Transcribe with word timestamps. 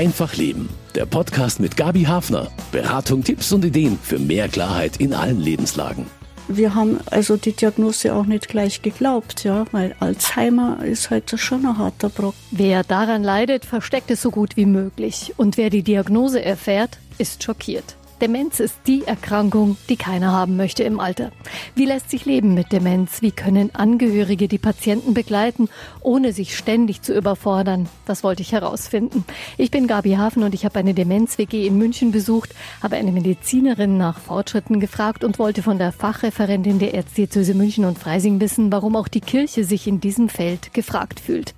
Einfach 0.00 0.34
Leben. 0.34 0.70
Der 0.94 1.04
Podcast 1.04 1.60
mit 1.60 1.76
Gabi 1.76 2.04
Hafner. 2.04 2.50
Beratung, 2.72 3.22
Tipps 3.22 3.52
und 3.52 3.66
Ideen 3.66 3.98
für 4.02 4.18
mehr 4.18 4.48
Klarheit 4.48 4.96
in 4.96 5.12
allen 5.12 5.38
Lebenslagen. 5.38 6.06
Wir 6.48 6.74
haben 6.74 7.00
also 7.10 7.36
die 7.36 7.52
Diagnose 7.52 8.14
auch 8.14 8.24
nicht 8.24 8.48
gleich 8.48 8.80
geglaubt, 8.80 9.44
ja, 9.44 9.66
weil 9.72 9.94
Alzheimer 10.00 10.82
ist 10.82 11.10
halt 11.10 11.38
schon 11.38 11.66
ein 11.66 11.76
harter 11.76 12.08
Brock. 12.08 12.34
Wer 12.50 12.82
daran 12.82 13.22
leidet, 13.22 13.66
versteckt 13.66 14.10
es 14.10 14.22
so 14.22 14.30
gut 14.30 14.56
wie 14.56 14.64
möglich. 14.64 15.34
Und 15.36 15.58
wer 15.58 15.68
die 15.68 15.82
Diagnose 15.82 16.42
erfährt, 16.42 16.96
ist 17.18 17.42
schockiert. 17.42 17.96
Demenz 18.20 18.60
ist 18.60 18.76
die 18.86 19.04
Erkrankung, 19.06 19.78
die 19.88 19.96
keiner 19.96 20.30
haben 20.30 20.58
möchte 20.58 20.82
im 20.82 21.00
Alter. 21.00 21.32
Wie 21.74 21.86
lässt 21.86 22.10
sich 22.10 22.26
leben 22.26 22.52
mit 22.52 22.70
Demenz? 22.70 23.22
Wie 23.22 23.30
können 23.30 23.74
Angehörige 23.74 24.46
die 24.46 24.58
Patienten 24.58 25.14
begleiten, 25.14 25.70
ohne 26.02 26.34
sich 26.34 26.54
ständig 26.54 27.00
zu 27.00 27.16
überfordern? 27.16 27.88
Das 28.04 28.22
wollte 28.22 28.42
ich 28.42 28.52
herausfinden. 28.52 29.24
Ich 29.56 29.70
bin 29.70 29.86
Gabi 29.86 30.16
Hafen 30.16 30.42
und 30.42 30.52
ich 30.52 30.66
habe 30.66 30.78
eine 30.78 30.92
Demenz-WG 30.92 31.66
in 31.66 31.78
München 31.78 32.12
besucht, 32.12 32.54
habe 32.82 32.96
eine 32.96 33.10
Medizinerin 33.10 33.96
nach 33.96 34.18
Fortschritten 34.18 34.80
gefragt 34.80 35.24
und 35.24 35.38
wollte 35.38 35.62
von 35.62 35.78
der 35.78 35.90
Fachreferentin 35.90 36.78
der 36.78 36.92
Erzdiözese 36.92 37.54
München 37.54 37.86
und 37.86 37.98
Freising 37.98 38.38
wissen, 38.38 38.70
warum 38.70 38.96
auch 38.96 39.08
die 39.08 39.22
Kirche 39.22 39.64
sich 39.64 39.86
in 39.86 40.00
diesem 40.00 40.28
Feld 40.28 40.74
gefragt 40.74 41.20
fühlt. 41.20 41.54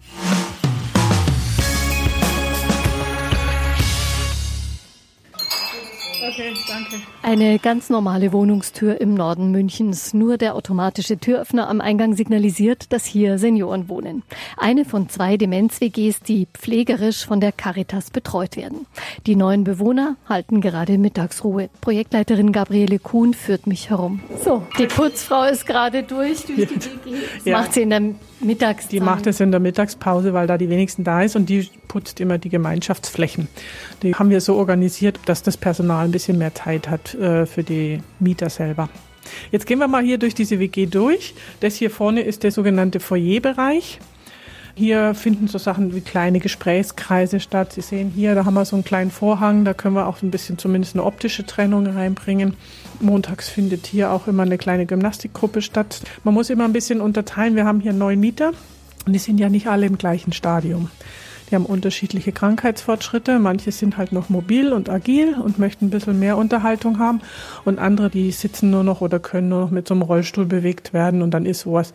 Okay, 6.25 6.53
danke. 6.69 6.97
Eine 7.23 7.59
ganz 7.59 7.91
normale 7.91 8.33
Wohnungstür 8.33 9.01
im 9.01 9.15
Norden 9.15 9.51
Münchens. 9.51 10.15
Nur 10.15 10.37
der 10.39 10.55
automatische 10.55 11.19
Türöffner 11.19 11.69
am 11.69 11.81
Eingang 11.81 12.15
signalisiert, 12.15 12.93
dass 12.93 13.05
hier 13.05 13.39
Senioren 13.39 13.89
wohnen. 13.89 14.23
Eine 14.57 14.85
von 14.85 15.09
zwei 15.09 15.37
Demenz-WGs, 15.37 16.21
die 16.21 16.47
pflegerisch 16.53 17.27
von 17.27 17.41
der 17.41 17.51
Caritas 17.51 18.11
betreut 18.11 18.57
werden. 18.57 18.87
Die 19.27 19.35
neuen 19.35 19.65
Bewohner 19.65 20.17
halten 20.29 20.61
gerade 20.61 20.97
Mittagsruhe. 20.97 21.71
Projektleiterin 21.81 22.53
Gabriele 22.53 23.01
Kuhn 23.01 23.35
führt 23.35 23.67
mich 23.67 23.91
herum. 23.91 24.21
So, 24.45 24.63
die 24.79 24.87
Putzfrau 24.87 25.45
ist 25.45 25.67
gerade 25.67 26.05
durch, 26.05 26.45
durch 26.47 26.57
die 26.57 26.59
WG. 26.59 27.17
Das 27.37 27.45
Ja. 27.45 27.59
macht 27.59 27.75
sie 27.75 27.83
in 27.83 27.91
der 27.91 28.03
Mittagszeit. 28.41 28.93
Die 28.93 29.01
macht 29.01 29.27
es 29.27 29.41
in 29.41 29.51
der 29.51 29.61
Mittagspause, 29.61 30.33
weil 30.35 30.47
da 30.47 30.57
die 30.57 30.69
wenigsten 30.69 31.03
da 31.03 31.23
ist 31.23 31.35
und 31.35 31.49
die 31.49 31.69
putzt 31.89 32.21
immer 32.21 32.39
die 32.39 32.49
Gemeinschaftsflächen. 32.49 33.49
Die 34.03 34.15
haben 34.15 34.31
wir 34.31 34.41
so 34.41 34.57
organisiert, 34.57 35.21
dass 35.27 35.43
das 35.43 35.57
Personal 35.57 36.07
ein 36.07 36.11
bisschen 36.11 36.39
mehr 36.39 36.55
Zeit 36.55 36.89
hat 36.89 37.15
äh, 37.15 37.47
für 37.47 37.63
die 37.63 38.01
Mieter 38.19 38.51
selber. 38.51 38.89
Jetzt 39.51 39.67
gehen 39.67 39.79
wir 39.79 39.89
mal 39.89 40.03
hier 40.03 40.19
durch 40.19 40.35
diese 40.35 40.59
WG 40.59 40.87
durch. 40.87 41.35
Das 41.61 41.77
hier 41.77 41.91
vorne 41.91 42.23
ist 42.23 42.43
der 42.43 42.51
sogenannte 42.51 42.99
Foyerbereich. 43.01 44.01
Hier 44.75 45.15
finden 45.15 45.49
so 45.49 45.59
Sachen 45.59 45.95
wie 45.95 46.01
kleine 46.01 46.41
Gesprächskreise 46.41 47.41
statt. 47.41 47.75
Sie 47.75 47.83
sehen 47.83 48.11
hier, 48.15 48.35
da 48.35 48.47
haben 48.47 48.55
wir 48.55 48.65
so 48.65 48.75
einen 48.75 48.85
kleinen 48.85 49.11
Vorhang, 49.11 49.67
da 49.67 49.75
können 49.75 49.95
wir 49.95 50.07
auch 50.07 50.23
ein 50.23 50.31
bisschen 50.31 50.57
zumindest 50.57 50.95
eine 50.95 51.05
optische 51.05 51.45
Trennung 51.45 51.87
reinbringen. 51.87 52.57
Montags 53.01 53.51
findet 53.51 53.87
hier 53.87 54.11
auch 54.11 54.29
immer 54.29 54.45
eine 54.45 54.57
kleine 54.57 54.87
Gymnastikgruppe 54.87 55.61
statt. 55.61 56.01
Man 56.25 56.33
muss 56.33 56.49
immer 56.49 56.65
ein 56.65 56.73
bisschen 56.73 57.03
unterteilen. 57.03 57.55
Wir 57.55 57.67
haben 57.67 57.81
hier 57.81 57.93
neun 57.93 58.19
Mieter 58.19 58.53
und 59.07 59.13
die 59.13 59.19
sind 59.19 59.39
ja 59.39 59.51
nicht 59.51 59.67
alle 59.67 59.87
im 59.87 59.99
gleichen 59.99 60.33
Stadium. 60.33 60.89
Die 61.53 61.57
haben 61.57 61.67
unterschiedliche 61.67 62.33
Krankheitsfortschritte. 62.33 63.39
Manche 63.39 63.73
sind 63.73 63.99
halt 63.99 64.11
noch 64.11 64.31
mobil 64.31 64.73
und 64.73 64.89
agil 64.89 65.35
und 65.35 65.59
möchten 65.59 65.87
ein 65.87 65.91
bisschen 65.91 66.19
mehr 66.19 66.39
Unterhaltung 66.39 66.99
haben. 66.99 67.21
Und 67.67 67.79
andere, 67.79 68.09
die 68.09 68.33
sitzen 68.33 68.71
nur 68.71 68.85
noch 68.85 69.03
oder 69.03 69.19
können 69.19 69.51
nur 69.51 69.61
noch 69.61 69.71
mit 69.71 69.87
so 69.87 69.93
einem 69.93 70.01
Rollstuhl 70.01 70.47
bewegt 70.47 70.95
werden. 70.95 71.21
Und 71.21 71.33
dann 71.33 71.45
ist 71.45 71.61
sowas 71.61 71.93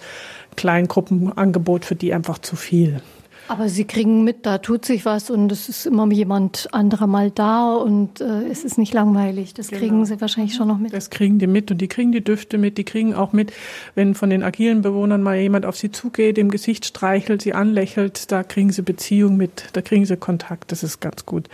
Kleingruppenangebot 0.58 1.86
für 1.86 1.96
die 1.96 2.14
einfach 2.14 2.38
zu 2.38 2.56
viel. 2.56 3.02
Aber 3.48 3.70
Sie 3.70 3.86
kriegen 3.86 4.24
mit, 4.24 4.46
da 4.46 4.58
tut 4.58 4.86
sich 4.86 5.06
was 5.06 5.30
und 5.30 5.52
es 5.52 5.70
ist 5.70 5.86
immer 5.86 6.12
jemand 6.12 6.68
anderer 6.74 7.08
mal 7.08 7.32
da 7.32 7.74
und 7.76 8.20
äh, 8.20 8.48
es 8.50 8.64
ist 8.64 8.78
nicht 8.78 8.94
langweilig. 8.94 9.54
Das 9.54 9.70
kriegen 9.70 10.06
Sie 10.06 10.20
wahrscheinlich 10.20 10.56
schon 10.56 10.68
noch 10.68 10.78
mit. 10.78 10.94
Das 10.94 11.10
kriegen 11.10 11.40
die 11.40 11.48
mit 11.48 11.72
und 11.72 11.80
die 11.80 11.88
kriegen 11.88 12.12
die 12.12 12.24
Düfte 12.24 12.58
mit. 12.58 12.78
Die 12.78 12.84
kriegen 12.84 13.14
auch 13.14 13.34
mit, 13.34 13.54
wenn 13.96 14.16
von 14.16 14.30
den 14.30 14.44
agilen 14.44 14.82
Bewohnern 14.82 15.22
mal 15.22 15.38
jemand 15.38 15.66
auf 15.66 15.78
sie 15.78 15.92
zugeht, 15.92 16.38
im 16.38 16.50
Gesicht 16.50 16.86
streichelt, 16.86 17.42
sie 17.42 17.54
anlächelt, 17.54 18.32
da 18.32 18.44
kriegen 18.44 18.72
sie 18.72 18.82
Beziehung 18.82 19.38
mit, 19.38 19.70
da 19.74 19.82
kriegen 19.82 20.06
sie 20.06 20.18
Kontakt. 20.18 20.72
Das 20.72 20.84
ist 20.84 21.00
ganz 21.00 21.26
gut. 21.26 21.48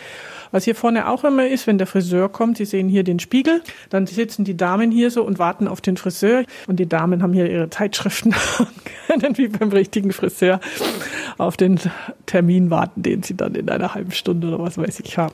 Was 0.54 0.66
hier 0.66 0.76
vorne 0.76 1.10
auch 1.10 1.24
immer 1.24 1.48
ist, 1.48 1.66
wenn 1.66 1.80
der 1.80 1.88
Friseur 1.88 2.30
kommt, 2.30 2.58
Sie 2.58 2.66
sehen 2.66 2.88
hier 2.88 3.04
den 3.04 3.20
Spiegel, 3.20 3.64
dann 3.90 4.06
sitzen 4.06 4.46
die 4.46 4.56
Damen 4.56 4.92
hier 4.92 5.10
so 5.10 5.24
und 5.24 5.40
warten 5.40 5.68
auf 5.68 5.82
den 5.82 5.98
Friseur. 5.98 6.44
Und 6.68 6.80
die 6.80 6.88
Damen 6.88 7.24
haben 7.24 7.34
hier 7.34 7.50
ihre 7.50 7.72
Zeitschriften 7.72 8.36
können 9.08 9.36
wie 9.38 9.48
beim 9.48 9.70
richtigen 9.70 10.12
Friseur 10.12 10.60
auf 11.40 11.58
den 11.58 11.80
Termin 12.28 12.70
warten, 12.70 13.02
den 13.02 13.24
sie 13.24 13.36
dann 13.36 13.56
in 13.56 13.68
einer 13.68 13.96
halben 13.96 14.12
Stunde 14.12 14.50
oder 14.50 14.60
was 14.60 14.78
weiß 14.78 15.00
ich 15.00 15.18
haben. 15.18 15.34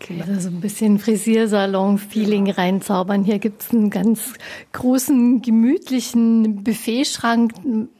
Genau. 0.00 0.26
Also 0.26 0.40
so 0.40 0.48
ein 0.48 0.60
bisschen 0.60 0.98
Frisiersalon-Feeling 0.98 2.50
reinzaubern. 2.50 3.24
Hier 3.24 3.38
gibt's 3.38 3.70
einen 3.70 3.88
ganz 3.88 4.34
großen, 4.72 5.40
gemütlichen 5.40 6.62
Buffetschrank. 6.62 7.54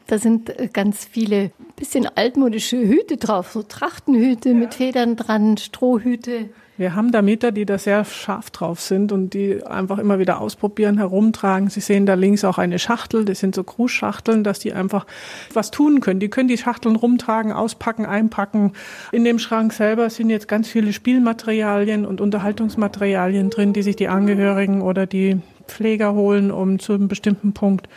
Da 0.08 0.18
sind 0.18 0.58
äh, 0.58 0.68
ganz 0.72 1.04
viele 1.04 1.52
bisschen 1.76 2.08
altmodische 2.12 2.76
Hüte 2.76 3.18
drauf, 3.18 3.52
so 3.52 3.62
Trachtenhüte 3.62 4.54
mit 4.54 4.74
Federn 4.74 5.14
dran, 5.14 5.56
Strohhüte. 5.58 6.48
Wir 6.78 6.94
haben 6.94 7.12
da 7.12 7.22
Mieter, 7.22 7.52
die 7.52 7.66
da 7.66 7.76
sehr 7.76 8.04
scharf 8.04 8.50
drauf 8.50 8.80
sind 8.80 9.12
und 9.12 9.34
die 9.34 9.64
einfach 9.64 9.98
immer 9.98 10.18
wieder 10.18 10.40
ausprobieren, 10.40 10.96
herumtragen. 10.96 11.70
Sie 11.70 11.80
sehen 11.80 12.06
da 12.06 12.14
links 12.14 12.44
auch 12.44 12.56
eine 12.56 12.78
Schachtel, 12.78 13.24
das 13.24 13.40
sind 13.40 13.54
so 13.54 13.64
Grußschachteln, 13.64 14.44
dass 14.44 14.60
die 14.60 14.72
einfach 14.72 15.06
was 15.52 15.70
tun 15.70 16.00
können. 16.00 16.20
Die 16.20 16.30
können 16.30 16.48
die 16.48 16.58
Schachteln 16.58 16.96
rumtragen, 16.96 17.52
auspacken, 17.52 18.06
einpacken. 18.06 18.72
In 19.12 19.24
dem 19.24 19.38
Schrank 19.38 19.72
selber 19.72 20.08
sind 20.08 20.30
jetzt 20.30 20.48
ganz 20.48 20.68
viele 20.68 20.92
Spielmaterialien 20.92 22.06
und 22.06 22.20
Unterhaltungsmaterialien 22.20 23.50
drin, 23.50 23.72
die 23.72 23.82
sich 23.82 23.96
die 23.96 24.08
Angehörigen 24.08 24.80
oder 24.80 25.06
die 25.06 25.40
Pfleger 25.66 26.14
holen, 26.14 26.50
um 26.50 26.78
zu 26.78 26.94
einem 26.94 27.08
bestimmten 27.08 27.52
Punkt 27.52 27.88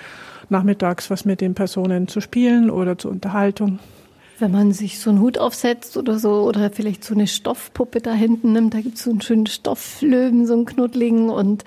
nachmittags 0.52 1.10
was 1.10 1.26
mit 1.26 1.42
den 1.42 1.56
Personen 1.56 2.08
zu 2.08 2.22
spielen 2.22 2.70
oder 2.70 2.98
zur 2.98 3.12
Unterhaltung. 3.12 3.80
Wenn 4.42 4.52
man 4.52 4.72
sich 4.72 4.98
so 4.98 5.12
einen 5.12 5.22
Hut 5.22 5.38
aufsetzt 5.38 5.98
oder 5.98 6.18
so, 6.18 6.42
oder 6.42 6.72
vielleicht 6.72 7.04
so 7.04 7.14
eine 7.14 7.28
Stoffpuppe 7.28 8.02
da 8.02 8.12
hinten 8.12 8.54
nimmt, 8.54 8.74
da 8.74 8.82
gibt's 8.82 9.04
so 9.04 9.12
einen 9.12 9.22
schönen 9.22 9.46
Stofflöwen, 9.46 10.48
so 10.48 10.54
einen 10.54 10.66
knuddligen 10.66 11.30
und 11.30 11.64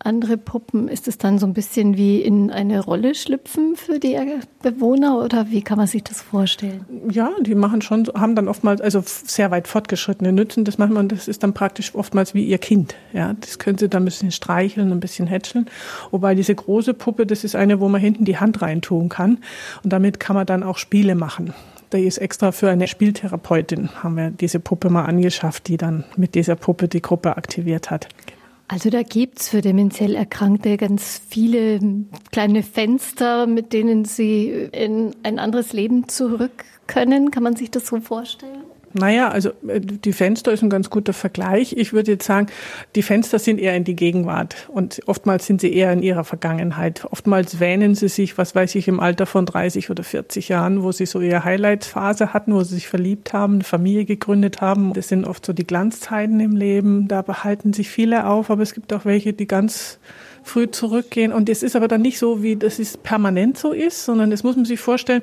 andere 0.00 0.36
Puppen, 0.36 0.88
ist 0.88 1.06
es 1.06 1.18
dann 1.18 1.38
so 1.38 1.46
ein 1.46 1.54
bisschen 1.54 1.96
wie 1.96 2.20
in 2.20 2.50
eine 2.50 2.80
Rolle 2.80 3.14
schlüpfen 3.14 3.76
für 3.76 4.00
die 4.00 4.18
Bewohner 4.60 5.22
oder 5.22 5.50
wie 5.50 5.62
kann 5.62 5.78
man 5.78 5.86
sich 5.86 6.02
das 6.02 6.20
vorstellen? 6.20 6.84
Ja, 7.08 7.30
die 7.40 7.54
machen 7.54 7.80
schon, 7.80 8.08
haben 8.14 8.34
dann 8.34 8.48
oftmals, 8.48 8.80
also 8.80 9.02
sehr 9.04 9.52
weit 9.52 9.68
fortgeschrittene 9.68 10.32
Nützen, 10.32 10.64
das 10.64 10.78
machen 10.78 10.94
wir, 10.94 11.04
das 11.04 11.28
ist 11.28 11.44
dann 11.44 11.54
praktisch 11.54 11.94
oftmals 11.94 12.34
wie 12.34 12.44
ihr 12.44 12.58
Kind. 12.58 12.96
Ja, 13.12 13.34
das 13.34 13.60
können 13.60 13.78
sie 13.78 13.88
dann 13.88 14.02
ein 14.02 14.06
bisschen 14.06 14.32
streicheln, 14.32 14.90
ein 14.90 14.98
bisschen 14.98 15.28
hätscheln. 15.28 15.66
Wobei 16.10 16.34
diese 16.34 16.56
große 16.56 16.92
Puppe, 16.92 17.24
das 17.24 17.44
ist 17.44 17.54
eine, 17.54 17.78
wo 17.78 17.88
man 17.88 18.00
hinten 18.00 18.24
die 18.24 18.38
Hand 18.38 18.62
reintun 18.62 19.08
kann. 19.08 19.38
Und 19.84 19.92
damit 19.92 20.18
kann 20.18 20.34
man 20.34 20.44
dann 20.44 20.64
auch 20.64 20.78
Spiele 20.78 21.14
machen. 21.14 21.54
Da 21.90 21.98
ist 21.98 22.18
extra 22.18 22.52
für 22.52 22.68
eine 22.68 22.88
Spieltherapeutin, 22.88 24.02
haben 24.02 24.16
wir 24.16 24.30
diese 24.30 24.58
Puppe 24.60 24.90
mal 24.90 25.04
angeschafft, 25.04 25.68
die 25.68 25.76
dann 25.76 26.04
mit 26.16 26.34
dieser 26.34 26.56
Puppe 26.56 26.88
die 26.88 27.02
Gruppe 27.02 27.36
aktiviert 27.36 27.90
hat. 27.90 28.08
Also 28.68 28.90
da 28.90 29.02
gibt's 29.02 29.48
für 29.48 29.60
demenziell 29.60 30.16
Erkrankte 30.16 30.76
ganz 30.76 31.20
viele 31.28 31.78
kleine 32.32 32.64
Fenster, 32.64 33.46
mit 33.46 33.72
denen 33.72 34.04
sie 34.04 34.48
in 34.72 35.14
ein 35.22 35.38
anderes 35.38 35.72
Leben 35.72 36.08
zurück 36.08 36.64
können. 36.88 37.30
Kann 37.30 37.44
man 37.44 37.54
sich 37.54 37.70
das 37.70 37.86
so 37.86 38.00
vorstellen? 38.00 38.64
Naja, 38.98 39.28
also 39.28 39.50
äh, 39.68 39.80
die 39.80 40.12
Fenster 40.12 40.52
ist 40.52 40.62
ein 40.62 40.70
ganz 40.70 40.88
guter 40.90 41.12
Vergleich. 41.12 41.74
Ich 41.76 41.92
würde 41.92 42.12
jetzt 42.12 42.26
sagen, 42.26 42.46
die 42.94 43.02
Fenster 43.02 43.38
sind 43.38 43.60
eher 43.60 43.76
in 43.76 43.84
die 43.84 43.94
Gegenwart 43.94 44.68
und 44.68 45.00
oftmals 45.06 45.46
sind 45.46 45.60
sie 45.60 45.72
eher 45.72 45.92
in 45.92 46.02
ihrer 46.02 46.24
Vergangenheit. 46.24 47.06
Oftmals 47.10 47.60
wähnen 47.60 47.94
sie 47.94 48.08
sich, 48.08 48.38
was 48.38 48.54
weiß 48.54 48.74
ich, 48.74 48.88
im 48.88 48.98
Alter 48.98 49.26
von 49.26 49.44
30 49.44 49.90
oder 49.90 50.02
40 50.02 50.48
Jahren, 50.48 50.82
wo 50.82 50.92
sie 50.92 51.06
so 51.06 51.20
ihre 51.20 51.44
Highlight-Phase 51.44 52.32
hatten, 52.32 52.54
wo 52.54 52.62
sie 52.62 52.76
sich 52.76 52.88
verliebt 52.88 53.32
haben, 53.32 53.54
eine 53.54 53.64
Familie 53.64 54.06
gegründet 54.06 54.60
haben. 54.60 54.94
Das 54.94 55.08
sind 55.08 55.26
oft 55.26 55.44
so 55.44 55.52
die 55.52 55.66
Glanzzeiten 55.66 56.40
im 56.40 56.56
Leben. 56.56 57.06
Da 57.08 57.22
behalten 57.22 57.72
sich 57.72 57.90
viele 57.90 58.26
auf, 58.26 58.50
aber 58.50 58.62
es 58.62 58.72
gibt 58.72 58.92
auch 58.92 59.04
welche, 59.04 59.32
die 59.34 59.46
ganz 59.46 59.98
früh 60.46 60.70
zurückgehen. 60.70 61.32
Und 61.32 61.48
es 61.48 61.62
ist 61.62 61.76
aber 61.76 61.88
dann 61.88 62.02
nicht 62.02 62.18
so, 62.18 62.42
wie 62.42 62.56
das 62.56 62.78
ist 62.78 63.02
permanent 63.02 63.58
so 63.58 63.72
ist, 63.72 64.04
sondern 64.04 64.30
das 64.30 64.44
muss 64.44 64.56
man 64.56 64.64
sich 64.64 64.80
vorstellen. 64.80 65.22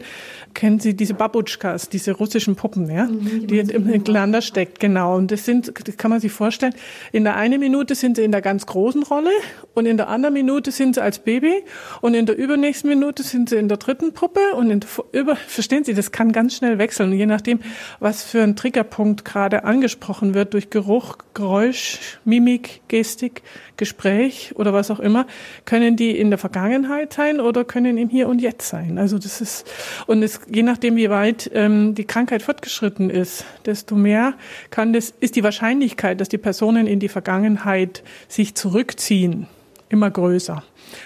Kennen 0.53 0.79
Sie 0.79 0.95
diese 0.95 1.13
Babutschkas, 1.13 1.89
diese 1.89 2.11
russischen 2.11 2.55
Puppen, 2.55 2.89
ja, 2.89 3.07
die 3.09 3.59
im 3.59 4.03
Glander 4.03 4.41
steckt, 4.41 4.79
genau. 4.79 5.15
Und 5.15 5.31
das 5.31 5.45
sind, 5.45 5.73
das 5.87 5.97
kann 5.97 6.11
man 6.11 6.19
sich 6.19 6.31
vorstellen. 6.31 6.75
In 7.11 7.23
der 7.23 7.35
einen 7.37 7.59
Minute 7.59 7.95
sind 7.95 8.17
sie 8.17 8.23
in 8.23 8.31
der 8.31 8.41
ganz 8.41 8.65
großen 8.65 9.03
Rolle 9.03 9.31
und 9.73 9.85
in 9.85 9.97
der 9.97 10.09
anderen 10.09 10.33
Minute 10.33 10.71
sind 10.71 10.95
sie 10.95 11.01
als 11.01 11.19
Baby 11.19 11.63
und 12.01 12.13
in 12.13 12.25
der 12.25 12.37
übernächsten 12.37 12.89
Minute 12.89 13.23
sind 13.23 13.49
sie 13.49 13.55
in 13.55 13.69
der 13.69 13.77
dritten 13.77 14.13
Puppe 14.13 14.41
und 14.55 14.69
in 14.69 14.81
der 14.81 14.89
über, 15.13 15.35
verstehen 15.35 15.83
Sie, 15.83 15.93
das 15.93 16.11
kann 16.11 16.31
ganz 16.31 16.55
schnell 16.55 16.77
wechseln, 16.77 17.13
je 17.13 17.25
nachdem, 17.25 17.59
was 17.99 18.23
für 18.23 18.41
ein 18.41 18.55
Triggerpunkt 18.55 19.23
gerade 19.23 19.63
angesprochen 19.63 20.33
wird 20.33 20.53
durch 20.53 20.69
Geruch, 20.69 21.17
Geräusch, 21.33 22.19
Mimik, 22.25 22.81
Gestik, 22.87 23.41
Gespräch 23.77 24.53
oder 24.55 24.73
was 24.73 24.91
auch 24.91 24.99
immer 24.99 25.12
immer, 25.13 25.27
können 25.65 25.95
die 25.95 26.17
in 26.17 26.31
der 26.31 26.39
Vergangenheit 26.39 27.13
sein 27.13 27.39
oder 27.39 27.63
können 27.63 27.97
im 27.97 28.09
Hier 28.09 28.27
und 28.27 28.41
Jetzt 28.41 28.67
sein. 28.67 28.97
Also 28.97 29.19
das 29.19 29.41
ist, 29.41 29.69
und 30.07 30.23
es, 30.23 30.39
je 30.51 30.63
nachdem, 30.63 30.95
wie 30.95 31.09
weit 31.09 31.51
ähm, 31.53 31.93
die 31.93 32.05
Krankheit 32.05 32.41
fortgeschritten 32.41 33.11
ist, 33.11 33.45
desto 33.65 33.95
mehr 33.95 34.33
kann 34.71 34.91
das, 34.91 35.13
ist 35.19 35.35
die 35.35 35.43
Wahrscheinlichkeit, 35.43 36.19
dass 36.19 36.29
die 36.29 36.39
Personen 36.39 36.87
in 36.87 36.99
die 36.99 37.09
Vergangenheit 37.09 38.03
sich 38.27 38.55
zurückziehen, 38.55 39.45
immer 39.89 40.09
größer. 40.09 40.63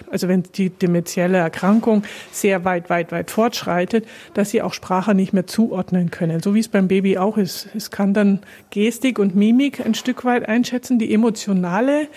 Also 0.10 0.28
wenn 0.28 0.44
die 0.44 0.70
dementielle 0.70 1.38
Erkrankung 1.38 2.04
sehr 2.32 2.66
weit, 2.66 2.90
weit, 2.90 3.12
weit 3.12 3.32
fortschreitet, 3.32 4.06
dass 4.34 4.52
sie 4.52 4.62
auch 4.62 4.74
Sprache 4.74 5.14
nicht 5.14 5.34
mehr 5.34 5.48
zuordnen 5.48 6.12
können. 6.12 6.42
So 6.42 6.56
wie 6.56 6.60
es 6.60 6.68
beim 6.68 6.88
Baby 6.88 7.18
auch 7.18 7.38
ist. 7.38 7.70
Es 7.76 7.92
kann 7.92 8.14
dann 8.14 8.40
Gestik 8.70 9.20
und 9.20 9.36
Mimik 9.36 9.86
ein 9.86 9.96
Stück 9.96 10.26
weit 10.26 10.48
einschätzen. 10.48 11.00
Die 11.00 11.14
emotionale 11.14 12.08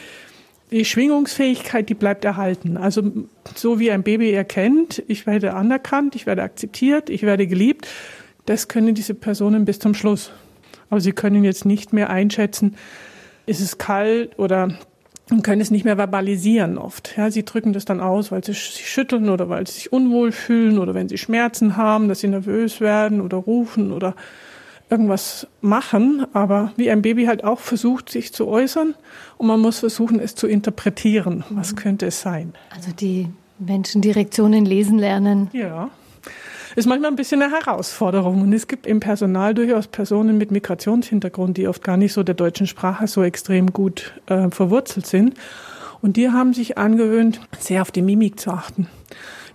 die 0.70 0.84
Schwingungsfähigkeit, 0.84 1.88
die 1.88 1.94
bleibt 1.94 2.24
erhalten. 2.24 2.76
Also 2.76 3.02
so 3.54 3.78
wie 3.78 3.90
ein 3.90 4.02
Baby 4.02 4.30
erkennt, 4.32 5.02
ich 5.08 5.26
werde 5.26 5.54
anerkannt, 5.54 6.14
ich 6.14 6.26
werde 6.26 6.42
akzeptiert, 6.42 7.10
ich 7.10 7.22
werde 7.22 7.46
geliebt, 7.46 7.88
das 8.46 8.68
können 8.68 8.94
diese 8.94 9.14
Personen 9.14 9.64
bis 9.64 9.78
zum 9.78 9.94
Schluss. 9.94 10.32
Aber 10.88 11.00
sie 11.00 11.12
können 11.12 11.44
jetzt 11.44 11.64
nicht 11.64 11.92
mehr 11.92 12.10
einschätzen, 12.10 12.76
ist 13.46 13.60
es 13.60 13.78
kalt 13.78 14.38
oder 14.38 14.78
und 15.30 15.42
können 15.42 15.60
es 15.60 15.70
nicht 15.70 15.84
mehr 15.84 15.96
verbalisieren 15.96 16.76
oft. 16.76 17.16
Ja, 17.16 17.30
sie 17.30 17.44
drücken 17.44 17.72
das 17.72 17.84
dann 17.84 18.00
aus, 18.00 18.32
weil 18.32 18.42
sie 18.42 18.52
sich 18.52 18.90
schütteln 18.90 19.28
oder 19.28 19.48
weil 19.48 19.66
sie 19.66 19.74
sich 19.74 19.92
unwohl 19.92 20.32
fühlen 20.32 20.78
oder 20.78 20.92
wenn 20.94 21.08
sie 21.08 21.18
Schmerzen 21.18 21.76
haben, 21.76 22.08
dass 22.08 22.20
sie 22.20 22.28
nervös 22.28 22.80
werden 22.80 23.20
oder 23.20 23.36
rufen 23.36 23.92
oder 23.92 24.16
irgendwas 24.90 25.46
machen. 25.60 26.26
Aber 26.32 26.72
wie 26.76 26.90
ein 26.90 27.02
Baby 27.02 27.26
halt 27.26 27.44
auch 27.44 27.60
versucht, 27.60 28.10
sich 28.10 28.32
zu 28.32 28.48
äußern 28.48 28.94
und 29.38 29.46
man 29.46 29.60
muss 29.60 29.80
versuchen, 29.80 30.20
es 30.20 30.34
zu 30.34 30.46
interpretieren. 30.46 31.44
Was 31.50 31.76
könnte 31.76 32.06
es 32.06 32.20
sein? 32.20 32.52
Also 32.74 32.92
die 32.92 33.28
Menschen 33.58 34.02
Direktionen 34.02 34.64
lesen 34.64 34.98
lernen. 34.98 35.50
Ja 35.52 35.90
ist 36.76 36.86
manchmal 36.86 37.10
ein 37.10 37.16
bisschen 37.16 37.42
eine 37.42 37.52
Herausforderung. 37.52 38.42
Und 38.42 38.52
es 38.52 38.66
gibt 38.66 38.86
im 38.86 39.00
Personal 39.00 39.54
durchaus 39.54 39.86
Personen 39.88 40.38
mit 40.38 40.50
Migrationshintergrund, 40.50 41.56
die 41.56 41.68
oft 41.68 41.82
gar 41.82 41.96
nicht 41.96 42.12
so 42.12 42.22
der 42.22 42.34
deutschen 42.34 42.66
Sprache 42.66 43.06
so 43.06 43.22
extrem 43.22 43.72
gut 43.72 44.14
äh, 44.26 44.50
verwurzelt 44.50 45.06
sind. 45.06 45.34
Und 46.02 46.16
die 46.16 46.30
haben 46.30 46.54
sich 46.54 46.78
angewöhnt, 46.78 47.40
sehr 47.58 47.82
auf 47.82 47.90
die 47.90 48.02
Mimik 48.02 48.40
zu 48.40 48.50
achten. 48.50 48.88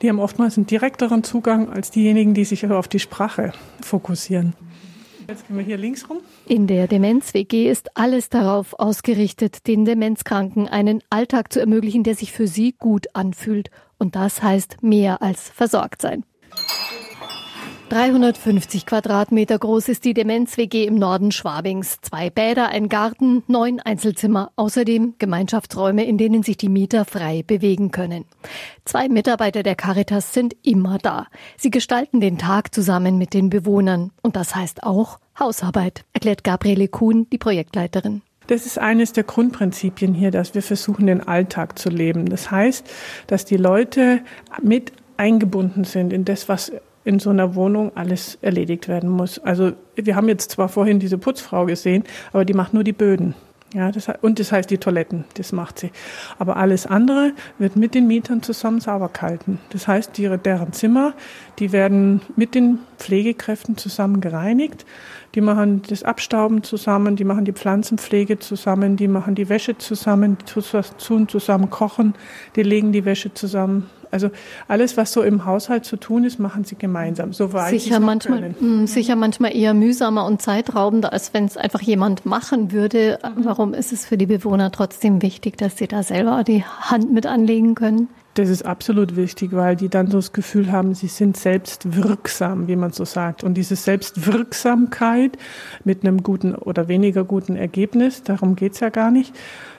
Die 0.01 0.09
haben 0.09 0.19
oftmals 0.19 0.57
einen 0.57 0.67
direkteren 0.67 1.23
Zugang 1.23 1.69
als 1.71 1.89
diejenigen, 1.89 2.33
die 2.33 2.45
sich 2.45 2.65
auf 2.67 2.87
die 2.87 2.99
Sprache 2.99 3.53
fokussieren. 3.81 4.53
Jetzt 5.27 5.47
gehen 5.47 5.57
wir 5.57 5.63
hier 5.65 5.77
links 5.77 6.07
rum. 6.09 6.19
In 6.45 6.67
der 6.67 6.87
Demenz-WG 6.87 7.69
ist 7.69 7.97
alles 7.97 8.29
darauf 8.29 8.73
ausgerichtet, 8.77 9.67
den 9.67 9.85
Demenzkranken 9.85 10.67
einen 10.67 11.01
Alltag 11.09 11.51
zu 11.51 11.59
ermöglichen, 11.59 12.03
der 12.03 12.15
sich 12.15 12.31
für 12.31 12.47
sie 12.47 12.73
gut 12.77 13.07
anfühlt. 13.13 13.71
Und 13.97 14.15
das 14.15 14.43
heißt 14.43 14.83
mehr 14.83 15.21
als 15.21 15.49
versorgt 15.49 16.01
sein. 16.01 16.23
350 17.89 18.87
Quadratmeter 18.87 19.59
groß 19.59 19.89
ist 19.89 20.05
die 20.05 20.15
Demenz-WG 20.15 20.85
im 20.85 20.95
Norden 20.95 21.31
Schwabings. 21.31 21.99
Zwei 22.01 22.31
Bäder, 22.31 22.69
ein 22.69 22.89
Garten, 22.89 23.43
neun 23.47 23.79
Einzelzimmer, 23.79 24.51
außerdem 24.55 25.15
Gemeinschaftsräume, 25.19 26.03
in 26.03 26.17
denen 26.17 26.41
sich 26.41 26.57
die 26.57 26.67
Mieter 26.67 27.05
frei 27.05 27.43
bewegen 27.45 27.91
können. 27.91 28.25
Zwei 28.85 29.07
Mitarbeiter 29.07 29.61
der 29.61 29.75
Caritas 29.75 30.33
sind 30.33 30.55
immer 30.63 30.97
da. 30.97 31.27
Sie 31.57 31.69
gestalten 31.69 32.21
den 32.21 32.39
Tag 32.39 32.73
zusammen 32.73 33.19
mit 33.19 33.35
den 33.35 33.51
Bewohnern. 33.51 34.11
Und 34.23 34.35
das 34.35 34.55
heißt 34.55 34.81
auch 34.81 35.19
Hausarbeit, 35.39 36.05
erklärt 36.11 36.43
Gabriele 36.43 36.87
Kuhn, 36.87 37.27
die 37.29 37.37
Projektleiterin. 37.37 38.23
Das 38.47 38.65
ist 38.65 38.79
eines 38.79 39.13
der 39.13 39.25
Grundprinzipien 39.25 40.15
hier, 40.15 40.31
dass 40.31 40.55
wir 40.55 40.63
versuchen, 40.63 41.05
den 41.05 41.21
Alltag 41.21 41.77
zu 41.77 41.89
leben. 41.89 42.29
Das 42.29 42.49
heißt, 42.49 42.89
dass 43.27 43.45
die 43.45 43.57
Leute 43.57 44.21
mit 44.61 44.91
eingebunden 45.17 45.83
sind 45.83 46.11
in 46.11 46.25
das, 46.25 46.49
was 46.49 46.71
in 47.05 47.19
so 47.19 47.29
einer 47.29 47.55
Wohnung 47.55 47.91
alles 47.95 48.37
erledigt 48.41 48.87
werden 48.87 49.09
muss. 49.09 49.39
Also 49.39 49.71
wir 49.95 50.15
haben 50.15 50.27
jetzt 50.27 50.51
zwar 50.51 50.67
vorhin 50.67 50.99
diese 50.99 51.17
Putzfrau 51.17 51.65
gesehen, 51.65 52.03
aber 52.33 52.43
die 52.43 52.53
macht 52.53 52.73
nur 52.73 52.83
die 52.83 52.93
Böden. 52.93 53.35
Ja, 53.73 53.91
das, 53.91 54.07
und 54.21 54.39
das 54.39 54.53
heißt 54.53 54.69
die 54.69 54.77
Toiletten, 54.77 55.25
das 55.33 55.51
macht 55.51 55.79
sie. 55.79 55.91
Aber 56.39 56.55
alles 56.55 56.87
andere 56.87 57.33
wird 57.57 57.75
mit 57.75 57.93
den 57.93 58.07
Mietern 58.07 58.41
zusammen 58.41 58.79
sauber 58.79 59.09
gehalten. 59.09 59.59
Das 59.69 59.85
heißt, 59.85 60.17
die, 60.17 60.29
deren 60.37 60.71
Zimmer, 60.71 61.13
die 61.59 61.73
werden 61.73 62.21
mit 62.37 62.55
den 62.55 62.79
Pflegekräften 62.97 63.75
zusammen 63.75 64.21
gereinigt. 64.21 64.85
Die 65.33 65.41
machen 65.41 65.81
das 65.89 66.03
Abstauben 66.03 66.63
zusammen, 66.63 67.17
die 67.17 67.25
machen 67.25 67.43
die 67.43 67.51
Pflanzenpflege 67.51 68.39
zusammen, 68.39 68.95
die 68.95 69.09
machen 69.09 69.35
die 69.35 69.49
Wäsche 69.49 69.77
zusammen, 69.77 70.37
die 70.37 70.61
tun 70.97 71.27
zusammen 71.27 71.69
kochen, 71.69 72.13
die 72.55 72.63
legen 72.63 72.93
die 72.93 73.03
Wäsche 73.03 73.33
zusammen. 73.33 73.89
Also 74.15 74.31
alles, 74.69 74.95
was 74.95 75.11
so 75.11 75.23
im 75.23 75.43
Haushalt 75.43 75.83
zu 75.83 75.97
tun 75.97 76.23
ist, 76.23 76.39
machen 76.39 76.63
sie 76.63 76.77
gemeinsam. 76.77 77.33
So 77.33 77.51
weit 77.51 77.71
sicher 77.71 77.99
manchmal, 77.99 78.51
mh, 78.51 78.55
hm, 78.59 78.87
sicher 78.87 79.17
manchmal 79.17 79.53
eher 79.53 79.73
mühsamer 79.73 80.25
und 80.25 80.41
zeitraubender, 80.41 81.11
als 81.11 81.33
wenn 81.33 81.43
es 81.43 81.57
einfach 81.57 81.81
jemand 81.81 82.25
machen 82.25 82.71
würde. 82.71 83.19
Mhm. 83.21 83.43
Warum 83.43 83.73
ist 83.73 83.91
es 83.91 84.05
für 84.05 84.17
die 84.17 84.25
Bewohner 84.25 84.71
trotzdem 84.71 85.21
wichtig, 85.21 85.57
dass 85.57 85.75
sie 85.75 85.87
da 85.87 86.01
selber 86.01 86.45
die 86.45 86.63
Hand 86.63 87.11
mit 87.11 87.25
anlegen 87.25 87.75
können? 87.75 88.07
Das 88.35 88.49
ist 88.49 88.65
absolut 88.65 89.15
wichtig, 89.15 89.53
weil 89.53 89.77
die 89.77 89.87
dann 89.87 90.07
so 90.07 90.17
das 90.17 90.33
Gefühl 90.33 90.69
haben, 90.69 90.93
sie 90.93 91.07
sind 91.07 91.37
selbst 91.37 91.95
wirksam, 91.95 92.67
wie 92.67 92.75
man 92.75 92.91
so 92.91 93.05
sagt. 93.05 93.43
Und 93.43 93.53
diese 93.53 93.77
Selbstwirksamkeit 93.77 95.37
mit 95.85 96.03
einem 96.03 96.21
guten 96.21 96.53
oder 96.53 96.89
weniger 96.89 97.23
guten 97.23 97.55
Ergebnis, 97.55 98.23
darum 98.23 98.57
geht's 98.57 98.81
ja 98.81 98.89
gar 98.89 99.09
nicht, 99.09 99.33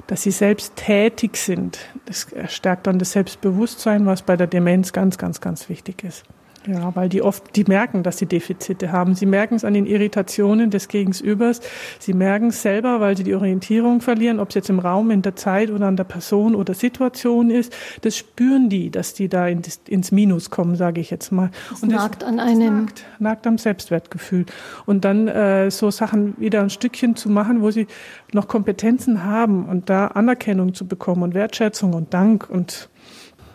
dass 0.07 0.23
sie 0.23 0.31
selbst 0.31 0.77
tätig 0.77 1.37
sind. 1.37 1.79
Das 2.07 2.27
stärkt 2.49 2.87
dann 2.87 2.99
das 2.99 3.13
Selbstbewusstsein, 3.13 4.07
was 4.07 4.23
bei 4.23 4.37
der 4.37 4.47
Demenz 4.47 4.93
ganz, 4.93 5.19
ganz, 5.19 5.41
ganz 5.41 5.69
wichtig 5.69 6.05
ist. 6.05 6.25
Ja, 6.67 6.95
weil 6.97 7.09
die 7.09 7.23
oft, 7.23 7.55
die 7.55 7.65
merken, 7.65 8.03
dass 8.03 8.19
sie 8.19 8.27
Defizite 8.27 8.91
haben. 8.91 9.15
Sie 9.15 9.27
merken 9.27 9.55
es 9.55 9.65
an 9.65 9.75
den 9.75 9.87
Irritationen 9.87 10.71
des 10.71 10.89
Gegenübers. 10.89 11.61
Sie 11.99 12.13
merken 12.13 12.49
es 12.49 12.63
selber, 12.63 13.01
weil 13.01 13.17
sie 13.17 13.25
die 13.25 13.35
Orientierung 13.35 14.01
verlieren, 14.01 14.41
ob 14.41 14.49
es 14.49 14.57
jetzt 14.57 14.71
im 14.71 14.79
Raum, 14.79 15.11
in 15.11 15.23
der 15.23 15.37
Zeit 15.37 15.71
oder 15.71 15.87
an 15.87 15.97
der 15.97 16.05
Person 16.05 16.55
oder 16.55 16.75
Situation 16.75 17.51
ist. 17.51 17.73
Das 18.03 18.17
spüren 18.17 18.69
die, 18.69 18.91
dass 18.91 19.15
die 19.15 19.29
da 19.29 19.47
in 19.47 19.63
ins 19.89 20.13
Minus 20.13 20.51
kommen, 20.51 20.77
sage 20.77 21.01
ich 21.01 21.11
jetzt 21.11 21.31
mal. 21.33 21.51
Das 21.71 21.83
Und 21.83 21.91
nagt 21.91 22.23
das, 22.23 22.29
an 22.29 22.41
einem. 22.41 22.85
Nagt, 22.87 23.05
nagt 23.19 23.47
am 23.47 23.59
Selbstwertgefühl. 23.59 24.47
Und 24.87 25.05
dann 25.05 25.29
äh, 25.29 25.71
so 25.71 25.91
Sachen 25.91 26.35
wieder 26.39 26.63
ein 26.63 26.71
Stückchen 26.71 27.17
zu 27.17 27.29
machen, 27.29 27.63
wo 27.63 27.71
sie 27.71 27.87
noch 28.33 28.49
Kompetenzen 28.49 29.25
haben 29.25 29.67
und 29.67 29.89
da 29.91 30.09
Anerkennung 30.09 30.75
zu 30.75 30.87
bekommen 30.87 31.23
und 31.23 31.35
Wertschätzung 31.35 31.95
und 31.95 32.13
Dank 32.13 32.49
und 32.51 32.89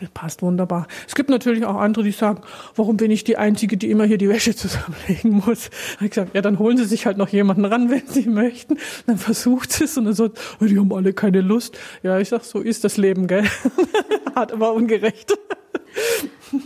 passt 0.09 0.41
wunderbar. 0.41 0.87
Es 1.07 1.15
gibt 1.15 1.29
natürlich 1.29 1.65
auch 1.65 1.75
andere, 1.75 2.03
die 2.03 2.11
sagen, 2.11 2.41
warum 2.75 2.97
bin 2.97 3.11
ich 3.11 3.23
die 3.23 3.37
Einzige, 3.37 3.77
die 3.77 3.89
immer 3.89 4.05
hier 4.05 4.17
die 4.17 4.29
Wäsche 4.29 4.55
zusammenlegen 4.55 5.41
muss? 5.45 5.69
Da 5.99 6.05
ich 6.05 6.11
gesagt, 6.11 6.35
ja, 6.35 6.41
dann 6.41 6.59
holen 6.59 6.77
Sie 6.77 6.85
sich 6.85 7.05
halt 7.05 7.17
noch 7.17 7.29
jemanden 7.29 7.65
ran, 7.65 7.89
wenn 7.91 8.07
Sie 8.07 8.27
möchten. 8.27 8.77
Dann 9.07 9.17
versucht 9.17 9.81
es 9.81 9.97
und 9.97 10.05
dann 10.05 10.13
sagt, 10.13 10.39
oh, 10.61 10.65
die 10.65 10.77
haben 10.79 10.93
alle 10.93 11.13
keine 11.13 11.41
Lust. 11.41 11.77
Ja, 12.03 12.19
ich 12.19 12.29
sag, 12.29 12.43
so 12.43 12.59
ist 12.59 12.83
das 12.83 12.97
Leben, 12.97 13.27
gell? 13.27 13.45
Hart, 14.35 14.51
aber 14.51 14.73
ungerecht. 14.73 15.33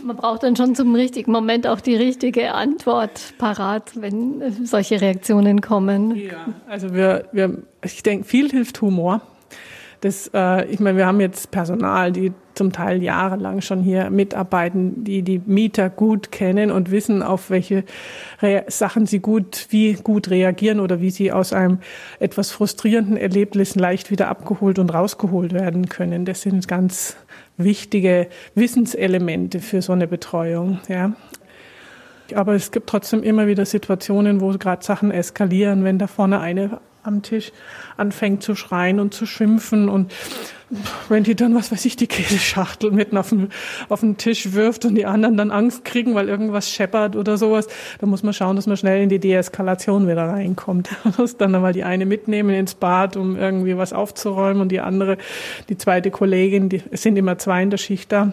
Man 0.02 0.16
braucht 0.16 0.42
dann 0.42 0.56
schon 0.56 0.74
zum 0.74 0.94
richtigen 0.94 1.32
Moment 1.32 1.66
auch 1.66 1.80
die 1.80 1.96
richtige 1.96 2.52
Antwort 2.52 3.34
parat, 3.38 3.92
wenn 4.00 4.64
solche 4.64 5.00
Reaktionen 5.00 5.60
kommen. 5.60 6.14
Ja, 6.16 6.46
also 6.66 6.94
wir, 6.94 7.28
wir 7.32 7.62
ich 7.84 8.02
denke, 8.02 8.24
viel 8.24 8.50
hilft 8.50 8.80
Humor. 8.80 9.20
Das, 10.00 10.30
äh, 10.34 10.66
ich 10.66 10.80
meine, 10.80 10.98
wir 10.98 11.06
haben 11.06 11.20
jetzt 11.20 11.50
Personal, 11.50 12.12
die 12.12 12.32
zum 12.54 12.72
Teil 12.72 13.02
jahrelang 13.02 13.60
schon 13.60 13.82
hier 13.82 14.10
mitarbeiten, 14.10 15.04
die 15.04 15.22
die 15.22 15.40
Mieter 15.44 15.90
gut 15.90 16.32
kennen 16.32 16.70
und 16.70 16.90
wissen, 16.90 17.22
auf 17.22 17.50
welche 17.50 17.84
Re 18.40 18.64
Sachen 18.68 19.06
sie 19.06 19.20
gut, 19.20 19.66
wie 19.70 19.94
gut 19.94 20.30
reagieren 20.30 20.80
oder 20.80 21.00
wie 21.00 21.10
sie 21.10 21.32
aus 21.32 21.52
einem 21.52 21.78
etwas 22.18 22.50
frustrierenden 22.50 23.16
Erlebnis 23.16 23.74
leicht 23.74 24.10
wieder 24.10 24.28
abgeholt 24.28 24.78
und 24.78 24.92
rausgeholt 24.92 25.52
werden 25.52 25.88
können. 25.88 26.24
Das 26.24 26.42
sind 26.42 26.66
ganz 26.66 27.16
wichtige 27.56 28.28
Wissenselemente 28.54 29.60
für 29.60 29.82
so 29.82 29.92
eine 29.92 30.06
Betreuung. 30.06 30.78
Ja. 30.88 31.12
Aber 32.34 32.54
es 32.54 32.72
gibt 32.72 32.88
trotzdem 32.88 33.22
immer 33.22 33.46
wieder 33.46 33.64
Situationen, 33.66 34.40
wo 34.40 34.50
gerade 34.58 34.84
Sachen 34.84 35.10
eskalieren, 35.10 35.84
wenn 35.84 35.98
da 35.98 36.06
vorne 36.06 36.40
eine 36.40 36.80
am 37.06 37.22
Tisch 37.22 37.52
anfängt 37.96 38.42
zu 38.42 38.54
schreien 38.54 39.00
und 39.00 39.14
zu 39.14 39.26
schimpfen 39.26 39.88
und 39.88 40.12
wenn 41.08 41.22
die 41.22 41.36
dann, 41.36 41.54
was 41.54 41.70
weiß 41.70 41.84
ich, 41.84 41.94
die 41.94 42.08
Käseschachtel 42.08 42.90
mitten 42.90 43.16
auf 43.16 43.28
den, 43.28 43.50
auf 43.88 44.00
den 44.00 44.16
Tisch 44.16 44.52
wirft 44.52 44.84
und 44.84 44.96
die 44.96 45.06
anderen 45.06 45.36
dann 45.36 45.52
Angst 45.52 45.84
kriegen, 45.84 46.16
weil 46.16 46.28
irgendwas 46.28 46.68
scheppert 46.70 47.14
oder 47.14 47.36
sowas, 47.36 47.68
dann 48.00 48.10
muss 48.10 48.24
man 48.24 48.32
schauen, 48.32 48.56
dass 48.56 48.66
man 48.66 48.76
schnell 48.76 49.00
in 49.00 49.08
die 49.08 49.20
Deeskalation 49.20 50.08
wieder 50.08 50.28
reinkommt. 50.28 50.90
Man 51.04 51.14
muss 51.18 51.36
dann 51.36 51.52
mal 51.52 51.72
die 51.72 51.84
eine 51.84 52.04
mitnehmen 52.04 52.50
ins 52.50 52.74
Bad, 52.74 53.16
um 53.16 53.36
irgendwie 53.36 53.76
was 53.76 53.92
aufzuräumen 53.92 54.60
und 54.60 54.72
die 54.72 54.80
andere, 54.80 55.18
die 55.68 55.78
zweite 55.78 56.10
Kollegin, 56.10 56.68
die, 56.68 56.82
es 56.90 57.02
sind 57.02 57.16
immer 57.16 57.38
zwei 57.38 57.62
in 57.62 57.70
der 57.70 57.78
Schicht 57.78 58.10
da, 58.10 58.32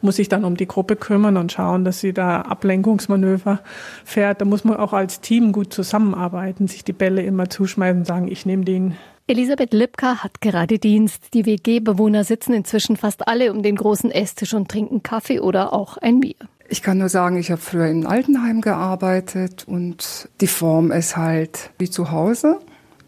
muss 0.00 0.16
sich 0.16 0.28
dann 0.28 0.44
um 0.44 0.56
die 0.56 0.66
Gruppe 0.66 0.96
kümmern 0.96 1.36
und 1.36 1.52
schauen, 1.52 1.84
dass 1.84 2.00
sie 2.00 2.12
da 2.12 2.42
Ablenkungsmanöver 2.42 3.60
fährt. 4.04 4.40
Da 4.40 4.44
muss 4.44 4.64
man 4.64 4.76
auch 4.76 4.92
als 4.92 5.20
Team 5.20 5.52
gut 5.52 5.72
zusammenarbeiten, 5.72 6.68
sich 6.68 6.84
die 6.84 6.92
Bälle 6.92 7.22
immer 7.22 7.48
zuschmeißen 7.48 8.00
und 8.00 8.06
sagen, 8.06 8.28
ich 8.28 8.46
nehme 8.46 8.64
den, 8.64 8.96
Elisabeth 9.28 9.72
Lipka 9.72 10.16
hat 10.16 10.40
gerade 10.40 10.78
Dienst. 10.78 11.32
Die 11.32 11.46
WG-Bewohner 11.46 12.24
sitzen 12.24 12.52
inzwischen 12.54 12.96
fast 12.96 13.28
alle 13.28 13.52
um 13.52 13.62
den 13.62 13.76
großen 13.76 14.10
Esstisch 14.10 14.52
und 14.52 14.68
trinken 14.68 15.02
Kaffee 15.02 15.38
oder 15.38 15.72
auch 15.72 15.96
ein 15.96 16.20
Bier. 16.20 16.34
Ich 16.68 16.82
kann 16.82 16.98
nur 16.98 17.08
sagen, 17.08 17.36
ich 17.36 17.50
habe 17.50 17.60
früher 17.60 17.86
in 17.86 18.04
Altenheim 18.04 18.60
gearbeitet 18.62 19.64
und 19.66 20.28
die 20.40 20.46
Form 20.46 20.90
ist 20.90 21.16
halt 21.16 21.70
wie 21.78 21.88
zu 21.88 22.10
Hause. 22.10 22.58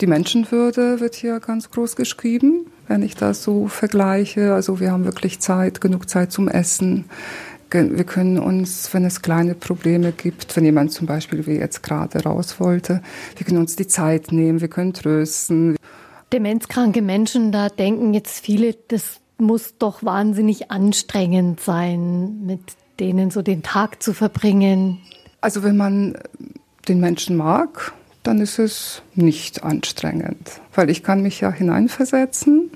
Die 0.01 0.07
Menschenwürde 0.07 1.01
wird 1.01 1.15
hier 1.15 1.41
ganz 1.41 1.71
groß 1.71 1.97
geschrieben, 1.97 2.67
wenn 2.89 3.03
ich 3.03 3.15
das 3.15 3.43
so 3.43 3.69
vergleiche. 3.69 4.55
Also 4.55 4.81
wir 4.81 4.93
haben 4.93 5.05
wirklich 5.05 5.41
Zeit, 5.41 5.81
genug 5.81 6.09
Zeit 6.09 6.33
zum 6.33 6.49
Essen. 6.49 7.05
Wir 7.71 8.05
können 8.05 8.39
uns, 8.39 8.95
wenn 8.95 9.05
es 9.05 9.21
kleine 9.21 9.55
Probleme 9.55 10.13
gibt, 10.13 10.55
wenn 10.57 10.65
jemand 10.65 10.93
zum 10.93 11.09
Beispiel 11.09 11.45
wie 11.47 11.57
jetzt 11.57 11.83
gerade 11.83 12.23
raus 12.23 12.61
wollte, 12.61 13.03
wir 13.37 13.45
können 13.45 13.59
uns 13.59 13.75
die 13.75 13.89
Zeit 13.89 14.31
nehmen, 14.31 14.61
wir 14.61 14.69
können 14.69 14.93
trösten. 14.93 15.75
Demenzkranke 16.33 17.03
Menschen, 17.03 17.51
da 17.51 17.69
denken 17.69 18.15
jetzt 18.15 18.45
viele, 18.45 18.77
das 18.89 19.21
muss 19.39 19.77
doch 19.79 20.05
wahnsinnig 20.05 20.71
anstrengend 20.71 21.59
sein, 21.61 22.45
mit 22.47 22.61
denen 23.01 23.33
so 23.33 23.43
den 23.43 23.65
Tag 23.65 24.01
zu 24.01 24.15
verbringen. 24.15 24.99
Also 25.41 25.65
wenn 25.65 25.77
man 25.77 26.17
den 26.87 27.01
Menschen 27.01 27.37
mag, 27.37 27.93
dann 28.25 28.41
ist 28.41 28.59
es 28.59 29.03
nicht 29.15 29.63
anstrengend, 29.63 30.61
weil 30.75 30.91
ich 30.91 31.05
kann 31.05 31.23
mich 31.23 31.41
ja 31.41 31.53
hineinversetzen 31.53 32.71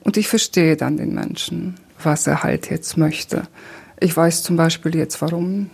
und 0.00 0.16
ich 0.16 0.28
verstehe 0.28 0.76
dann 0.76 0.98
den 0.98 1.14
Menschen, 1.14 1.76
was 2.02 2.26
er 2.26 2.42
halt 2.42 2.68
jetzt 2.68 2.98
möchte. 2.98 3.44
Ich 4.00 4.14
weiß 4.16 4.42
zum 4.42 4.56
Beispiel 4.56 4.96
jetzt, 4.96 5.22
warum 5.22 5.70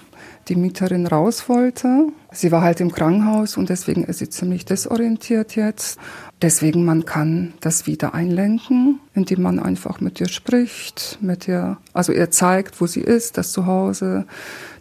die 0.48 0.56
Mieterin 0.56 1.06
raus 1.06 1.48
wollte. 1.48 2.08
Sie 2.30 2.52
war 2.52 2.62
halt 2.62 2.80
im 2.80 2.92
Krankenhaus 2.92 3.56
und 3.56 3.70
deswegen 3.70 4.04
ist 4.04 4.18
sie 4.18 4.28
ziemlich 4.28 4.64
desorientiert 4.66 5.56
jetzt. 5.56 5.98
Deswegen 6.42 6.84
man 6.84 7.04
kann 7.04 7.54
das 7.60 7.86
wieder 7.86 8.14
einlenken, 8.14 9.00
indem 9.14 9.42
man 9.42 9.58
einfach 9.58 10.00
mit 10.00 10.20
ihr 10.20 10.28
spricht, 10.28 11.18
mit 11.20 11.48
ihr, 11.48 11.78
also 11.92 12.12
ihr 12.12 12.30
zeigt, 12.30 12.80
wo 12.80 12.86
sie 12.86 13.00
ist, 13.00 13.38
das 13.38 13.52
Zuhause. 13.52 14.26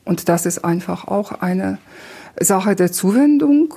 Und 0.04 0.30
das 0.30 0.46
ist 0.46 0.64
einfach 0.64 1.08
auch 1.08 1.32
eine 1.32 1.80
Sache 2.40 2.76
der 2.76 2.92
Zuwendung 2.92 3.74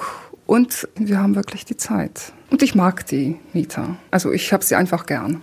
und 0.51 0.89
wir 0.97 1.21
haben 1.21 1.37
wirklich 1.37 1.65
die 1.65 1.77
Zeit. 1.77 2.33
Und 2.51 2.65
ich 2.65 2.75
mag 2.75 3.07
die 3.07 3.39
Mieter. 3.53 3.97
Also 4.11 4.33
ich 4.33 4.53
habe 4.53 4.65
sie 4.65 4.75
einfach 4.75 5.07
gern. 5.07 5.43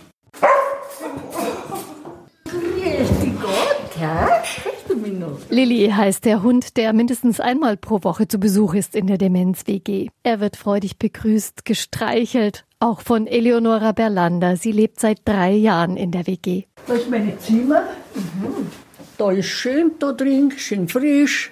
Lilly 5.48 5.88
heißt 5.88 6.26
der 6.26 6.42
Hund, 6.42 6.76
der 6.76 6.92
mindestens 6.92 7.40
einmal 7.40 7.78
pro 7.78 8.04
Woche 8.04 8.28
zu 8.28 8.38
Besuch 8.38 8.74
ist 8.74 8.94
in 8.94 9.06
der 9.06 9.16
Demenz-WG. 9.16 10.08
Er 10.24 10.40
wird 10.40 10.56
freudig 10.56 10.98
begrüßt, 10.98 11.64
gestreichelt, 11.64 12.66
auch 12.78 13.00
von 13.00 13.26
Eleonora 13.26 13.92
Berlander. 13.92 14.58
Sie 14.58 14.72
lebt 14.72 15.00
seit 15.00 15.20
drei 15.24 15.52
Jahren 15.52 15.96
in 15.96 16.10
der 16.10 16.26
WG. 16.26 16.64
Das 16.86 16.98
ist 16.98 17.10
meine 17.10 17.38
Zimmer. 17.38 17.80
Mhm. 18.14 18.66
Da 19.16 19.32
ist 19.32 19.46
schön 19.46 19.92
da 19.98 20.12
drin, 20.12 20.52
schön 20.54 20.86
frisch. 20.86 21.50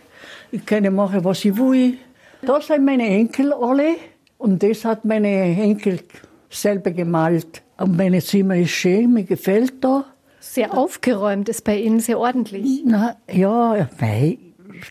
Ich 0.52 0.66
kann 0.66 0.94
machen, 0.94 1.24
was 1.24 1.42
ich 1.42 1.56
will. 1.56 1.96
Da 2.42 2.60
sind 2.60 2.84
meine 2.84 3.06
Enkel 3.08 3.52
alle 3.52 3.96
und 4.38 4.62
das 4.62 4.84
hat 4.84 5.04
meine 5.04 5.28
Enkel 5.28 6.00
selber 6.50 6.90
gemalt. 6.90 7.62
Und 7.78 7.96
meine 7.96 8.20
Zimmer 8.20 8.56
ist 8.56 8.70
schön, 8.70 9.12
mir 9.12 9.24
gefällt 9.24 9.82
da. 9.82 10.04
Sehr 10.40 10.76
aufgeräumt 10.76 11.48
ist 11.48 11.64
bei 11.64 11.78
Ihnen, 11.78 12.00
sehr 12.00 12.18
ordentlich. 12.18 12.82
Na, 12.84 13.16
ja, 13.30 13.88
weil 13.98 14.38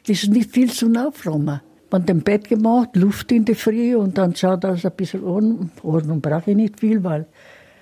das 0.08 0.24
ist 0.24 0.32
nicht 0.32 0.52
viel 0.52 0.72
zu 0.72 0.92
aufräumen. 0.94 1.62
Man 1.92 2.06
dem 2.06 2.22
Bett 2.22 2.50
gemacht, 2.50 2.90
Luft 2.96 3.32
in 3.32 3.46
die 3.46 3.56
Früh 3.56 3.96
und 3.96 4.18
dann 4.18 4.36
schaut 4.36 4.64
das 4.64 4.86
ein 4.86 4.92
bisschen 4.92 5.26
an. 5.26 5.72
Ordnung 5.84 6.20
brauche 6.20 6.52
ich 6.52 6.58
nicht 6.58 6.80
viel, 6.80 7.04
weil 7.04 7.26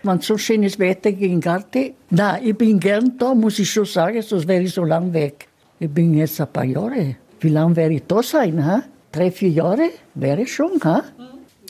wenn 0.04 0.20
so 0.20 0.38
schönes 0.38 0.78
Wetter 0.78 1.12
gegen 1.14 1.40
Garten. 1.40 1.94
Na, 2.10 2.40
ich 2.42 2.56
bin 2.56 2.80
gern 2.80 3.18
da, 3.18 3.34
muss 3.34 3.60
ich 3.60 3.72
schon 3.72 3.86
sagen, 3.86 4.22
sonst 4.22 4.48
wäre 4.48 4.64
ich 4.64 4.74
so 4.74 4.84
lang 4.84 5.14
weg. 5.14 5.48
Ich 5.80 5.90
bin 5.90 6.14
jetzt 6.14 6.40
ein 6.40 6.48
paar 6.48 6.66
Jahre. 6.66 7.16
Wie 7.40 7.50
lange 7.50 7.76
werde 7.76 7.96
ich 7.96 8.04
da 8.08 8.22
sein? 8.22 8.64
Ha? 8.66 8.84
Drei, 9.14 9.30
vier 9.30 9.50
Jahre 9.50 9.90
wäre 10.16 10.48
schon. 10.48 10.84
Ha? 10.84 11.04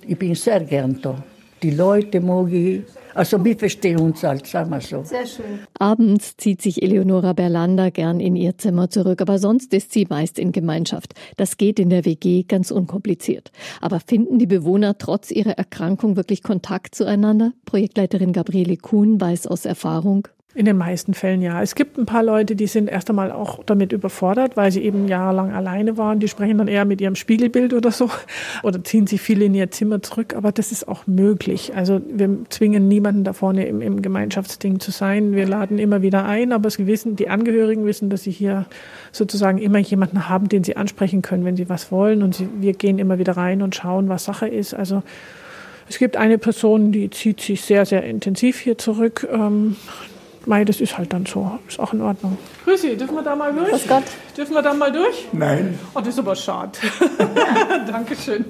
Ich 0.07 0.17
bin 0.17 0.33
sehr 0.33 0.61
gern 0.61 0.97
da. 1.01 1.21
Die 1.61 1.71
Leute 1.71 2.21
mag 2.21 2.49
ich. 2.53 2.83
Also 3.13 3.43
wir 3.43 3.57
verstehen 3.57 3.99
uns 3.99 4.23
halt, 4.23 4.47
sagen 4.47 4.69
wir 4.69 4.79
so. 4.79 5.03
Sehr 5.03 5.25
schön. 5.25 5.59
Abends 5.77 6.37
zieht 6.37 6.61
sich 6.61 6.81
Eleonora 6.81 7.33
Berlander 7.33 7.91
gern 7.91 8.21
in 8.21 8.37
ihr 8.37 8.57
Zimmer 8.57 8.89
zurück, 8.89 9.19
aber 9.21 9.39
sonst 9.39 9.73
ist 9.73 9.91
sie 9.91 10.07
meist 10.09 10.39
in 10.39 10.53
Gemeinschaft. 10.53 11.15
Das 11.35 11.57
geht 11.57 11.79
in 11.79 11.89
der 11.89 12.05
WG 12.05 12.43
ganz 12.43 12.71
unkompliziert. 12.71 13.51
Aber 13.81 13.99
finden 13.99 14.39
die 14.39 14.47
Bewohner 14.47 14.97
trotz 14.97 15.29
ihrer 15.29 15.57
Erkrankung 15.57 16.15
wirklich 16.15 16.43
Kontakt 16.43 16.95
zueinander? 16.95 17.51
Projektleiterin 17.65 18.31
Gabriele 18.31 18.77
Kuhn 18.77 19.19
weiß 19.19 19.47
aus 19.47 19.65
Erfahrung. 19.65 20.29
In 20.55 20.65
den 20.65 20.77
meisten 20.77 21.15
Fällen 21.15 21.41
ja. 21.41 21.63
Es 21.63 21.73
gibt 21.73 21.97
ein 21.97 22.05
paar 22.05 22.21
Leute, 22.21 22.55
die 22.55 22.67
sind 22.67 22.87
erst 22.87 23.09
einmal 23.09 23.31
auch 23.31 23.63
damit 23.63 23.91
überfordert, 23.91 24.55
weil 24.55 24.71
sie 24.71 24.83
eben 24.83 25.07
jahrelang 25.07 25.51
alleine 25.51 25.97
waren. 25.97 26.19
Die 26.19 26.27
sprechen 26.27 26.59
dann 26.59 26.67
eher 26.67 26.85
mit 26.85 27.01
ihrem 27.01 27.15
Spiegelbild 27.15 27.73
oder 27.73 27.91
so 27.91 28.11
oder 28.63 28.83
ziehen 28.83 29.07
sich 29.07 29.19
viel 29.19 29.41
in 29.41 29.55
ihr 29.55 29.71
Zimmer 29.71 30.03
zurück. 30.03 30.35
Aber 30.35 30.51
das 30.51 30.71
ist 30.71 30.87
auch 30.87 31.07
möglich. 31.07 31.75
Also 31.75 32.01
wir 32.07 32.29
zwingen 32.49 32.87
niemanden 32.87 33.23
da 33.23 33.33
vorne 33.33 33.65
im, 33.65 33.81
im 33.81 34.03
Gemeinschaftsding 34.03 34.79
zu 34.79 34.91
sein. 34.91 35.33
Wir 35.33 35.47
laden 35.47 35.79
immer 35.79 36.03
wieder 36.03 36.25
ein, 36.25 36.51
aber 36.51 36.67
es 36.67 36.77
wissen, 36.77 37.15
die 37.15 37.29
Angehörigen 37.29 37.85
wissen, 37.87 38.11
dass 38.11 38.21
sie 38.21 38.31
hier 38.31 38.67
sozusagen 39.11 39.57
immer 39.57 39.79
jemanden 39.79 40.29
haben, 40.29 40.49
den 40.49 40.63
sie 40.63 40.77
ansprechen 40.77 41.23
können, 41.23 41.45
wenn 41.45 41.55
sie 41.55 41.67
was 41.67 41.91
wollen. 41.91 42.21
Und 42.21 42.35
sie, 42.35 42.47
wir 42.59 42.73
gehen 42.73 42.99
immer 42.99 43.17
wieder 43.17 43.37
rein 43.37 43.63
und 43.63 43.73
schauen, 43.73 44.07
was 44.07 44.25
Sache 44.25 44.47
ist. 44.47 44.75
Also 44.75 45.01
es 45.89 45.97
gibt 45.97 46.15
eine 46.15 46.37
Person, 46.37 46.91
die 46.91 47.09
zieht 47.09 47.41
sich 47.41 47.61
sehr, 47.61 47.87
sehr 47.87 48.03
intensiv 48.03 48.59
hier 48.59 48.77
zurück. 48.77 49.27
Ähm, 49.31 49.77
Mei, 50.45 50.65
das 50.65 50.81
ist 50.81 50.97
halt 50.97 51.13
dann 51.13 51.25
so. 51.25 51.59
Ist 51.67 51.79
auch 51.79 51.93
in 51.93 52.01
Ordnung. 52.01 52.37
Grüßi, 52.65 52.97
dürfen 52.97 53.15
wir 53.15 53.23
da 53.23 53.35
mal 53.35 53.53
durch? 53.53 53.69
Grüß 53.69 53.87
Gott. 53.87 54.03
Dürfen 54.35 54.53
wir 54.53 54.61
da 54.61 54.73
mal 54.73 54.91
durch? 54.91 55.27
Nein. 55.31 55.79
Oh, 55.95 55.99
das 55.99 56.09
ist 56.09 56.19
aber 56.19 56.35
schade. 56.35 56.71
Dankeschön. 57.87 58.45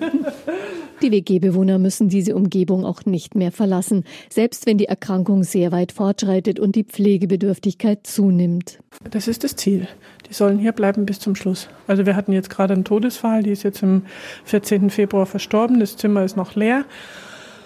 Die 1.01 1.11
WG-Bewohner 1.11 1.77
müssen 1.77 2.09
diese 2.09 2.35
Umgebung 2.35 2.85
auch 2.85 3.05
nicht 3.05 3.35
mehr 3.35 3.51
verlassen, 3.51 4.05
selbst 4.29 4.65
wenn 4.65 4.77
die 4.77 4.85
Erkrankung 4.85 5.43
sehr 5.43 5.71
weit 5.71 5.91
fortschreitet 5.91 6.59
und 6.59 6.75
die 6.75 6.83
Pflegebedürftigkeit 6.83 8.07
zunimmt. 8.07 8.79
Das 9.11 9.27
ist 9.27 9.43
das 9.43 9.55
Ziel. 9.55 9.87
Die 10.29 10.33
sollen 10.33 10.57
hier 10.57 10.71
bleiben 10.71 11.05
bis 11.05 11.19
zum 11.19 11.35
Schluss. 11.35 11.67
Also 11.85 12.05
wir 12.05 12.15
hatten 12.15 12.31
jetzt 12.31 12.49
gerade 12.49 12.73
einen 12.73 12.85
Todesfall, 12.85 13.43
die 13.43 13.51
ist 13.51 13.63
jetzt 13.63 13.83
am 13.83 14.03
14. 14.45 14.89
Februar 14.89 15.25
verstorben. 15.25 15.79
Das 15.79 15.97
Zimmer 15.97 16.23
ist 16.23 16.37
noch 16.37 16.55
leer. 16.55 16.85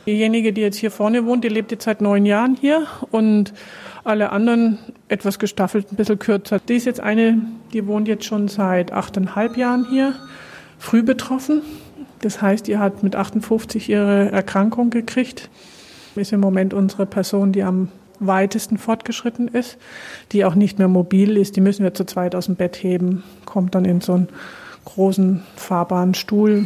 Diejenige, 0.07 0.53
die 0.53 0.61
jetzt 0.61 0.77
hier 0.77 0.89
vorne 0.89 1.25
wohnt, 1.25 1.43
die 1.43 1.49
lebt 1.49 1.69
jetzt 1.71 1.83
seit 1.83 1.99
neun 1.99 2.25
Jahren 2.25 2.55
hier 2.59 2.87
und 3.11 3.53
alle 4.05 4.31
anderen 4.31 4.79
etwas 5.09 5.37
gestaffelt, 5.37 5.91
ein 5.91 5.97
bisschen 5.97 6.17
kürzer. 6.17 6.59
Die 6.59 6.75
ist 6.75 6.85
jetzt 6.85 7.01
eine, 7.01 7.41
die 7.73 7.85
wohnt 7.87 8.07
jetzt 8.07 8.23
schon 8.23 8.47
seit 8.47 8.93
achteinhalb 8.93 9.57
Jahren 9.57 9.85
hier, 9.89 10.15
früh 10.79 11.03
betroffen. 11.03 11.61
Das 12.21 12.41
heißt, 12.41 12.69
ihr 12.69 12.79
hat 12.79 13.03
mit 13.03 13.17
58 13.17 13.89
ihre 13.89 14.31
Erkrankung 14.31 14.91
gekriegt. 14.91 15.49
Ist 16.15 16.31
im 16.31 16.39
Moment 16.39 16.73
unsere 16.73 17.05
Person, 17.05 17.51
die 17.51 17.63
am 17.63 17.89
weitesten 18.19 18.77
fortgeschritten 18.77 19.49
ist, 19.49 19.77
die 20.31 20.45
auch 20.45 20.55
nicht 20.55 20.79
mehr 20.79 20.87
mobil 20.87 21.35
ist. 21.35 21.57
Die 21.57 21.61
müssen 21.61 21.83
wir 21.83 21.93
zu 21.93 22.05
zweit 22.05 22.33
aus 22.33 22.45
dem 22.45 22.55
Bett 22.55 22.77
heben, 22.77 23.23
kommt 23.45 23.75
dann 23.75 23.83
in 23.83 23.99
so 23.99 24.13
einen 24.13 24.29
großen 24.85 25.43
fahrbaren 25.57 26.13
Stuhl. 26.13 26.65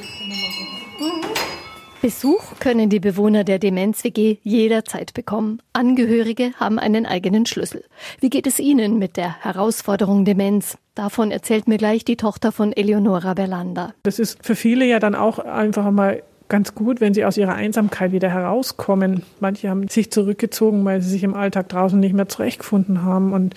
Besuch 2.02 2.58
können 2.60 2.90
die 2.90 3.00
Bewohner 3.00 3.44
der 3.44 3.60
Demenz-WG 3.60 4.38
jederzeit 4.42 5.14
bekommen. 5.14 5.62
Angehörige 5.72 6.52
haben 6.60 6.80
einen 6.80 7.06
eigenen 7.06 7.46
Schlüssel. 7.46 7.84
Wie 8.20 8.32
geht 8.32 8.48
es 8.48 8.58
Ihnen 8.58 8.98
mit 8.98 9.18
der 9.18 9.44
Herausforderung 9.44 10.26
Demenz? 10.26 10.80
Davon 10.96 11.30
erzählt 11.30 11.68
mir 11.68 11.78
gleich 11.78 12.04
die 12.04 12.18
Tochter 12.18 12.52
von 12.52 12.74
Eleonora 12.74 13.36
Berlanda. 13.36 13.94
Das 14.02 14.18
ist 14.18 14.44
für 14.44 14.56
viele 14.56 14.86
ja 14.86 15.00
dann 15.00 15.14
auch 15.14 15.38
einfach 15.38 15.92
mal 15.92 16.24
ganz 16.50 16.74
gut, 16.74 17.02
wenn 17.02 17.14
sie 17.14 17.24
aus 17.24 17.38
ihrer 17.38 17.54
Einsamkeit 17.54 18.12
wieder 18.12 18.30
herauskommen. 18.30 19.22
Manche 19.40 19.70
haben 19.70 19.88
sich 19.88 20.12
zurückgezogen, 20.12 20.84
weil 20.84 21.04
sie 21.04 21.10
sich 21.10 21.24
im 21.24 21.36
Alltag 21.36 21.70
draußen 21.70 22.00
nicht 22.00 22.16
mehr 22.16 22.28
zurechtgefunden 22.28 23.04
haben. 23.04 23.32
Und 23.32 23.54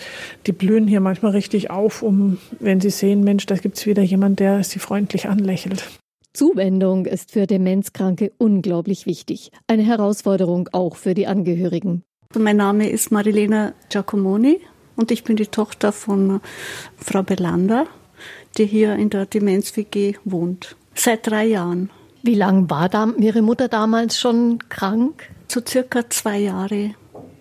die 0.46 0.52
blühen 0.52 0.86
hier 0.86 1.00
manchmal 1.00 1.32
richtig 1.32 1.70
auf, 1.70 2.02
um, 2.02 2.36
wenn 2.60 2.82
sie 2.82 2.90
sehen, 2.90 3.24
Mensch, 3.24 3.46
da 3.46 3.56
gibt's 3.56 3.86
wieder 3.86 4.02
jemand, 4.02 4.38
der 4.38 4.62
sie 4.64 4.80
freundlich 4.80 5.28
anlächelt. 5.30 5.84
Zuwendung 6.34 7.06
ist 7.06 7.30
für 7.30 7.46
Demenzkranke 7.46 8.32
unglaublich 8.38 9.06
wichtig. 9.06 9.52
Eine 9.68 9.84
Herausforderung 9.84 10.68
auch 10.72 10.96
für 10.96 11.14
die 11.14 11.28
Angehörigen. 11.28 12.02
Mein 12.36 12.56
Name 12.56 12.90
ist 12.90 13.12
Marilena 13.12 13.72
Giacomoni 13.88 14.60
und 14.96 15.12
ich 15.12 15.22
bin 15.22 15.36
die 15.36 15.46
Tochter 15.46 15.92
von 15.92 16.40
Frau 16.96 17.22
Belander, 17.22 17.86
die 18.58 18.66
hier 18.66 18.96
in 18.96 19.10
der 19.10 19.26
Demenz-WG 19.26 20.14
wohnt. 20.24 20.74
Seit 20.96 21.24
drei 21.28 21.46
Jahren. 21.46 21.90
Wie 22.24 22.34
lange 22.34 22.68
war 22.68 22.88
da 22.88 23.12
Ihre 23.16 23.42
Mutter 23.42 23.68
damals 23.68 24.18
schon 24.18 24.58
krank? 24.68 25.30
So 25.46 25.60
circa 25.64 26.10
zwei 26.10 26.40
Jahre. 26.40 26.96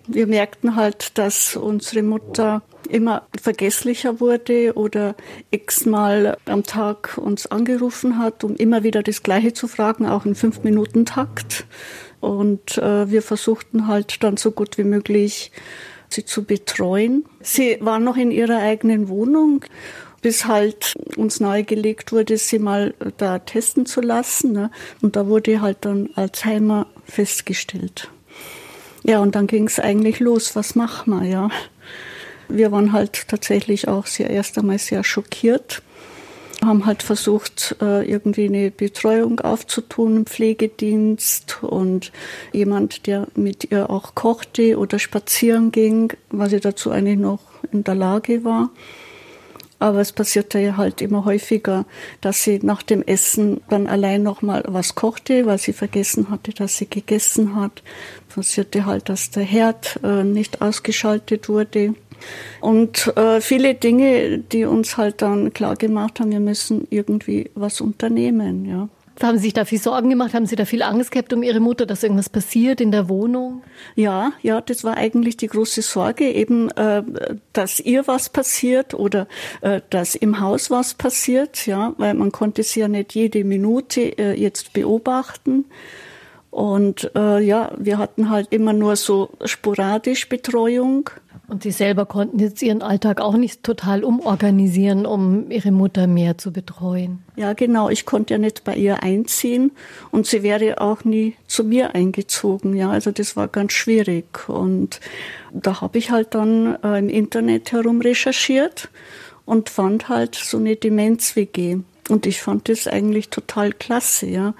Wir 0.06 0.26
merkten 0.26 0.76
halt, 0.76 1.16
dass 1.16 1.56
unsere 1.56 2.02
Mutter 2.02 2.62
immer 2.90 3.26
vergesslicher 3.40 4.20
wurde 4.20 4.74
oder 4.74 5.14
x-mal 5.50 6.36
am 6.44 6.62
Tag 6.62 7.16
uns 7.16 7.46
angerufen 7.46 8.18
hat, 8.18 8.44
um 8.44 8.54
immer 8.56 8.82
wieder 8.82 9.02
das 9.02 9.22
Gleiche 9.22 9.54
zu 9.54 9.66
fragen, 9.66 10.06
auch 10.06 10.26
in 10.26 10.34
fünf 10.34 10.62
Minuten 10.62 11.06
Takt. 11.06 11.66
Und 12.20 12.78
äh, 12.78 13.10
wir 13.10 13.22
versuchten 13.22 13.86
halt 13.86 14.22
dann 14.22 14.36
so 14.36 14.50
gut 14.50 14.78
wie 14.78 14.84
möglich 14.84 15.52
sie 16.08 16.24
zu 16.24 16.44
betreuen. 16.44 17.24
Sie 17.40 17.78
war 17.80 17.98
noch 17.98 18.16
in 18.16 18.30
ihrer 18.30 18.58
eigenen 18.58 19.08
Wohnung, 19.08 19.64
bis 20.22 20.46
halt 20.46 20.94
uns 21.16 21.40
nahegelegt 21.40 22.12
wurde, 22.12 22.38
sie 22.38 22.58
mal 22.58 22.94
da 23.16 23.38
testen 23.38 23.84
zu 23.86 24.00
lassen. 24.00 24.52
Ne? 24.52 24.70
Und 25.02 25.16
da 25.16 25.26
wurde 25.26 25.60
halt 25.60 25.78
dann 25.80 26.10
Alzheimer 26.14 26.86
festgestellt. 27.04 28.10
Ja, 29.04 29.20
und 29.20 29.34
dann 29.34 29.46
ging 29.46 29.66
es 29.66 29.78
eigentlich 29.78 30.18
los. 30.18 30.56
Was 30.56 30.74
machen 30.74 31.20
wir, 31.20 31.28
ja? 31.28 31.50
Wir 32.48 32.72
waren 32.72 32.92
halt 32.92 33.28
tatsächlich 33.28 33.86
auch 33.88 34.06
sehr 34.06 34.30
erst 34.30 34.58
einmal 34.58 34.78
sehr 34.78 35.04
schockiert 35.04 35.82
haben 36.64 36.86
halt 36.86 37.02
versucht, 37.02 37.76
äh, 37.80 38.08
irgendwie 38.08 38.46
eine 38.46 38.70
Betreuung 38.70 39.40
aufzutun, 39.40 40.16
einen 40.16 40.26
Pflegedienst 40.26 41.62
und 41.62 42.12
jemand, 42.52 43.06
der 43.06 43.28
mit 43.34 43.70
ihr 43.70 43.90
auch 43.90 44.14
kochte 44.14 44.78
oder 44.78 44.98
spazieren 44.98 45.72
ging, 45.72 46.12
was 46.30 46.50
sie 46.50 46.60
dazu 46.60 46.90
eigentlich 46.90 47.18
noch 47.18 47.40
in 47.72 47.84
der 47.84 47.94
Lage 47.94 48.44
war. 48.44 48.70
Aber 49.78 50.00
es 50.00 50.12
passierte 50.12 50.58
ja 50.60 50.76
halt 50.76 51.02
immer 51.02 51.24
häufiger, 51.24 51.84
dass 52.20 52.42
sie 52.42 52.60
nach 52.62 52.82
dem 52.82 53.02
Essen 53.02 53.60
dann 53.68 53.86
allein 53.86 54.22
noch 54.22 54.40
mal 54.40 54.62
was 54.66 54.94
kochte, 54.94 55.44
weil 55.46 55.58
sie 55.58 55.74
vergessen 55.74 56.30
hatte, 56.30 56.52
dass 56.52 56.78
sie 56.78 56.88
gegessen 56.88 57.56
hat. 57.56 57.82
Passierte 58.34 58.86
halt, 58.86 59.08
dass 59.08 59.30
der 59.30 59.44
Herd 59.44 60.00
äh, 60.02 60.24
nicht 60.24 60.60
ausgeschaltet 60.62 61.48
wurde. 61.48 61.94
Und 62.60 63.12
äh, 63.16 63.40
viele 63.40 63.74
Dinge, 63.74 64.38
die 64.38 64.64
uns 64.64 64.96
halt 64.96 65.22
dann 65.22 65.52
klar 65.52 65.76
gemacht 65.76 66.20
haben, 66.20 66.30
wir 66.30 66.40
müssen 66.40 66.86
irgendwie 66.90 67.50
was 67.54 67.80
unternehmen, 67.80 68.64
ja. 68.64 68.88
Haben 69.22 69.38
Sie 69.38 69.44
sich 69.44 69.52
da 69.52 69.64
viel 69.64 69.80
Sorgen 69.80 70.10
gemacht? 70.10 70.34
Haben 70.34 70.46
Sie 70.46 70.56
da 70.56 70.64
viel 70.64 70.82
Angst 70.82 71.12
gehabt 71.12 71.32
um 71.32 71.44
Ihre 71.44 71.60
Mutter, 71.60 71.86
dass 71.86 72.02
irgendwas 72.02 72.28
passiert 72.28 72.80
in 72.80 72.90
der 72.90 73.08
Wohnung? 73.08 73.62
Ja, 73.94 74.32
ja, 74.42 74.60
das 74.60 74.82
war 74.82 74.96
eigentlich 74.96 75.36
die 75.36 75.46
große 75.46 75.82
Sorge, 75.82 76.32
eben, 76.32 76.68
äh, 76.72 77.02
dass 77.52 77.78
ihr 77.78 78.08
was 78.08 78.28
passiert 78.28 78.92
oder 78.92 79.28
äh, 79.60 79.82
dass 79.90 80.16
im 80.16 80.40
Haus 80.40 80.68
was 80.70 80.94
passiert, 80.94 81.64
ja, 81.66 81.94
weil 81.96 82.14
man 82.14 82.32
konnte 82.32 82.64
sie 82.64 82.80
ja 82.80 82.88
nicht 82.88 83.14
jede 83.14 83.44
Minute 83.44 84.18
äh, 84.18 84.34
jetzt 84.34 84.72
beobachten. 84.72 85.66
Und 86.54 87.10
äh, 87.16 87.40
ja, 87.40 87.72
wir 87.78 87.98
hatten 87.98 88.30
halt 88.30 88.52
immer 88.52 88.72
nur 88.72 88.94
so 88.94 89.30
sporadisch 89.44 90.28
Betreuung. 90.28 91.10
Und 91.48 91.64
Sie 91.64 91.72
selber 91.72 92.06
konnten 92.06 92.38
jetzt 92.38 92.62
Ihren 92.62 92.80
Alltag 92.80 93.20
auch 93.20 93.34
nicht 93.34 93.64
total 93.64 94.04
umorganisieren, 94.04 95.04
um 95.04 95.50
Ihre 95.50 95.72
Mutter 95.72 96.06
mehr 96.06 96.38
zu 96.38 96.52
betreuen. 96.52 97.24
Ja, 97.34 97.54
genau. 97.54 97.88
Ich 97.88 98.06
konnte 98.06 98.34
ja 98.34 98.38
nicht 98.38 98.62
bei 98.62 98.76
ihr 98.76 99.02
einziehen 99.02 99.72
und 100.12 100.28
sie 100.28 100.44
wäre 100.44 100.80
auch 100.80 101.02
nie 101.02 101.34
zu 101.48 101.64
mir 101.64 101.96
eingezogen. 101.96 102.76
Ja, 102.76 102.90
also 102.90 103.10
das 103.10 103.34
war 103.34 103.48
ganz 103.48 103.72
schwierig. 103.72 104.48
Und 104.48 105.00
da 105.52 105.80
habe 105.80 105.98
ich 105.98 106.12
halt 106.12 106.36
dann 106.36 106.78
äh, 106.84 107.00
im 107.00 107.08
Internet 107.08 107.72
herum 107.72 108.00
recherchiert 108.00 108.90
und 109.44 109.70
fand 109.70 110.08
halt 110.08 110.36
so 110.36 110.58
eine 110.58 110.76
Demenz-WG. 110.76 111.78
Und 112.10 112.26
ich 112.26 112.40
fand 112.40 112.68
das 112.68 112.86
eigentlich 112.86 113.30
total 113.30 113.72
klasse, 113.72 114.26
ja, 114.26 114.54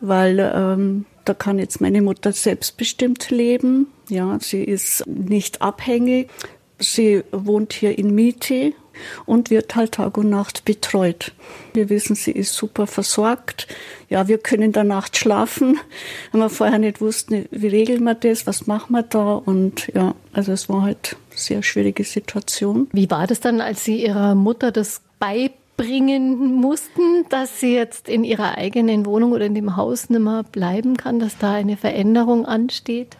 weil 0.00 0.38
ähm, 0.40 1.04
da 1.28 1.34
kann 1.34 1.58
jetzt 1.58 1.80
meine 1.80 2.02
Mutter 2.02 2.32
selbstbestimmt 2.32 3.30
leben. 3.30 3.88
Ja, 4.08 4.38
sie 4.40 4.62
ist 4.62 5.06
nicht 5.06 5.60
abhängig. 5.60 6.30
Sie 6.78 7.22
wohnt 7.32 7.72
hier 7.72 7.98
in 7.98 8.14
Miete 8.14 8.72
und 9.24 9.50
wird 9.50 9.74
halt 9.76 9.92
Tag 9.92 10.16
und 10.18 10.30
Nacht 10.30 10.64
betreut. 10.64 11.32
Wir 11.74 11.88
wissen, 11.88 12.14
sie 12.14 12.32
ist 12.32 12.54
super 12.54 12.86
versorgt. 12.86 13.66
Ja, 14.08 14.28
wir 14.28 14.38
können 14.38 14.62
in 14.62 14.72
der 14.72 14.84
Nacht 14.84 15.16
schlafen. 15.16 15.78
Wenn 16.32 16.40
wir 16.40 16.50
vorher 16.50 16.78
nicht 16.78 17.00
wussten, 17.00 17.46
wie 17.50 17.68
regeln 17.68 18.04
wir 18.04 18.14
das, 18.14 18.46
was 18.46 18.66
machen 18.66 18.92
wir 18.92 19.02
da? 19.02 19.34
Und 19.34 19.88
ja, 19.94 20.14
also 20.32 20.52
es 20.52 20.68
war 20.68 20.82
halt 20.82 21.16
eine 21.30 21.38
sehr 21.38 21.62
schwierige 21.62 22.04
Situation. 22.04 22.88
Wie 22.92 23.10
war 23.10 23.26
das 23.26 23.40
dann, 23.40 23.60
als 23.60 23.84
Sie 23.84 24.04
Ihrer 24.04 24.34
Mutter 24.34 24.70
das 24.70 25.00
beibringen? 25.18 25.65
Bringen 25.76 26.54
mussten, 26.54 27.26
dass 27.28 27.60
sie 27.60 27.74
jetzt 27.74 28.08
in 28.08 28.24
ihrer 28.24 28.56
eigenen 28.56 29.06
Wohnung 29.06 29.32
oder 29.32 29.46
in 29.46 29.54
dem 29.54 29.76
Haus 29.76 30.10
nicht 30.10 30.20
mehr 30.20 30.42
bleiben 30.42 30.96
kann, 30.96 31.18
dass 31.18 31.38
da 31.38 31.52
eine 31.52 31.76
Veränderung 31.76 32.46
ansteht? 32.46 33.16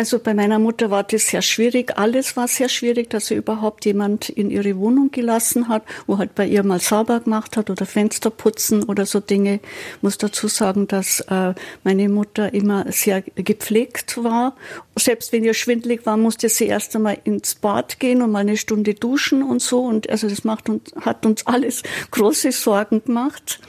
Also 0.00 0.18
bei 0.18 0.32
meiner 0.32 0.58
Mutter 0.58 0.90
war 0.90 1.04
das 1.04 1.26
sehr 1.26 1.42
schwierig. 1.42 1.98
Alles 1.98 2.34
war 2.34 2.48
sehr 2.48 2.70
schwierig, 2.70 3.10
dass 3.10 3.26
sie 3.26 3.34
überhaupt 3.34 3.84
jemand 3.84 4.30
in 4.30 4.50
ihre 4.50 4.78
Wohnung 4.78 5.10
gelassen 5.10 5.68
hat, 5.68 5.82
wo 6.06 6.16
halt 6.16 6.34
bei 6.34 6.46
ihr 6.46 6.62
mal 6.62 6.80
sauber 6.80 7.20
gemacht 7.20 7.58
hat 7.58 7.68
oder 7.68 7.84
Fenster 7.84 8.30
putzen 8.30 8.84
oder 8.84 9.04
so 9.04 9.20
Dinge. 9.20 9.60
Ich 9.96 10.02
muss 10.02 10.16
dazu 10.16 10.48
sagen, 10.48 10.88
dass 10.88 11.20
äh, 11.28 11.52
meine 11.84 12.08
Mutter 12.08 12.54
immer 12.54 12.90
sehr 12.90 13.20
gepflegt 13.20 14.16
war. 14.24 14.56
Selbst 14.96 15.34
wenn 15.34 15.44
ihr 15.44 15.52
schwindlig 15.52 16.06
war, 16.06 16.16
musste 16.16 16.48
sie 16.48 16.68
erst 16.68 16.96
einmal 16.96 17.18
ins 17.24 17.56
Bad 17.56 18.00
gehen 18.00 18.22
und 18.22 18.30
mal 18.30 18.38
eine 18.38 18.56
Stunde 18.56 18.94
duschen 18.94 19.42
und 19.42 19.60
so. 19.60 19.82
Und 19.82 20.08
also 20.08 20.30
das 20.30 20.44
macht 20.44 20.70
uns, 20.70 20.94
hat 20.98 21.26
uns 21.26 21.46
alles 21.46 21.82
große 22.10 22.52
Sorgen 22.52 23.04
gemacht. 23.04 23.60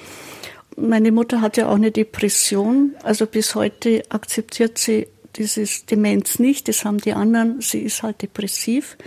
Meine 0.77 1.12
Mutter 1.12 1.41
hat 1.41 1.58
ja 1.58 1.67
auch 1.67 1.75
eine 1.75 1.91
Depression. 1.91 2.95
Also 3.03 3.25
bis 3.25 3.53
heute 3.53 4.03
akzeptiert 4.08 4.77
sie 4.77 5.08
dieses 5.36 5.86
Demenz 5.86 6.39
nicht, 6.39 6.67
das 6.67 6.86
haben 6.86 7.00
die 7.00 7.13
anderen, 7.13 7.62
sie 7.62 7.80
ist 7.80 8.04
halt 8.04 8.22
depressiv. 8.22 8.98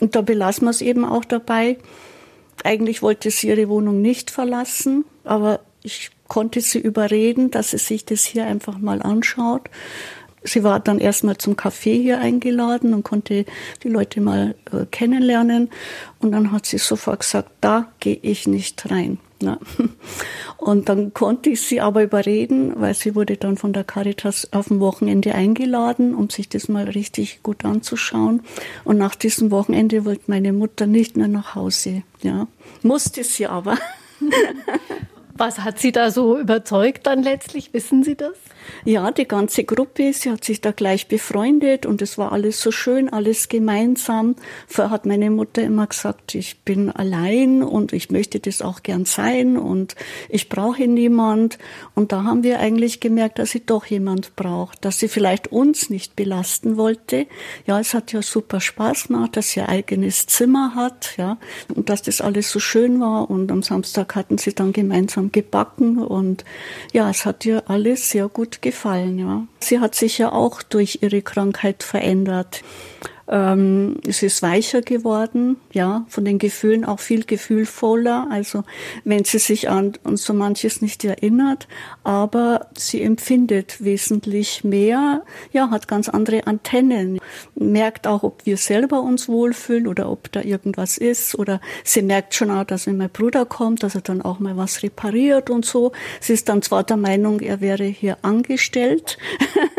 Und 0.00 0.14
da 0.14 0.22
belassen 0.22 0.66
wir 0.66 0.70
es 0.70 0.80
eben 0.80 1.04
auch 1.04 1.24
dabei. 1.24 1.78
Eigentlich 2.64 3.02
wollte 3.02 3.30
sie 3.30 3.48
ihre 3.48 3.68
Wohnung 3.68 4.00
nicht 4.00 4.30
verlassen, 4.30 5.04
aber 5.24 5.60
ich 5.82 6.10
konnte 6.28 6.60
sie 6.60 6.78
überreden, 6.78 7.50
dass 7.50 7.70
sie 7.70 7.78
sich 7.78 8.04
das 8.04 8.24
hier 8.24 8.46
einfach 8.46 8.78
mal 8.78 9.02
anschaut. 9.02 9.70
Sie 10.44 10.62
war 10.62 10.78
dann 10.80 10.98
erstmal 10.98 11.36
zum 11.36 11.54
Café 11.54 12.00
hier 12.00 12.20
eingeladen 12.20 12.94
und 12.94 13.02
konnte 13.02 13.44
die 13.82 13.88
Leute 13.88 14.20
mal 14.20 14.54
äh, 14.72 14.86
kennenlernen. 14.86 15.70
Und 16.20 16.32
dann 16.32 16.52
hat 16.52 16.66
sie 16.66 16.78
sofort 16.78 17.20
gesagt, 17.20 17.50
da 17.60 17.90
gehe 17.98 18.18
ich 18.22 18.46
nicht 18.46 18.90
rein. 18.90 19.18
Ja. 19.42 19.58
Und 20.56 20.88
dann 20.88 21.14
konnte 21.14 21.50
ich 21.50 21.60
sie 21.62 21.80
aber 21.80 22.02
überreden, 22.02 22.72
weil 22.76 22.94
sie 22.94 23.14
wurde 23.14 23.36
dann 23.36 23.56
von 23.56 23.72
der 23.72 23.84
Caritas 23.84 24.52
auf 24.52 24.68
dem 24.68 24.80
Wochenende 24.80 25.34
eingeladen, 25.34 26.14
um 26.14 26.30
sich 26.30 26.48
das 26.48 26.68
mal 26.68 26.84
richtig 26.84 27.42
gut 27.42 27.64
anzuschauen. 27.64 28.42
Und 28.84 28.98
nach 28.98 29.14
diesem 29.14 29.50
Wochenende 29.50 30.04
wollte 30.04 30.24
meine 30.26 30.52
Mutter 30.52 30.86
nicht 30.86 31.16
mehr 31.16 31.28
nach 31.28 31.54
Hause. 31.54 32.02
Ja, 32.22 32.48
musste 32.82 33.22
sie 33.22 33.46
aber. 33.46 33.78
Was 35.38 35.60
hat 35.60 35.78
sie 35.78 35.92
da 35.92 36.10
so 36.10 36.36
überzeugt 36.36 37.06
dann 37.06 37.22
letztlich? 37.22 37.72
Wissen 37.72 38.02
Sie 38.02 38.16
das? 38.16 38.34
Ja, 38.84 39.12
die 39.12 39.26
ganze 39.26 39.62
Gruppe, 39.62 40.12
sie 40.12 40.30
hat 40.30 40.44
sich 40.44 40.60
da 40.60 40.72
gleich 40.72 41.06
befreundet 41.06 41.86
und 41.86 42.02
es 42.02 42.18
war 42.18 42.32
alles 42.32 42.60
so 42.60 42.72
schön, 42.72 43.08
alles 43.08 43.48
gemeinsam. 43.48 44.34
Vorher 44.66 44.90
hat 44.90 45.06
meine 45.06 45.30
Mutter 45.30 45.62
immer 45.62 45.86
gesagt, 45.86 46.34
ich 46.34 46.60
bin 46.62 46.90
allein 46.90 47.62
und 47.62 47.92
ich 47.92 48.10
möchte 48.10 48.40
das 48.40 48.62
auch 48.62 48.82
gern 48.82 49.04
sein 49.04 49.56
und 49.56 49.94
ich 50.28 50.48
brauche 50.48 50.88
niemand. 50.88 51.58
Und 51.94 52.10
da 52.10 52.24
haben 52.24 52.42
wir 52.42 52.58
eigentlich 52.58 52.98
gemerkt, 52.98 53.38
dass 53.38 53.50
sie 53.50 53.64
doch 53.64 53.86
jemand 53.86 54.34
braucht, 54.34 54.84
dass 54.84 54.98
sie 54.98 55.08
vielleicht 55.08 55.52
uns 55.52 55.88
nicht 55.88 56.16
belasten 56.16 56.76
wollte. 56.76 57.26
Ja, 57.64 57.78
es 57.78 57.94
hat 57.94 58.12
ja 58.12 58.22
super 58.22 58.60
Spaß 58.60 59.08
gemacht, 59.08 59.36
dass 59.36 59.50
sie 59.50 59.60
ein 59.60 59.68
eigenes 59.68 60.26
Zimmer 60.26 60.74
hat, 60.74 61.16
ja, 61.16 61.38
und 61.74 61.88
dass 61.88 62.02
das 62.02 62.20
alles 62.20 62.50
so 62.50 62.58
schön 62.58 63.00
war. 63.00 63.30
Und 63.30 63.52
am 63.52 63.62
Samstag 63.62 64.16
hatten 64.16 64.36
sie 64.36 64.52
dann 64.52 64.72
gemeinsam 64.72 65.27
gebacken 65.32 65.98
und 65.98 66.44
ja, 66.92 67.10
es 67.10 67.24
hat 67.24 67.44
ihr 67.44 67.68
alles 67.68 68.10
sehr 68.10 68.28
gut 68.28 68.62
gefallen, 68.62 69.18
ja. 69.18 69.46
Sie 69.60 69.80
hat 69.80 69.94
sich 69.94 70.18
ja 70.18 70.32
auch 70.32 70.62
durch 70.62 71.00
ihre 71.02 71.22
Krankheit 71.22 71.82
verändert. 71.82 72.62
Ähm, 73.30 73.96
es 74.06 74.22
ist 74.22 74.40
weicher 74.40 74.80
geworden, 74.80 75.56
ja, 75.72 76.06
von 76.08 76.24
den 76.24 76.38
Gefühlen 76.38 76.86
auch 76.86 76.98
viel 76.98 77.24
gefühlvoller. 77.24 78.26
Also 78.30 78.64
wenn 79.04 79.24
sie 79.24 79.38
sich 79.38 79.68
an, 79.68 79.92
an 80.04 80.16
so 80.16 80.32
manches 80.32 80.80
nicht 80.80 81.04
erinnert, 81.04 81.68
aber 82.08 82.68
sie 82.74 83.02
empfindet 83.02 83.84
wesentlich 83.84 84.64
mehr, 84.64 85.24
ja, 85.52 85.68
hat 85.68 85.88
ganz 85.88 86.08
andere 86.08 86.46
Antennen, 86.46 87.20
merkt 87.54 88.06
auch, 88.06 88.22
ob 88.22 88.46
wir 88.46 88.56
selber 88.56 89.02
uns 89.02 89.28
wohlfühlen 89.28 89.86
oder 89.86 90.10
ob 90.10 90.32
da 90.32 90.40
irgendwas 90.40 90.96
ist 90.96 91.34
oder 91.34 91.60
sie 91.84 92.00
merkt 92.00 92.32
schon 92.32 92.50
auch, 92.50 92.64
dass 92.64 92.86
wenn 92.86 92.96
mein 92.96 93.10
Bruder 93.10 93.44
kommt, 93.44 93.82
dass 93.82 93.94
er 93.94 94.00
dann 94.00 94.22
auch 94.22 94.38
mal 94.38 94.56
was 94.56 94.82
repariert 94.82 95.50
und 95.50 95.66
so. 95.66 95.92
Sie 96.18 96.32
ist 96.32 96.48
dann 96.48 96.62
zwar 96.62 96.82
der 96.82 96.96
Meinung, 96.96 97.40
er 97.40 97.60
wäre 97.60 97.84
hier 97.84 98.16
angestellt, 98.22 99.18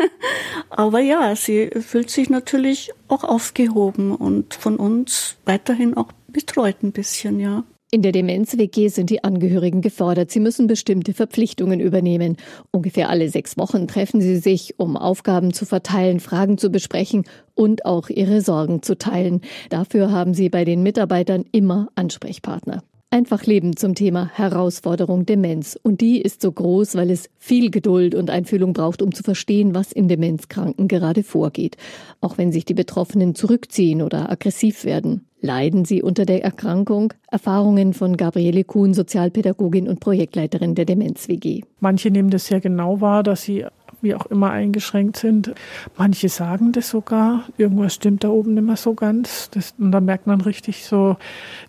aber 0.70 1.00
ja, 1.00 1.34
sie 1.34 1.68
fühlt 1.80 2.10
sich 2.10 2.30
natürlich 2.30 2.92
auch 3.08 3.24
aufgehoben 3.24 4.14
und 4.14 4.54
von 4.54 4.76
uns 4.76 5.36
weiterhin 5.46 5.96
auch 5.96 6.12
betreut 6.28 6.84
ein 6.84 6.92
bisschen, 6.92 7.40
ja. 7.40 7.64
In 7.92 8.02
der 8.02 8.12
Demenz-WG 8.12 8.86
sind 8.86 9.10
die 9.10 9.24
Angehörigen 9.24 9.80
gefordert. 9.80 10.30
Sie 10.30 10.38
müssen 10.38 10.68
bestimmte 10.68 11.12
Verpflichtungen 11.12 11.80
übernehmen. 11.80 12.36
Ungefähr 12.70 13.08
alle 13.08 13.28
sechs 13.28 13.58
Wochen 13.58 13.88
treffen 13.88 14.20
sie 14.20 14.36
sich, 14.36 14.78
um 14.78 14.96
Aufgaben 14.96 15.52
zu 15.52 15.66
verteilen, 15.66 16.20
Fragen 16.20 16.56
zu 16.56 16.70
besprechen 16.70 17.24
und 17.56 17.86
auch 17.86 18.08
ihre 18.08 18.42
Sorgen 18.42 18.82
zu 18.82 18.96
teilen. 18.96 19.40
Dafür 19.70 20.12
haben 20.12 20.34
sie 20.34 20.50
bei 20.50 20.64
den 20.64 20.84
Mitarbeitern 20.84 21.44
immer 21.50 21.88
Ansprechpartner. 21.96 22.84
Einfach 23.10 23.44
leben 23.44 23.74
zum 23.74 23.96
Thema 23.96 24.30
Herausforderung 24.32 25.26
Demenz. 25.26 25.76
Und 25.82 26.00
die 26.00 26.20
ist 26.20 26.42
so 26.42 26.52
groß, 26.52 26.94
weil 26.94 27.10
es 27.10 27.28
viel 27.38 27.72
Geduld 27.72 28.14
und 28.14 28.30
Einfühlung 28.30 28.72
braucht, 28.72 29.02
um 29.02 29.12
zu 29.12 29.24
verstehen, 29.24 29.74
was 29.74 29.90
in 29.90 30.06
Demenzkranken 30.06 30.86
gerade 30.86 31.24
vorgeht. 31.24 31.76
Auch 32.20 32.38
wenn 32.38 32.52
sich 32.52 32.64
die 32.64 32.74
Betroffenen 32.74 33.34
zurückziehen 33.34 34.00
oder 34.00 34.30
aggressiv 34.30 34.84
werden. 34.84 35.26
Leiden 35.42 35.84
sie 35.86 36.02
unter 36.02 36.26
der 36.26 36.44
Erkrankung? 36.44 37.14
Erfahrungen 37.30 37.94
von 37.94 38.16
Gabriele 38.16 38.64
Kuhn, 38.64 38.92
Sozialpädagogin 38.92 39.88
und 39.88 40.00
Projektleiterin 40.00 40.74
der 40.74 40.84
Demenz-WG. 40.84 41.62
Manche 41.80 42.10
nehmen 42.10 42.30
das 42.30 42.46
sehr 42.46 42.60
genau 42.60 43.00
wahr, 43.00 43.22
dass 43.22 43.42
sie 43.42 43.64
wie 44.02 44.14
auch 44.14 44.26
immer 44.26 44.50
eingeschränkt 44.50 45.16
sind. 45.16 45.52
Manche 45.96 46.28
sagen 46.28 46.72
das 46.72 46.90
sogar. 46.90 47.44
Irgendwas 47.56 47.94
stimmt 47.94 48.24
da 48.24 48.28
oben 48.28 48.54
nicht 48.54 48.66
mehr 48.66 48.76
so 48.76 48.94
ganz. 48.94 49.50
Das, 49.50 49.74
und 49.78 49.92
da 49.92 50.00
merkt 50.00 50.26
man 50.26 50.40
richtig 50.40 50.84
so 50.84 51.16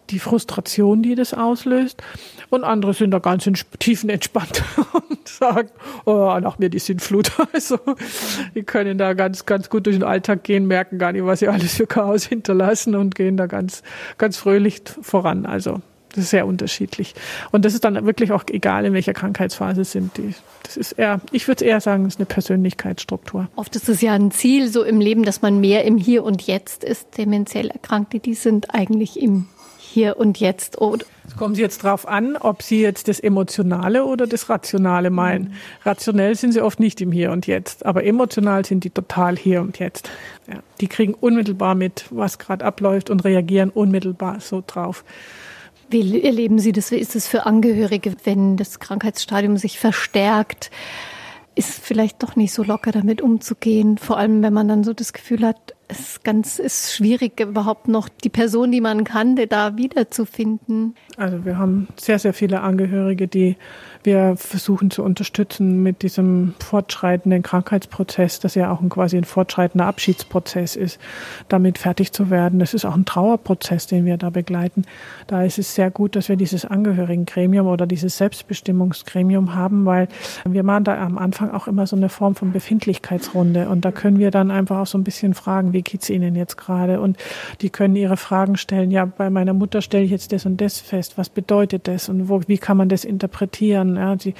die 0.09 0.19
Frustration, 0.19 1.01
die 1.01 1.15
das 1.15 1.33
auslöst. 1.33 2.01
Und 2.49 2.63
andere 2.63 2.93
sind 2.93 3.11
da 3.11 3.19
ganz 3.19 3.47
in, 3.47 3.55
tiefenentspannt 3.79 4.63
und 5.09 5.27
sagen, 5.27 5.69
oh, 6.05 6.37
nach 6.41 6.59
mir 6.59 6.69
die 6.69 6.79
Sintflut. 6.79 7.31
Also, 7.53 7.77
die 8.55 8.63
können 8.63 8.97
da 8.97 9.13
ganz, 9.13 9.45
ganz 9.45 9.69
gut 9.69 9.85
durch 9.85 9.97
den 9.97 10.03
Alltag 10.03 10.43
gehen, 10.43 10.67
merken 10.67 10.97
gar 10.97 11.11
nicht, 11.11 11.25
was 11.25 11.39
sie 11.39 11.47
alles 11.47 11.75
für 11.75 11.85
Chaos 11.85 12.25
hinterlassen 12.25 12.95
und 12.95 13.13
gehen 13.15 13.35
da 13.35 13.47
ganz, 13.47 13.83
ganz 14.17 14.37
fröhlich 14.37 14.81
voran. 15.01 15.45
Also, 15.45 15.81
das 16.13 16.25
ist 16.25 16.29
sehr 16.31 16.45
unterschiedlich. 16.45 17.15
Und 17.51 17.65
das 17.65 17.73
ist 17.73 17.83
dann 17.83 18.05
wirklich 18.05 18.31
auch 18.31 18.43
egal, 18.47 18.85
in 18.85 18.93
welcher 18.93 19.13
Krankheitsphase 19.13 19.83
sind 19.83 20.17
die. 20.17 20.35
Das 20.63 20.77
ist 20.77 20.93
eher, 20.93 21.21
ich 21.31 21.47
würde 21.47 21.65
eher 21.65 21.81
sagen, 21.81 22.03
das 22.03 22.15
ist 22.15 22.19
eine 22.19 22.25
Persönlichkeitsstruktur. 22.25 23.49
Oft 23.55 23.75
ist 23.75 23.89
es 23.89 24.01
ja 24.01 24.13
ein 24.13 24.31
Ziel 24.31 24.67
so 24.69 24.83
im 24.83 24.99
Leben, 24.99 25.23
dass 25.23 25.41
man 25.41 25.59
mehr 25.59 25.85
im 25.85 25.97
Hier 25.97 26.23
und 26.23 26.45
Jetzt 26.47 26.83
ist. 26.83 27.17
Demenziell 27.17 27.69
Erkrankte, 27.69 28.19
die 28.19 28.33
sind 28.33 28.73
eigentlich 28.73 29.21
im 29.21 29.47
Hier 29.79 30.17
und 30.17 30.39
Jetzt. 30.39 30.77
Es 31.27 31.37
kommt 31.37 31.57
jetzt 31.57 31.83
darauf 31.85 32.07
an, 32.07 32.35
ob 32.37 32.61
Sie 32.61 32.81
jetzt 32.81 33.07
das 33.07 33.19
Emotionale 33.19 34.05
oder 34.05 34.27
das 34.27 34.49
Rationale 34.49 35.09
meinen. 35.09 35.45
Mhm. 35.45 35.53
Rationell 35.85 36.35
sind 36.35 36.51
sie 36.51 36.61
oft 36.61 36.79
nicht 36.79 36.99
im 36.99 37.11
Hier 37.11 37.31
und 37.31 37.47
Jetzt, 37.47 37.85
aber 37.85 38.03
emotional 38.03 38.65
sind 38.65 38.83
die 38.83 38.89
total 38.89 39.37
hier 39.37 39.61
und 39.61 39.79
jetzt. 39.79 40.09
Ja, 40.47 40.59
die 40.81 40.87
kriegen 40.87 41.13
unmittelbar 41.13 41.75
mit, 41.75 42.05
was 42.09 42.37
gerade 42.37 42.65
abläuft 42.65 43.09
und 43.09 43.23
reagieren 43.23 43.69
unmittelbar 43.69 44.41
so 44.41 44.63
drauf. 44.65 45.05
Wie 45.91 46.23
erleben 46.23 46.57
Sie 46.59 46.71
das? 46.71 46.91
Wie 46.91 46.97
ist 46.97 47.15
es 47.15 47.27
für 47.27 47.45
Angehörige, 47.45 48.13
wenn 48.23 48.55
das 48.55 48.79
Krankheitsstadium 48.79 49.57
sich 49.57 49.77
verstärkt? 49.77 50.71
Ist 51.53 51.85
vielleicht 51.85 52.23
doch 52.23 52.37
nicht 52.37 52.53
so 52.53 52.63
locker 52.63 52.91
damit 52.91 53.21
umzugehen, 53.21 53.97
vor 53.97 54.17
allem 54.17 54.41
wenn 54.41 54.53
man 54.53 54.69
dann 54.69 54.85
so 54.85 54.93
das 54.93 55.11
Gefühl 55.11 55.45
hat, 55.45 55.75
es 55.89 55.99
ist 55.99 56.23
ganz 56.23 56.59
ist 56.59 56.93
schwierig 56.93 57.41
überhaupt 57.41 57.89
noch 57.89 58.07
die 58.07 58.29
Person, 58.29 58.71
die 58.71 58.79
man 58.79 59.03
kannte, 59.03 59.47
da 59.47 59.75
wiederzufinden. 59.75 60.95
Also 61.17 61.43
wir 61.43 61.57
haben 61.57 61.89
sehr 61.97 62.19
sehr 62.19 62.33
viele 62.33 62.61
Angehörige, 62.61 63.27
die 63.27 63.57
wir 64.03 64.35
versuchen 64.37 64.91
zu 64.91 65.03
unterstützen 65.03 65.83
mit 65.83 66.01
diesem 66.01 66.53
fortschreitenden 66.59 67.43
Krankheitsprozess, 67.43 68.39
das 68.39 68.55
ja 68.55 68.71
auch 68.71 68.81
ein, 68.81 68.89
quasi 68.89 69.17
ein 69.17 69.23
fortschreitender 69.23 69.85
Abschiedsprozess 69.85 70.75
ist, 70.75 70.99
damit 71.47 71.77
fertig 71.77 72.11
zu 72.11 72.29
werden. 72.29 72.59
Das 72.59 72.73
ist 72.73 72.85
auch 72.85 72.95
ein 72.95 73.05
Trauerprozess, 73.05 73.87
den 73.87 74.05
wir 74.05 74.17
da 74.17 74.29
begleiten. 74.29 74.83
Da 75.27 75.43
ist 75.43 75.59
es 75.59 75.75
sehr 75.75 75.91
gut, 75.91 76.15
dass 76.15 76.29
wir 76.29 76.35
dieses 76.35 76.65
Angehörigengremium 76.65 77.67
oder 77.67 77.85
dieses 77.87 78.17
Selbstbestimmungsgremium 78.17 79.55
haben, 79.55 79.85
weil 79.85 80.07
wir 80.45 80.63
machen 80.63 80.85
da 80.85 81.01
am 81.01 81.17
Anfang 81.17 81.51
auch 81.51 81.67
immer 81.67 81.87
so 81.87 81.95
eine 81.95 82.09
Form 82.09 82.35
von 82.35 82.51
Befindlichkeitsrunde 82.51 83.69
und 83.69 83.85
da 83.85 83.91
können 83.91 84.19
wir 84.19 84.31
dann 84.31 84.51
einfach 84.51 84.79
auch 84.79 84.87
so 84.87 84.97
ein 84.97 85.03
bisschen 85.03 85.33
fragen, 85.33 85.73
wie 85.73 85.81
geht's 85.81 86.09
Ihnen 86.09 86.35
jetzt 86.35 86.57
gerade? 86.57 87.01
Und 87.01 87.17
die 87.61 87.69
können 87.69 87.95
ihre 87.95 88.17
Fragen 88.17 88.57
stellen. 88.57 88.91
Ja, 88.91 89.05
bei 89.05 89.29
meiner 89.29 89.53
Mutter 89.53 89.81
stelle 89.81 90.03
ich 90.03 90.11
jetzt 90.11 90.31
das 90.31 90.45
und 90.45 90.59
das 90.61 90.79
fest. 90.79 91.17
Was 91.17 91.29
bedeutet 91.29 91.87
das 91.87 92.09
und 92.09 92.29
wo, 92.29 92.41
wie 92.47 92.57
kann 92.57 92.77
man 92.77 92.89
das 92.89 93.05
interpretieren? 93.05 93.90
Ja, 93.95 94.17
sie, 94.17 94.33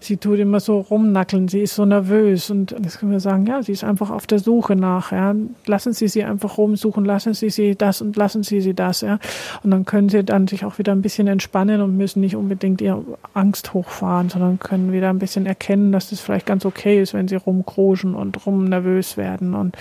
sie 0.00 0.16
tut 0.16 0.38
immer 0.38 0.60
so 0.60 0.80
rumnackeln, 0.80 1.48
sie 1.48 1.60
ist 1.60 1.74
so 1.74 1.84
nervös 1.84 2.50
und 2.50 2.72
jetzt 2.82 3.00
können 3.00 3.12
wir 3.12 3.20
sagen, 3.20 3.46
ja, 3.46 3.62
sie 3.62 3.72
ist 3.72 3.84
einfach 3.84 4.10
auf 4.10 4.26
der 4.26 4.38
Suche 4.38 4.76
nach. 4.76 5.12
Ja, 5.12 5.34
lassen 5.66 5.92
Sie 5.92 6.08
sie 6.08 6.24
einfach 6.24 6.58
rumsuchen, 6.58 7.04
lassen 7.04 7.34
Sie 7.34 7.50
sie 7.50 7.76
das 7.76 8.00
und 8.02 8.16
lassen 8.16 8.42
Sie 8.42 8.60
sie 8.60 8.74
das. 8.74 9.00
Ja, 9.00 9.18
und 9.62 9.70
dann 9.70 9.84
können 9.84 10.08
sie 10.08 10.24
dann 10.24 10.46
sich 10.46 10.64
auch 10.64 10.78
wieder 10.78 10.92
ein 10.92 11.02
bisschen 11.02 11.26
entspannen 11.26 11.80
und 11.80 11.96
müssen 11.96 12.20
nicht 12.20 12.36
unbedingt 12.36 12.80
ihre 12.80 13.04
Angst 13.34 13.74
hochfahren, 13.74 14.28
sondern 14.28 14.58
können 14.58 14.92
wieder 14.92 15.10
ein 15.10 15.18
bisschen 15.18 15.46
erkennen, 15.46 15.92
dass 15.92 16.10
das 16.10 16.20
vielleicht 16.20 16.46
ganz 16.46 16.64
okay 16.64 17.00
ist, 17.00 17.14
wenn 17.14 17.28
sie 17.28 17.36
rumkroschen 17.36 18.14
und 18.14 18.46
rumnervös 18.46 19.16
werden 19.16 19.54
und 19.54 19.76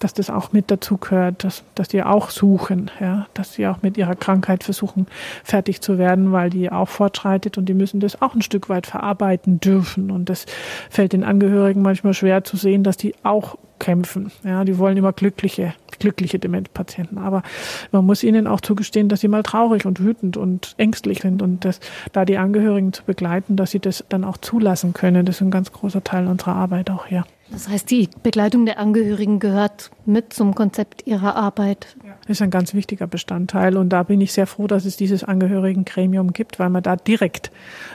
dass 0.00 0.14
das 0.14 0.30
auch 0.30 0.52
mit 0.52 0.70
dazu 0.70 0.96
gehört, 0.96 1.44
dass, 1.44 1.62
dass 1.74 1.88
die 1.88 2.02
auch 2.02 2.30
suchen, 2.30 2.90
ja, 3.00 3.26
dass 3.34 3.54
sie 3.54 3.66
auch 3.66 3.82
mit 3.82 3.96
ihrer 3.96 4.14
Krankheit 4.14 4.64
versuchen, 4.64 5.06
fertig 5.42 5.80
zu 5.80 5.98
werden, 5.98 6.32
weil 6.32 6.50
die 6.50 6.70
auch 6.70 6.88
fortschreitet 6.88 7.58
und 7.58 7.66
die 7.66 7.74
müssen 7.74 8.00
das 8.00 8.20
auch 8.20 8.34
ein 8.34 8.42
Stück 8.42 8.63
Stück 8.64 8.68
weit 8.70 8.86
verarbeiten 8.86 9.60
dürfen. 9.60 10.10
Und 10.10 10.28
das 10.30 10.46
fällt 10.88 11.12
den 11.12 11.24
Angehörigen 11.24 11.82
manchmal 11.82 12.14
schwer 12.14 12.44
zu 12.44 12.56
sehen, 12.56 12.82
dass 12.82 12.96
die 12.96 13.14
auch 13.22 13.58
kämpfen. 13.78 14.30
Ja, 14.42 14.64
die 14.64 14.78
wollen 14.78 14.96
immer 14.96 15.12
glückliche, 15.12 15.74
glückliche 15.98 16.38
Demenzpatienten. 16.38 17.18
Aber 17.18 17.42
man 17.92 18.06
muss 18.06 18.22
ihnen 18.22 18.46
auch 18.46 18.62
zugestehen, 18.62 19.08
dass 19.08 19.20
sie 19.20 19.28
mal 19.28 19.42
traurig 19.42 19.84
und 19.84 20.00
wütend 20.00 20.36
und 20.36 20.74
ängstlich 20.78 21.20
sind 21.20 21.42
und 21.42 21.64
das, 21.64 21.80
da 22.12 22.24
die 22.24 22.38
Angehörigen 22.38 22.92
zu 22.92 23.04
begleiten, 23.04 23.56
dass 23.56 23.72
sie 23.72 23.80
das 23.80 24.04
dann 24.08 24.24
auch 24.24 24.38
zulassen 24.38 24.94
können. 24.94 25.26
Das 25.26 25.36
ist 25.36 25.42
ein 25.42 25.50
ganz 25.50 25.70
großer 25.72 26.02
Teil 26.02 26.26
unserer 26.26 26.54
Arbeit 26.54 26.88
auch 26.90 27.06
hier. 27.06 27.24
Das 27.50 27.68
heißt, 27.68 27.90
die 27.90 28.08
Begleitung 28.22 28.64
der 28.64 28.78
Angehörigen 28.78 29.38
gehört 29.38 29.90
mit 30.06 30.32
zum 30.32 30.54
Konzept 30.54 31.06
Ihrer 31.06 31.36
Arbeit. 31.36 31.94
Das 32.02 32.13
ist 32.26 32.42
ein 32.42 32.50
ganz 32.50 32.74
wichtiger 32.74 33.06
Bestandteil 33.06 33.76
und 33.76 33.90
da 33.90 34.02
bin 34.02 34.20
ich 34.20 34.32
sehr 34.32 34.46
froh, 34.46 34.66
dass 34.66 34.84
es 34.84 34.96
dieses 34.96 35.24
Angehörigengremium 35.24 36.32
gibt, 36.32 36.58
weil 36.58 36.70
man 36.70 36.82
da 36.82 36.96
direkt 36.96 37.50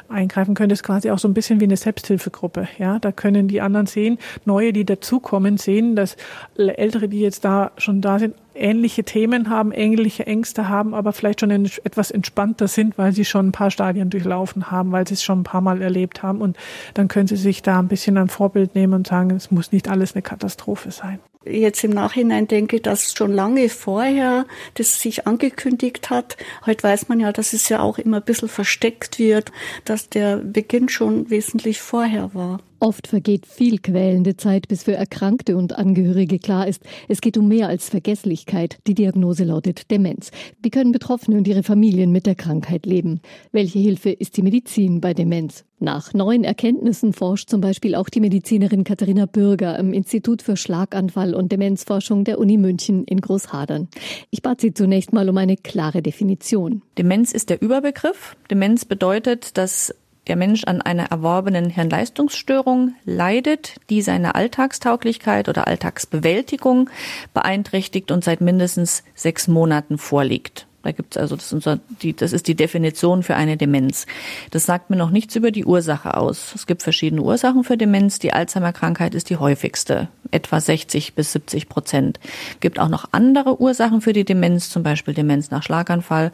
eingreifen 0.08 0.54
könnte. 0.54 0.74
Das 0.74 0.80
ist 0.80 0.84
quasi 0.84 1.12
auch 1.12 1.20
so 1.20 1.28
ein 1.28 1.34
bisschen 1.34 1.60
wie 1.60 1.66
eine 1.66 1.78
Selbsthilfegruppe. 1.78 2.68
Ja, 2.78 3.00
da 3.00 3.12
können 3.12 3.48
die 3.48 3.62
anderen 3.62 3.88
sehen, 3.88 4.18
neue, 4.46 4.74
die 4.74 4.86
dazukommen, 4.86 5.58
sehen, 5.58 5.96
dass 5.96 6.16
Ältere, 6.58 7.10
die 7.10 7.22
jetzt 7.22 7.46
da 7.46 7.72
schon 7.78 8.02
da 8.02 8.20
sind, 8.20 8.36
ähnliche 8.56 9.04
Themen 9.04 9.50
haben, 9.50 9.72
ähnliche 9.72 10.28
Ängste 10.28 10.70
haben, 10.70 10.94
aber 10.94 11.14
vielleicht 11.14 11.40
schon 11.40 11.52
etwas 11.52 12.12
entspannter 12.12 12.68
sind, 12.68 12.98
weil 12.98 13.14
sie 13.14 13.26
schon 13.26 13.48
ein 13.48 13.52
paar 13.52 13.72
Stadien 13.72 14.10
durchlaufen 14.10 14.70
haben, 14.70 14.92
weil 14.92 15.08
sie 15.08 15.14
es 15.14 15.24
schon 15.24 15.42
ein 15.42 15.44
paar 15.44 15.62
Mal 15.62 15.82
erlebt 15.82 16.24
haben. 16.24 16.42
Und 16.42 16.58
dann 16.94 17.08
können 17.08 17.28
sie 17.28 17.38
sich 17.38 17.62
da 17.62 17.80
ein 17.80 17.88
bisschen 17.88 18.18
ein 18.18 18.28
Vorbild 18.28 18.76
nehmen 18.76 18.94
und 18.94 19.08
sagen, 19.08 19.32
es 19.32 19.50
muss 19.50 19.72
nicht 19.72 19.90
alles 19.90 20.14
eine 20.14 20.22
Katastrophe 20.22 20.92
sein 20.92 21.20
jetzt 21.46 21.84
im 21.84 21.92
Nachhinein 21.92 22.48
denke, 22.48 22.82
dass 22.82 23.14
schon 23.14 23.32
lange 23.32 23.70
vorher 23.70 24.46
das 24.74 25.02
sich 25.02 25.28
angekündigt 25.28 26.10
hat. 26.10 26.38
Heute 26.66 26.84
weiß 26.84 27.08
man 27.10 27.20
ja, 27.20 27.32
dass 27.32 27.54
es 27.54 27.70
ja 27.70 27.80
auch 27.80 27.98
immer 27.98 28.18
ein 28.18 28.24
bisschen 28.24 28.50
versteckt 28.50 29.20
wird, 29.20 29.52
dass 29.86 30.10
der 30.10 30.38
Beginn 30.38 30.90
schon 30.90 31.30
wesentlich 31.30 31.82
vorher 31.82 32.34
war. 32.34 32.60
Oft 32.82 33.08
vergeht 33.08 33.46
viel 33.46 33.80
quälende 33.80 34.38
Zeit, 34.38 34.70
bis 34.70 34.84
für 34.84 34.94
Erkrankte 34.94 35.58
und 35.58 35.78
Angehörige 35.78 36.40
klar 36.40 36.66
ist, 36.66 36.82
es 37.10 37.20
geht 37.20 37.38
um 37.38 37.50
mehr 37.50 37.68
als 37.68 37.90
Vergesslichkeit. 37.90 38.78
Die 38.88 38.94
Diagnose 38.94 39.44
lautet 39.44 39.92
Demenz. 39.92 40.32
Wie 40.62 40.70
können 40.70 40.94
Betroffene 40.94 41.38
und 41.38 41.48
ihre 41.48 41.64
Familien 41.64 42.14
mit 42.14 42.26
der 42.26 42.36
Krankheit 42.36 42.86
leben? 42.86 43.20
Welche 43.52 43.80
Hilfe 43.80 44.12
ist 44.12 44.38
die 44.38 44.44
Medizin 44.44 45.02
bei 45.02 45.14
Demenz? 45.14 45.66
Nach 45.80 46.14
neuen 46.14 46.46
Erkenntnissen 46.46 47.12
forscht 47.12 47.50
zum 47.50 47.60
Beispiel 47.60 47.96
auch 47.96 48.08
die 48.08 48.22
Medizinerin 48.22 48.86
Katharina 48.86 49.26
Bürger 49.26 49.78
im 49.78 49.94
Institut 49.94 50.42
für 50.42 50.56
Schlaganfall 50.56 51.34
und 51.34 51.52
Demenzforschung 51.52 52.24
der 52.24 52.40
Uni 52.40 52.58
München 52.58 53.04
in 53.06 53.20
Großhadern. 53.20 53.90
Ich 54.30 54.42
bat 54.42 54.62
sie 54.62 54.74
zunächst 54.74 55.12
mal 55.12 55.30
um 55.30 55.38
eine 55.38 55.58
klare 55.58 56.02
Definition. 56.02 56.82
Demenz 56.98 57.34
ist 57.34 57.50
der 57.50 57.62
Überbegriff. 57.62 58.36
Demenz 58.50 58.86
bedeutet, 58.86 59.58
dass 59.58 59.94
der 60.28 60.36
Mensch 60.36 60.64
an 60.66 60.82
einer 60.82 61.06
erworbenen 61.06 61.70
Hirnleistungsstörung 61.70 62.96
leidet, 63.06 63.76
die 63.90 64.02
seine 64.02 64.36
Alltagstauglichkeit 64.36 65.50
oder 65.50 65.68
Alltagsbewältigung 65.68 66.90
beeinträchtigt 67.34 68.12
und 68.12 68.24
seit 68.24 68.42
mindestens 68.42 69.04
sechs 69.16 69.48
Monaten 69.48 69.98
vorliegt. 69.98 70.68
Da 70.82 70.94
gibt's 70.94 71.18
also, 71.18 71.36
das, 71.36 71.52
unser, 71.52 71.80
die, 72.02 72.16
das 72.16 72.32
ist 72.32 72.48
die 72.48 72.56
Definition 72.56 73.22
für 73.22 73.36
eine 73.36 73.58
Demenz. 73.58 74.06
Das 74.52 74.66
sagt 74.66 74.90
mir 74.90 74.96
noch 74.96 75.10
nichts 75.10 75.36
über 75.36 75.52
die 75.52 75.66
Ursache 75.66 76.16
aus. 76.16 76.54
Es 76.56 76.68
gibt 76.68 76.84
verschiedene 76.84 77.22
Ursachen 77.22 77.66
für 77.66 77.76
Demenz. 77.76 78.20
Die 78.20 78.32
Alzheimer-Krankheit 78.32 79.14
ist 79.14 79.30
die 79.30 79.38
häufigste, 79.38 80.08
etwa 80.32 80.62
60 80.62 81.16
bis 81.16 81.34
70 81.34 81.68
Prozent. 81.68 82.20
Es 82.52 82.60
gibt 82.62 82.80
auch 82.80 82.88
noch 82.88 83.10
andere 83.12 83.60
Ursachen 83.60 84.00
für 84.00 84.14
die 84.14 84.24
Demenz, 84.24 84.70
zum 84.70 84.84
Beispiel 84.84 85.14
Demenz 85.14 85.52
nach 85.52 85.64
Schlaganfall, 85.64 86.32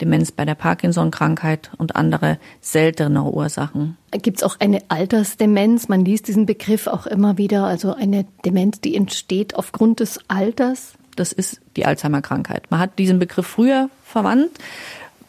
Demenz 0.00 0.32
bei 0.32 0.44
der 0.44 0.54
Parkinson-Krankheit 0.54 1.70
und 1.78 1.96
andere 1.96 2.38
seltenere 2.60 3.32
Ursachen. 3.32 3.96
Gibt 4.10 4.38
es 4.38 4.42
auch 4.42 4.60
eine 4.60 4.80
Altersdemenz? 4.88 5.88
Man 5.88 6.04
liest 6.04 6.28
diesen 6.28 6.46
Begriff 6.46 6.86
auch 6.86 7.06
immer 7.06 7.38
wieder, 7.38 7.64
also 7.64 7.94
eine 7.94 8.26
Demenz, 8.44 8.80
die 8.80 8.94
entsteht 8.94 9.54
aufgrund 9.54 10.00
des 10.00 10.20
Alters? 10.28 10.94
Das 11.16 11.32
ist 11.32 11.60
die 11.76 11.86
Alzheimer-Krankheit. 11.86 12.70
Man 12.70 12.80
hat 12.80 12.98
diesen 12.98 13.18
Begriff 13.18 13.46
früher 13.46 13.88
verwandt, 14.04 14.50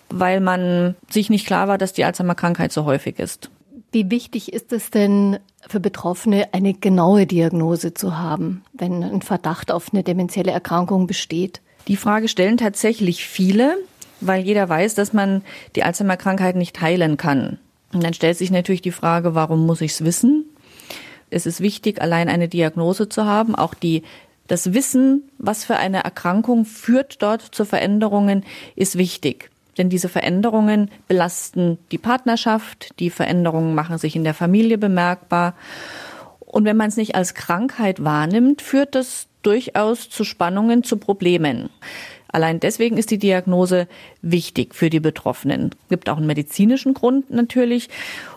weil 0.09 0.41
man 0.41 0.95
sich 1.09 1.29
nicht 1.29 1.47
klar 1.47 1.67
war, 1.67 1.77
dass 1.77 1.93
die 1.93 2.03
Alzheimer-Krankheit 2.03 2.71
so 2.71 2.85
häufig 2.85 3.19
ist. 3.19 3.49
Wie 3.91 4.11
wichtig 4.11 4.51
ist 4.51 4.73
es 4.73 4.91
denn 4.91 5.39
für 5.65 5.79
Betroffene, 5.79 6.49
eine 6.51 6.73
genaue 6.73 7.25
Diagnose 7.25 7.93
zu 7.93 8.17
haben, 8.17 8.63
wenn 8.73 9.03
ein 9.03 9.21
Verdacht 9.21 9.71
auf 9.71 9.93
eine 9.93 10.03
demenzielle 10.03 10.51
Erkrankung 10.51 11.07
besteht? 11.07 11.61
Die 11.87 11.95
Frage 11.95 12.27
stellen 12.27 12.57
tatsächlich 12.57 13.25
viele. 13.25 13.77
Weil 14.21 14.43
jeder 14.43 14.67
weiß, 14.67 14.95
dass 14.95 15.13
man 15.13 15.43
die 15.75 15.83
Alzheimer-Krankheit 15.83 16.55
nicht 16.55 16.79
heilen 16.81 17.17
kann. 17.17 17.59
Und 17.93 18.03
dann 18.03 18.13
stellt 18.13 18.37
sich 18.37 18.51
natürlich 18.51 18.81
die 18.81 18.91
Frage, 18.91 19.35
warum 19.35 19.65
muss 19.65 19.81
ich 19.81 19.91
es 19.91 20.03
wissen? 20.03 20.45
Es 21.29 21.45
ist 21.45 21.61
wichtig, 21.61 22.01
allein 22.01 22.29
eine 22.29 22.47
Diagnose 22.47 23.09
zu 23.09 23.25
haben. 23.25 23.55
Auch 23.55 23.73
die, 23.73 24.03
das 24.47 24.73
Wissen, 24.73 25.23
was 25.37 25.65
für 25.65 25.75
eine 25.75 26.03
Erkrankung 26.03 26.65
führt 26.65 27.21
dort 27.21 27.41
zu 27.41 27.65
Veränderungen, 27.65 28.43
ist 28.75 28.97
wichtig. 28.97 29.49
Denn 29.77 29.89
diese 29.89 30.09
Veränderungen 30.09 30.89
belasten 31.07 31.77
die 31.91 31.97
Partnerschaft, 31.97 32.99
die 32.99 33.09
Veränderungen 33.09 33.75
machen 33.75 33.97
sich 33.97 34.15
in 34.15 34.23
der 34.23 34.33
Familie 34.33 34.77
bemerkbar. 34.77 35.53
Und 36.39 36.65
wenn 36.65 36.77
man 36.77 36.87
es 36.89 36.97
nicht 36.97 37.15
als 37.15 37.35
Krankheit 37.35 38.03
wahrnimmt, 38.03 38.61
führt 38.61 38.95
das 38.95 39.27
durchaus 39.43 40.09
zu 40.09 40.23
Spannungen, 40.23 40.83
zu 40.83 40.97
Problemen. 40.97 41.69
Allein 42.29 42.59
deswegen 42.59 42.97
ist 42.97 43.11
die 43.11 43.17
Diagnose 43.17 43.87
wichtig 44.21 44.75
für 44.75 44.89
die 44.89 44.99
Betroffenen. 44.99 45.71
Gibt 45.89 46.09
auch 46.09 46.17
einen 46.17 46.27
medizinischen 46.27 46.93
Grund 46.93 47.29
natürlich. 47.29 47.89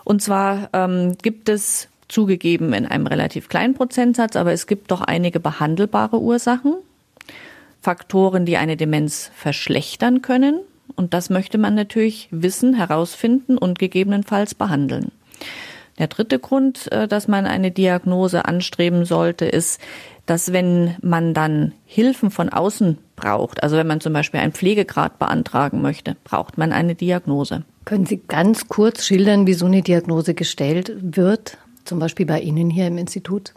Und 0.03 0.21
zwar 0.21 0.69
ähm, 0.73 1.17
gibt 1.21 1.49
es 1.49 1.89
zugegeben 2.07 2.73
in 2.73 2.85
einem 2.85 3.07
relativ 3.07 3.49
kleinen 3.49 3.73
Prozentsatz, 3.73 4.35
aber 4.35 4.51
es 4.51 4.67
gibt 4.67 4.91
doch 4.91 5.01
einige 5.01 5.39
behandelbare 5.39 6.19
Ursachen. 6.19 6.75
Faktoren, 7.81 8.45
die 8.45 8.57
eine 8.57 8.77
Demenz 8.77 9.31
verschlechtern 9.33 10.21
können. 10.21 10.59
Und 10.95 11.13
das 11.13 11.29
möchte 11.29 11.57
man 11.57 11.73
natürlich 11.73 12.27
wissen, 12.31 12.75
herausfinden 12.75 13.57
und 13.57 13.79
gegebenenfalls 13.79 14.53
behandeln. 14.53 15.11
Der 15.99 16.07
dritte 16.07 16.39
Grund, 16.39 16.91
äh, 16.91 17.07
dass 17.07 17.27
man 17.27 17.45
eine 17.45 17.71
Diagnose 17.71 18.45
anstreben 18.45 19.05
sollte, 19.05 19.45
ist, 19.45 19.79
dass 20.25 20.53
wenn 20.53 20.95
man 21.01 21.33
dann 21.33 21.73
Hilfen 21.85 22.31
von 22.31 22.49
außen 22.49 22.97
braucht, 23.15 23.63
also 23.63 23.77
wenn 23.77 23.87
man 23.87 24.01
zum 24.01 24.13
Beispiel 24.13 24.39
einen 24.39 24.53
Pflegegrad 24.53 25.19
beantragen 25.19 25.81
möchte, 25.81 26.15
braucht 26.23 26.57
man 26.57 26.71
eine 26.71 26.95
Diagnose. 26.95 27.63
Können 27.85 28.05
Sie 28.05 28.21
ganz 28.27 28.67
kurz 28.67 29.05
schildern, 29.05 29.47
wie 29.47 29.53
so 29.53 29.65
eine 29.65 29.81
Diagnose 29.81 30.33
gestellt 30.33 30.93
wird, 31.01 31.57
zum 31.85 31.99
Beispiel 31.99 32.25
bei 32.25 32.39
Ihnen 32.39 32.69
hier 32.69 32.87
im 32.87 32.97
Institut? 32.97 33.53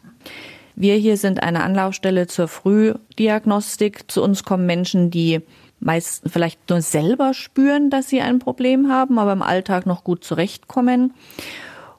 Wir 0.76 0.96
hier 0.96 1.16
sind 1.16 1.42
eine 1.42 1.62
Anlaufstelle 1.62 2.26
zur 2.26 2.48
Frühdiagnostik. 2.48 4.10
Zu 4.10 4.22
uns 4.22 4.42
kommen 4.42 4.66
Menschen, 4.66 5.10
die 5.10 5.40
meist 5.78 6.24
vielleicht 6.26 6.68
nur 6.70 6.80
selber 6.80 7.34
spüren, 7.34 7.90
dass 7.90 8.08
sie 8.08 8.20
ein 8.20 8.38
Problem 8.38 8.90
haben, 8.90 9.18
aber 9.18 9.32
im 9.32 9.42
Alltag 9.42 9.86
noch 9.86 10.02
gut 10.02 10.24
zurechtkommen. 10.24 11.14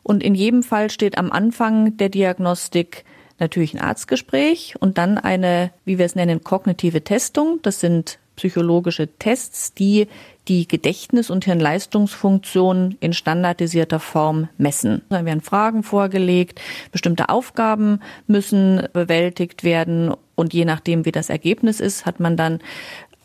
Und 0.04 0.24
in 0.24 0.36
jedem 0.36 0.62
Fall 0.62 0.90
steht 0.90 1.18
am 1.18 1.32
Anfang 1.32 1.96
der 1.98 2.10
Diagnostik 2.10 3.06
natürlich 3.40 3.74
ein 3.74 3.82
Arztgespräch 3.82 4.76
und 4.80 4.98
dann 4.98 5.18
eine, 5.18 5.72
wie 5.84 5.98
wir 5.98 6.06
es 6.06 6.16
nennen, 6.16 6.44
kognitive 6.44 7.04
Testung. 7.04 7.60
Das 7.62 7.80
sind 7.80 8.20
psychologische 8.36 9.08
Tests, 9.08 9.74
die 9.74 10.08
die 10.48 10.68
Gedächtnis- 10.68 11.30
und 11.30 11.46
Hirnleistungsfunktion 11.46 12.98
in 13.00 13.14
standardisierter 13.14 14.00
Form 14.00 14.50
messen. 14.58 15.02
Da 15.10 15.26
werden 15.26 15.42
Fragen 15.42 15.84
vorgelegt, 15.84 16.62
bestimmte 16.92 17.30
Aufgaben 17.30 18.00
müssen 18.28 18.88
bewältigt 18.94 19.64
werden 19.64 20.14
und 20.36 20.54
je 20.54 20.66
nachdem, 20.66 21.06
wie 21.06 21.12
das 21.12 21.30
Ergebnis 21.30 21.80
ist, 21.80 22.06
hat 22.06 22.20
man 22.20 22.38
dann 22.38 22.60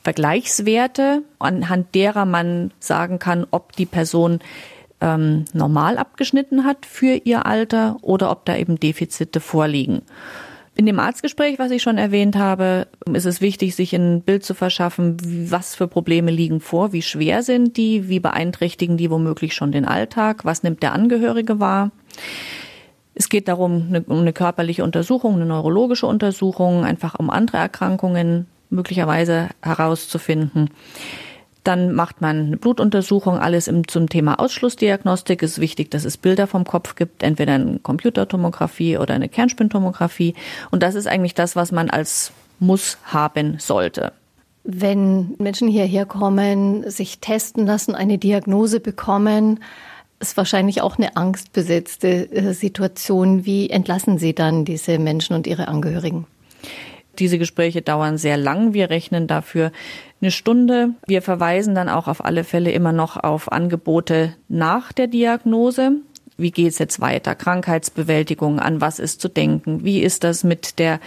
Vergleichswerte, 0.02 1.22
anhand 1.38 1.94
derer 1.94 2.24
man 2.24 2.72
sagen 2.78 3.18
kann, 3.18 3.46
ob 3.50 3.72
die 3.72 3.86
Person 3.86 4.40
ähm, 5.00 5.44
normal 5.52 5.98
abgeschnitten 5.98 6.64
hat 6.64 6.86
für 6.86 7.20
ihr 7.24 7.46
Alter 7.46 7.96
oder 8.02 8.30
ob 8.30 8.44
da 8.44 8.56
eben 8.56 8.78
Defizite 8.78 9.40
vorliegen. 9.40 10.02
In 10.76 10.86
dem 10.86 11.00
Arztgespräch, 11.00 11.58
was 11.58 11.72
ich 11.72 11.82
schon 11.82 11.98
erwähnt 11.98 12.36
habe, 12.36 12.86
ist 13.12 13.26
es 13.26 13.40
wichtig, 13.40 13.74
sich 13.74 13.94
ein 13.94 14.22
Bild 14.22 14.44
zu 14.44 14.54
verschaffen, 14.54 15.18
was 15.50 15.74
für 15.74 15.88
Probleme 15.88 16.30
liegen 16.30 16.60
vor, 16.60 16.92
wie 16.92 17.02
schwer 17.02 17.42
sind 17.42 17.76
die, 17.76 18.08
wie 18.08 18.20
beeinträchtigen 18.20 18.96
die 18.96 19.10
womöglich 19.10 19.54
schon 19.54 19.72
den 19.72 19.84
Alltag, 19.84 20.44
was 20.44 20.62
nimmt 20.62 20.82
der 20.82 20.92
Angehörige 20.92 21.60
wahr. 21.60 21.90
Es 23.14 23.28
geht 23.28 23.48
darum, 23.48 23.88
eine, 23.88 24.02
um 24.02 24.20
eine 24.20 24.32
körperliche 24.32 24.84
Untersuchung, 24.84 25.34
eine 25.34 25.44
neurologische 25.44 26.06
Untersuchung, 26.06 26.84
einfach 26.84 27.18
um 27.18 27.28
andere 27.28 27.58
Erkrankungen 27.58 28.46
möglicherweise 28.70 29.48
herauszufinden. 29.60 30.70
Dann 31.64 31.92
macht 31.92 32.20
man 32.20 32.46
eine 32.46 32.56
Blutuntersuchung, 32.56 33.38
alles 33.38 33.68
im, 33.68 33.86
zum 33.86 34.08
Thema 34.08 34.40
Ausschlussdiagnostik. 34.40 35.42
Es 35.42 35.52
ist 35.52 35.60
wichtig, 35.60 35.90
dass 35.90 36.04
es 36.04 36.16
Bilder 36.16 36.46
vom 36.46 36.64
Kopf 36.64 36.94
gibt, 36.94 37.22
entweder 37.22 37.54
eine 37.54 37.78
Computertomographie 37.78 38.96
oder 38.96 39.14
eine 39.14 39.28
Kernspintomographie. 39.28 40.34
Und 40.70 40.82
das 40.82 40.94
ist 40.94 41.06
eigentlich 41.06 41.34
das, 41.34 41.56
was 41.56 41.72
man 41.72 41.90
als 41.90 42.32
Muss 42.58 42.98
haben 43.04 43.58
sollte. 43.58 44.12
Wenn 44.64 45.34
Menschen 45.38 45.68
hierher 45.68 46.06
kommen, 46.06 46.88
sich 46.90 47.18
testen 47.18 47.66
lassen, 47.66 47.94
eine 47.94 48.18
Diagnose 48.18 48.80
bekommen, 48.80 49.60
ist 50.20 50.36
wahrscheinlich 50.36 50.82
auch 50.82 50.98
eine 50.98 51.16
angstbesetzte 51.16 52.30
äh, 52.30 52.52
Situation. 52.52 53.46
Wie 53.46 53.70
entlassen 53.70 54.18
Sie 54.18 54.34
dann 54.34 54.64
diese 54.64 54.98
Menschen 54.98 55.34
und 55.34 55.46
ihre 55.46 55.68
Angehörigen? 55.68 56.26
Diese 57.18 57.38
Gespräche 57.38 57.82
dauern 57.82 58.18
sehr 58.18 58.36
lang. 58.36 58.72
Wir 58.72 58.90
rechnen 58.90 59.26
dafür 59.26 59.72
eine 60.20 60.30
Stunde. 60.30 60.90
Wir 61.06 61.22
verweisen 61.22 61.74
dann 61.74 61.88
auch 61.88 62.08
auf 62.08 62.24
alle 62.24 62.44
Fälle 62.44 62.70
immer 62.70 62.92
noch 62.92 63.16
auf 63.16 63.50
Angebote 63.50 64.34
nach 64.48 64.92
der 64.92 65.06
Diagnose 65.06 65.96
wie 66.40 66.50
geht's 66.50 66.78
jetzt 66.78 67.00
weiter? 67.00 67.34
Krankheitsbewältigung, 67.34 68.60
an 68.60 68.80
was 68.80 68.98
ist 68.98 69.20
zu 69.20 69.28
denken? 69.28 69.84
Wie 69.84 70.00
ist 70.00 70.24
das 70.24 70.42
mit 70.42 70.78
der 70.78 71.00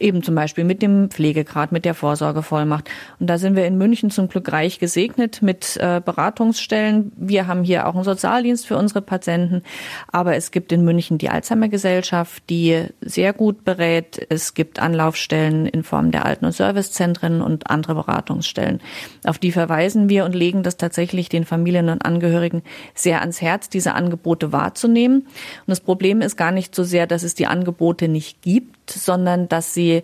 eben 0.00 0.22
zum 0.22 0.34
Beispiel 0.34 0.64
mit 0.64 0.82
dem 0.82 1.10
Pflegegrad, 1.10 1.72
mit 1.72 1.84
der 1.84 1.94
Vorsorgevollmacht. 1.94 2.88
Und 3.20 3.28
da 3.28 3.38
sind 3.38 3.56
wir 3.56 3.66
in 3.66 3.78
München 3.78 4.10
zum 4.10 4.28
Glück 4.28 4.50
reich 4.52 4.78
gesegnet 4.78 5.42
mit 5.42 5.76
äh, 5.76 6.00
Beratungsstellen. 6.04 7.12
Wir 7.16 7.46
haben 7.46 7.64
hier 7.64 7.86
auch 7.86 7.94
einen 7.94 8.04
Sozialdienst 8.04 8.66
für 8.66 8.76
unsere 8.76 9.02
Patienten, 9.02 9.62
aber 10.10 10.36
es 10.36 10.50
gibt 10.50 10.72
in 10.72 10.84
München 10.84 11.18
die 11.18 11.28
Alzheimer 11.28 11.68
Gesellschaft, 11.68 12.42
die 12.48 12.84
sehr 13.00 13.32
gut 13.32 13.64
berät. 13.64 14.26
Es 14.30 14.54
gibt 14.54 14.78
Anlaufstellen 14.78 15.66
in 15.66 15.82
Form 15.82 16.10
der 16.10 16.24
Alten- 16.24 16.46
und 16.46 16.52
Servicezentren 16.52 17.42
und 17.42 17.70
andere 17.70 17.94
Beratungsstellen. 17.94 18.80
Auf 19.24 19.38
die 19.38 19.52
verweisen 19.52 20.08
wir 20.08 20.24
und 20.24 20.34
legen 20.34 20.62
das 20.62 20.76
tatsächlich 20.76 21.28
den 21.28 21.44
Familien 21.44 21.88
und 21.88 22.04
Angehörigen 22.04 22.62
sehr 22.94 23.20
ans 23.20 23.40
Herz, 23.40 23.68
diese 23.68 23.94
Angebote 23.94 24.52
wahrzunehmen. 24.52 25.20
Und 25.20 25.26
das 25.66 25.80
Problem 25.80 26.20
ist 26.20 26.36
gar 26.36 26.52
nicht 26.52 26.74
so 26.74 26.84
sehr, 26.84 27.06
dass 27.06 27.22
es 27.22 27.34
die 27.34 27.46
Angebote 27.46 28.08
nicht 28.08 28.42
gibt, 28.42 28.90
sondern 28.90 29.48
dass 29.48 29.65
sie 29.74 30.02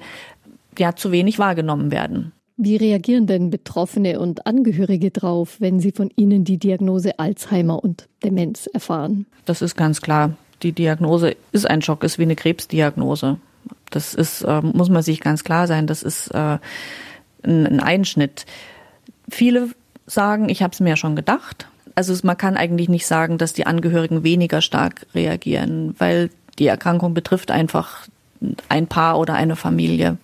ja 0.79 0.95
zu 0.95 1.13
wenig 1.13 1.39
wahrgenommen 1.39 1.91
werden. 1.91 2.33
Wie 2.57 2.77
reagieren 2.77 3.27
denn 3.27 3.51
Betroffene 3.51 4.21
und 4.21 4.47
Angehörige 4.47 5.11
drauf, 5.11 5.57
wenn 5.59 5.81
sie 5.81 5.93
von 5.93 6.11
ihnen 6.17 6.45
die 6.45 6.59
Diagnose 6.59 7.19
Alzheimer 7.19 7.83
und 7.83 8.09
Demenz 8.23 8.67
erfahren? 8.67 9.27
Das 9.47 9.63
ist 9.63 9.75
ganz 9.75 10.01
klar. 10.01 10.37
Die 10.63 10.73
Diagnose 10.73 11.35
ist 11.51 11.69
ein 11.69 11.83
Schock, 11.83 12.05
ist 12.05 12.19
wie 12.19 12.23
eine 12.23 12.37
Krebsdiagnose. 12.37 13.39
Das 13.91 14.15
ist, 14.15 14.43
äh, 14.43 14.61
muss 14.61 14.91
man 14.91 15.03
sich 15.03 15.21
ganz 15.21 15.45
klar 15.45 15.67
sein, 15.67 15.87
das 15.87 16.03
ist 16.03 16.29
äh, 16.29 16.59
ein, 17.43 17.67
ein 17.67 17.81
Einschnitt. 17.81 18.47
Viele 19.29 19.71
sagen, 20.07 20.49
ich 20.49 20.63
habe 20.63 20.73
es 20.73 20.81
mir 20.81 20.91
ja 20.91 20.97
schon 20.97 21.17
gedacht. 21.17 21.69
Also 21.95 22.15
man 22.23 22.37
kann 22.37 22.57
eigentlich 22.57 22.89
nicht 22.89 23.07
sagen, 23.07 23.39
dass 23.39 23.53
die 23.53 23.67
Angehörigen 23.67 24.23
weniger 24.23 24.61
stark 24.61 25.07
reagieren, 25.15 25.95
weil 25.99 26.31
die 26.59 26.67
Erkrankung 26.67 27.15
betrifft 27.15 27.51
einfach 27.51 28.07
ein 28.69 28.87
Paar 28.87 29.19
oder 29.19 29.35
eine 29.35 29.57
Familie. 29.57 30.19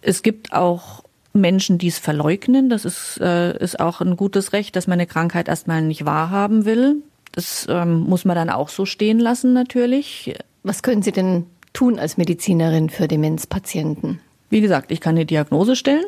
Es 0.00 0.22
gibt 0.22 0.52
auch 0.52 1.04
Menschen, 1.32 1.78
die 1.78 1.88
es 1.88 1.98
verleugnen. 1.98 2.68
Das 2.68 2.84
ist, 2.84 3.20
äh, 3.20 3.56
ist 3.58 3.80
auch 3.80 4.00
ein 4.00 4.16
gutes 4.16 4.52
Recht, 4.52 4.76
dass 4.76 4.86
man 4.86 4.98
eine 4.98 5.06
Krankheit 5.06 5.48
erstmal 5.48 5.82
nicht 5.82 6.04
wahrhaben 6.04 6.64
will. 6.64 7.02
Das 7.32 7.66
ähm, 7.68 8.00
muss 8.00 8.24
man 8.24 8.36
dann 8.36 8.50
auch 8.50 8.68
so 8.68 8.84
stehen 8.84 9.18
lassen, 9.18 9.52
natürlich. 9.52 10.34
Was 10.62 10.82
können 10.82 11.02
Sie 11.02 11.12
denn 11.12 11.46
tun 11.72 11.98
als 11.98 12.16
Medizinerin 12.16 12.90
für 12.90 13.06
Demenzpatienten? 13.06 14.20
Wie 14.50 14.60
gesagt, 14.60 14.90
ich 14.90 15.00
kann 15.00 15.16
eine 15.16 15.26
Diagnose 15.26 15.76
stellen. 15.76 16.04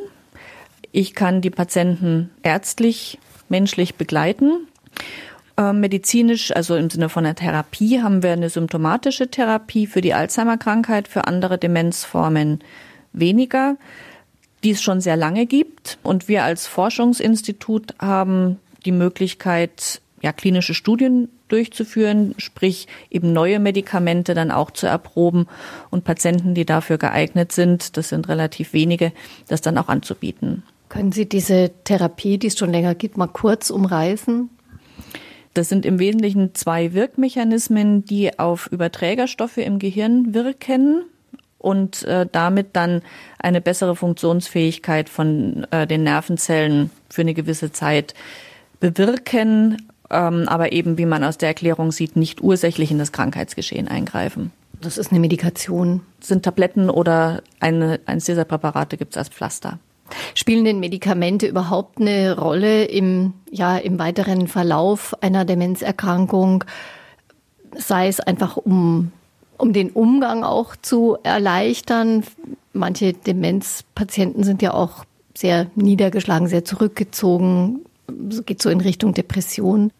Ich 0.92 1.14
kann 1.14 1.40
die 1.40 1.50
Patienten 1.50 2.30
ärztlich, 2.42 3.18
menschlich 3.48 3.94
begleiten. 3.94 4.66
Ähm, 5.60 5.80
medizinisch, 5.80 6.56
also 6.56 6.74
im 6.74 6.88
Sinne 6.88 7.10
von 7.10 7.24
der 7.24 7.34
Therapie, 7.34 8.00
haben 8.00 8.22
wir 8.22 8.32
eine 8.32 8.48
symptomatische 8.48 9.28
Therapie 9.28 9.86
für 9.86 10.00
die 10.00 10.14
Alzheimer-Krankheit, 10.14 11.06
für 11.06 11.26
andere 11.26 11.58
Demenzformen 11.58 12.60
weniger, 13.12 13.76
die 14.64 14.70
es 14.70 14.80
schon 14.80 15.02
sehr 15.02 15.16
lange 15.16 15.44
gibt. 15.44 15.98
Und 16.02 16.28
wir 16.28 16.44
als 16.44 16.66
Forschungsinstitut 16.66 17.94
haben 17.98 18.58
die 18.86 18.92
Möglichkeit, 18.92 20.00
ja, 20.22 20.32
klinische 20.32 20.72
Studien 20.72 21.28
durchzuführen, 21.48 22.34
sprich 22.38 22.88
eben 23.10 23.34
neue 23.34 23.58
Medikamente 23.58 24.32
dann 24.32 24.50
auch 24.50 24.70
zu 24.70 24.86
erproben 24.86 25.46
und 25.90 26.04
Patienten, 26.04 26.54
die 26.54 26.64
dafür 26.64 26.96
geeignet 26.96 27.52
sind, 27.52 27.98
das 27.98 28.08
sind 28.08 28.28
relativ 28.30 28.72
wenige, 28.72 29.12
das 29.48 29.60
dann 29.60 29.76
auch 29.76 29.88
anzubieten. 29.88 30.62
Können 30.88 31.12
Sie 31.12 31.28
diese 31.28 31.70
Therapie, 31.84 32.38
die 32.38 32.46
es 32.46 32.58
schon 32.58 32.70
länger 32.70 32.94
gibt, 32.94 33.18
mal 33.18 33.26
kurz 33.26 33.68
umreißen? 33.68 34.48
Das 35.54 35.68
sind 35.68 35.84
im 35.84 35.98
Wesentlichen 35.98 36.54
zwei 36.54 36.92
Wirkmechanismen, 36.92 38.04
die 38.04 38.38
auf 38.38 38.68
Überträgerstoffe 38.68 39.56
im 39.56 39.78
Gehirn 39.78 40.32
wirken 40.32 41.02
und 41.58 42.04
äh, 42.04 42.26
damit 42.30 42.68
dann 42.74 43.02
eine 43.38 43.60
bessere 43.60 43.96
Funktionsfähigkeit 43.96 45.08
von 45.08 45.66
äh, 45.70 45.86
den 45.86 46.04
Nervenzellen 46.04 46.90
für 47.08 47.20
eine 47.22 47.34
gewisse 47.34 47.72
Zeit 47.72 48.14
bewirken, 48.78 49.88
ähm, 50.08 50.48
aber 50.48 50.72
eben, 50.72 50.98
wie 50.98 51.06
man 51.06 51.22
aus 51.24 51.36
der 51.36 51.50
Erklärung 51.50 51.92
sieht, 51.92 52.16
nicht 52.16 52.42
ursächlich 52.42 52.90
in 52.90 52.98
das 52.98 53.12
Krankheitsgeschehen 53.12 53.88
eingreifen. 53.88 54.52
Das 54.80 54.96
ist 54.96 55.10
eine 55.10 55.20
Medikation. 55.20 56.00
Das 56.20 56.28
sind 56.28 56.44
Tabletten 56.44 56.88
oder 56.88 57.42
eine, 57.60 58.00
eines 58.06 58.24
dieser 58.24 58.44
Präparate 58.44 58.96
gibt 58.96 59.12
es 59.12 59.18
als 59.18 59.28
Pflaster. 59.28 59.78
Spielen 60.34 60.64
denn 60.64 60.80
Medikamente 60.80 61.46
überhaupt 61.46 62.00
eine 62.00 62.36
Rolle 62.38 62.84
im, 62.84 63.34
ja, 63.50 63.76
im 63.78 63.98
weiteren 63.98 64.48
Verlauf 64.48 65.14
einer 65.22 65.44
Demenzerkrankung? 65.44 66.64
Sei 67.76 68.08
es 68.08 68.20
einfach 68.20 68.56
um, 68.56 69.12
um 69.56 69.72
den 69.72 69.90
Umgang 69.90 70.44
auch 70.44 70.76
zu 70.76 71.18
erleichtern. 71.22 72.24
Manche 72.72 73.12
Demenzpatienten 73.12 74.44
sind 74.44 74.62
ja 74.62 74.74
auch 74.74 75.04
sehr 75.36 75.66
niedergeschlagen, 75.74 76.48
sehr 76.48 76.64
zurückgezogen. 76.64 77.80
Es 78.28 78.44
geht 78.44 78.60
so 78.60 78.70
in 78.70 78.80
Richtung 78.80 79.14
Depression. 79.14 79.92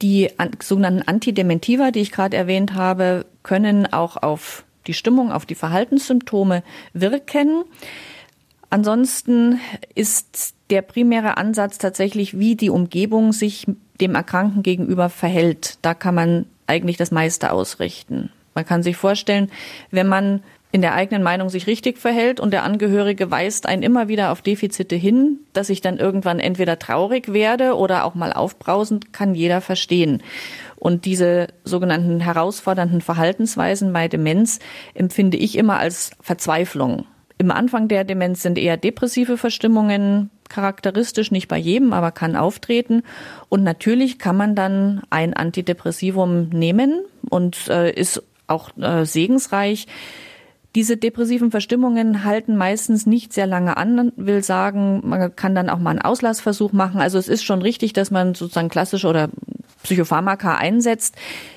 Die 0.00 0.30
sogenannten 0.62 1.02
Antidementiva, 1.02 1.90
die 1.90 2.00
ich 2.00 2.12
gerade 2.12 2.36
erwähnt 2.36 2.74
habe, 2.74 3.26
können 3.42 3.92
auch 3.92 4.16
auf 4.16 4.64
die 4.86 4.94
Stimmung, 4.94 5.32
auf 5.32 5.44
die 5.44 5.54
Verhaltenssymptome 5.54 6.62
wirken. 6.92 7.64
Ansonsten 8.70 9.60
ist 9.94 10.54
der 10.70 10.82
primäre 10.82 11.36
Ansatz 11.36 11.78
tatsächlich, 11.78 12.38
wie 12.38 12.54
die 12.54 12.70
Umgebung 12.70 13.32
sich 13.32 13.66
dem 14.00 14.14
Erkrankten 14.14 14.62
gegenüber 14.62 15.08
verhält. 15.08 15.78
Da 15.82 15.94
kann 15.94 16.14
man 16.14 16.46
eigentlich 16.66 16.98
das 16.98 17.10
meiste 17.10 17.50
ausrichten. 17.50 18.30
Man 18.54 18.66
kann 18.66 18.82
sich 18.82 18.96
vorstellen, 18.96 19.50
wenn 19.90 20.06
man 20.06 20.42
in 20.70 20.82
der 20.82 20.94
eigenen 20.94 21.22
Meinung 21.22 21.48
sich 21.48 21.66
richtig 21.66 21.98
verhält 21.98 22.40
und 22.40 22.50
der 22.50 22.62
Angehörige 22.62 23.30
weist 23.30 23.64
einen 23.64 23.82
immer 23.82 24.08
wieder 24.08 24.30
auf 24.30 24.42
Defizite 24.42 24.96
hin, 24.96 25.38
dass 25.54 25.70
ich 25.70 25.80
dann 25.80 25.96
irgendwann 25.96 26.40
entweder 26.40 26.78
traurig 26.78 27.32
werde 27.32 27.74
oder 27.74 28.04
auch 28.04 28.14
mal 28.14 28.34
aufbrausend, 28.34 29.14
kann 29.14 29.34
jeder 29.34 29.62
verstehen. 29.62 30.22
Und 30.76 31.06
diese 31.06 31.48
sogenannten 31.64 32.20
herausfordernden 32.20 33.00
Verhaltensweisen 33.00 33.94
bei 33.94 34.08
Demenz 34.08 34.58
empfinde 34.92 35.38
ich 35.38 35.56
immer 35.56 35.78
als 35.78 36.10
Verzweiflung. 36.20 37.06
Im 37.38 37.52
Anfang 37.52 37.86
der 37.86 38.02
Demenz 38.02 38.42
sind 38.42 38.58
eher 38.58 38.76
depressive 38.76 39.38
Verstimmungen 39.38 40.30
charakteristisch, 40.48 41.30
nicht 41.30 41.46
bei 41.46 41.56
jedem, 41.56 41.92
aber 41.92 42.10
kann 42.10 42.34
auftreten. 42.34 43.02
Und 43.48 43.62
natürlich 43.62 44.18
kann 44.18 44.36
man 44.36 44.56
dann 44.56 45.02
ein 45.10 45.34
Antidepressivum 45.34 46.48
nehmen 46.48 47.04
und 47.30 47.68
äh, 47.68 47.92
ist 47.92 48.22
auch 48.48 48.76
äh, 48.76 49.04
segensreich. 49.04 49.86
Diese 50.74 50.96
depressiven 50.96 51.50
Verstimmungen 51.50 52.24
halten 52.24 52.56
meistens 52.56 53.06
nicht 53.06 53.32
sehr 53.32 53.46
lange 53.46 53.76
an, 53.76 54.12
will 54.16 54.42
sagen, 54.42 55.00
man 55.04 55.34
kann 55.34 55.54
dann 55.54 55.70
auch 55.70 55.78
mal 55.78 55.90
einen 55.90 56.02
Auslassversuch 56.02 56.72
machen. 56.72 57.00
Also 57.00 57.18
es 57.18 57.28
ist 57.28 57.44
schon 57.44 57.62
richtig, 57.62 57.92
dass 57.92 58.10
man 58.10 58.34
sozusagen 58.34 58.68
klassische 58.68 59.08
oder 59.08 59.28
Psychopharmaka 59.82 60.56
einsetzt, 60.56 61.14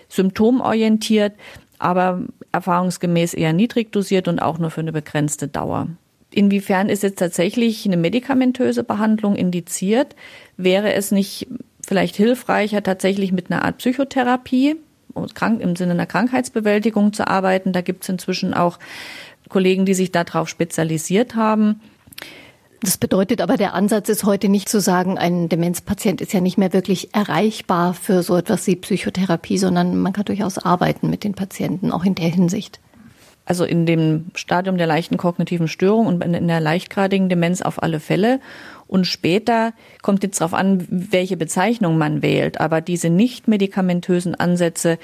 symptomorientiert 0.10 1.34
aber 1.82 2.22
erfahrungsgemäß 2.52 3.34
eher 3.34 3.54
niedrig 3.54 3.92
dosiert 3.92 4.28
und 4.28 4.40
auch 4.40 4.60
nur 4.60 4.72
für 4.72 4.82
eine 4.82 4.92
begrenzte 4.92 5.48
Dauer. 5.48 5.88
Inwiefern 6.34 6.88
ist 6.90 7.04
jetzt 7.04 7.20
tatsächlich 7.20 7.86
eine 7.86 7.98
medikamentöse 7.98 8.84
Behandlung 8.84 9.36
indiziert? 9.36 10.16
Wäre 10.56 10.94
es 10.94 11.12
nicht 11.12 11.48
vielleicht 11.86 12.16
hilfreicher, 12.16 12.84
tatsächlich 12.84 13.32
mit 13.32 13.52
einer 13.52 13.66
Art 13.66 13.80
Psychotherapie 13.80 14.78
im 15.14 15.76
Sinne 15.76 15.92
einer 15.92 16.06
Krankheitsbewältigung 16.06 17.12
zu 17.12 17.28
arbeiten? 17.28 17.74
Da 17.74 17.82
gibt 17.82 18.04
es 18.04 18.10
inzwischen 18.10 18.54
auch 18.54 18.80
Kollegen, 19.50 19.86
die 19.86 19.94
sich 19.94 20.14
darauf 20.14 20.48
spezialisiert 20.48 21.36
haben. 21.36 21.82
Das 22.84 22.98
bedeutet 22.98 23.42
aber, 23.42 23.58
der 23.58 23.76
Ansatz 23.76 24.10
ist 24.10 24.24
heute 24.24 24.50
nicht 24.50 24.68
zu 24.68 24.82
sagen, 24.82 25.20
ein 25.20 25.50
Demenzpatient 25.50 26.20
ist 26.20 26.34
ja 26.34 26.42
nicht 26.42 26.58
mehr 26.58 26.74
wirklich 26.74 27.14
erreichbar 27.14 27.94
für 27.94 28.24
so 28.24 28.36
etwas 28.36 28.66
wie 28.66 28.76
Psychotherapie, 28.76 29.60
sondern 29.60 29.98
man 30.00 30.14
kann 30.14 30.26
durchaus 30.26 30.58
arbeiten 30.58 31.12
mit 31.12 31.24
den 31.24 31.36
Patienten, 31.36 31.92
auch 31.92 32.04
in 32.04 32.16
der 32.16 32.30
Hinsicht. 32.30 32.80
Also 33.46 33.66
in 33.66 33.86
dem 33.86 34.32
Stadium 34.34 34.78
der 34.78 34.88
leichten 34.88 35.18
kognitiven 35.18 35.68
Störung 35.68 36.08
und 36.08 36.24
in 36.24 36.48
der 36.48 36.60
leichtgradigen 36.60 37.30
Demenz 37.30 37.62
auf 37.62 37.84
alle 37.84 38.00
Fälle. 38.00 38.40
Und 38.88 39.06
später 39.06 39.74
kommt 40.02 40.24
jetzt 40.24 40.42
darauf 40.42 40.56
an, 40.56 40.88
welche 40.90 41.38
Bezeichnung 41.38 42.00
man 42.00 42.24
wählt. 42.24 42.60
Aber 42.60 42.82
diese 42.82 43.10
nicht 43.10 43.48
medikamentösen 43.48 44.34
Ansätze 44.34 44.98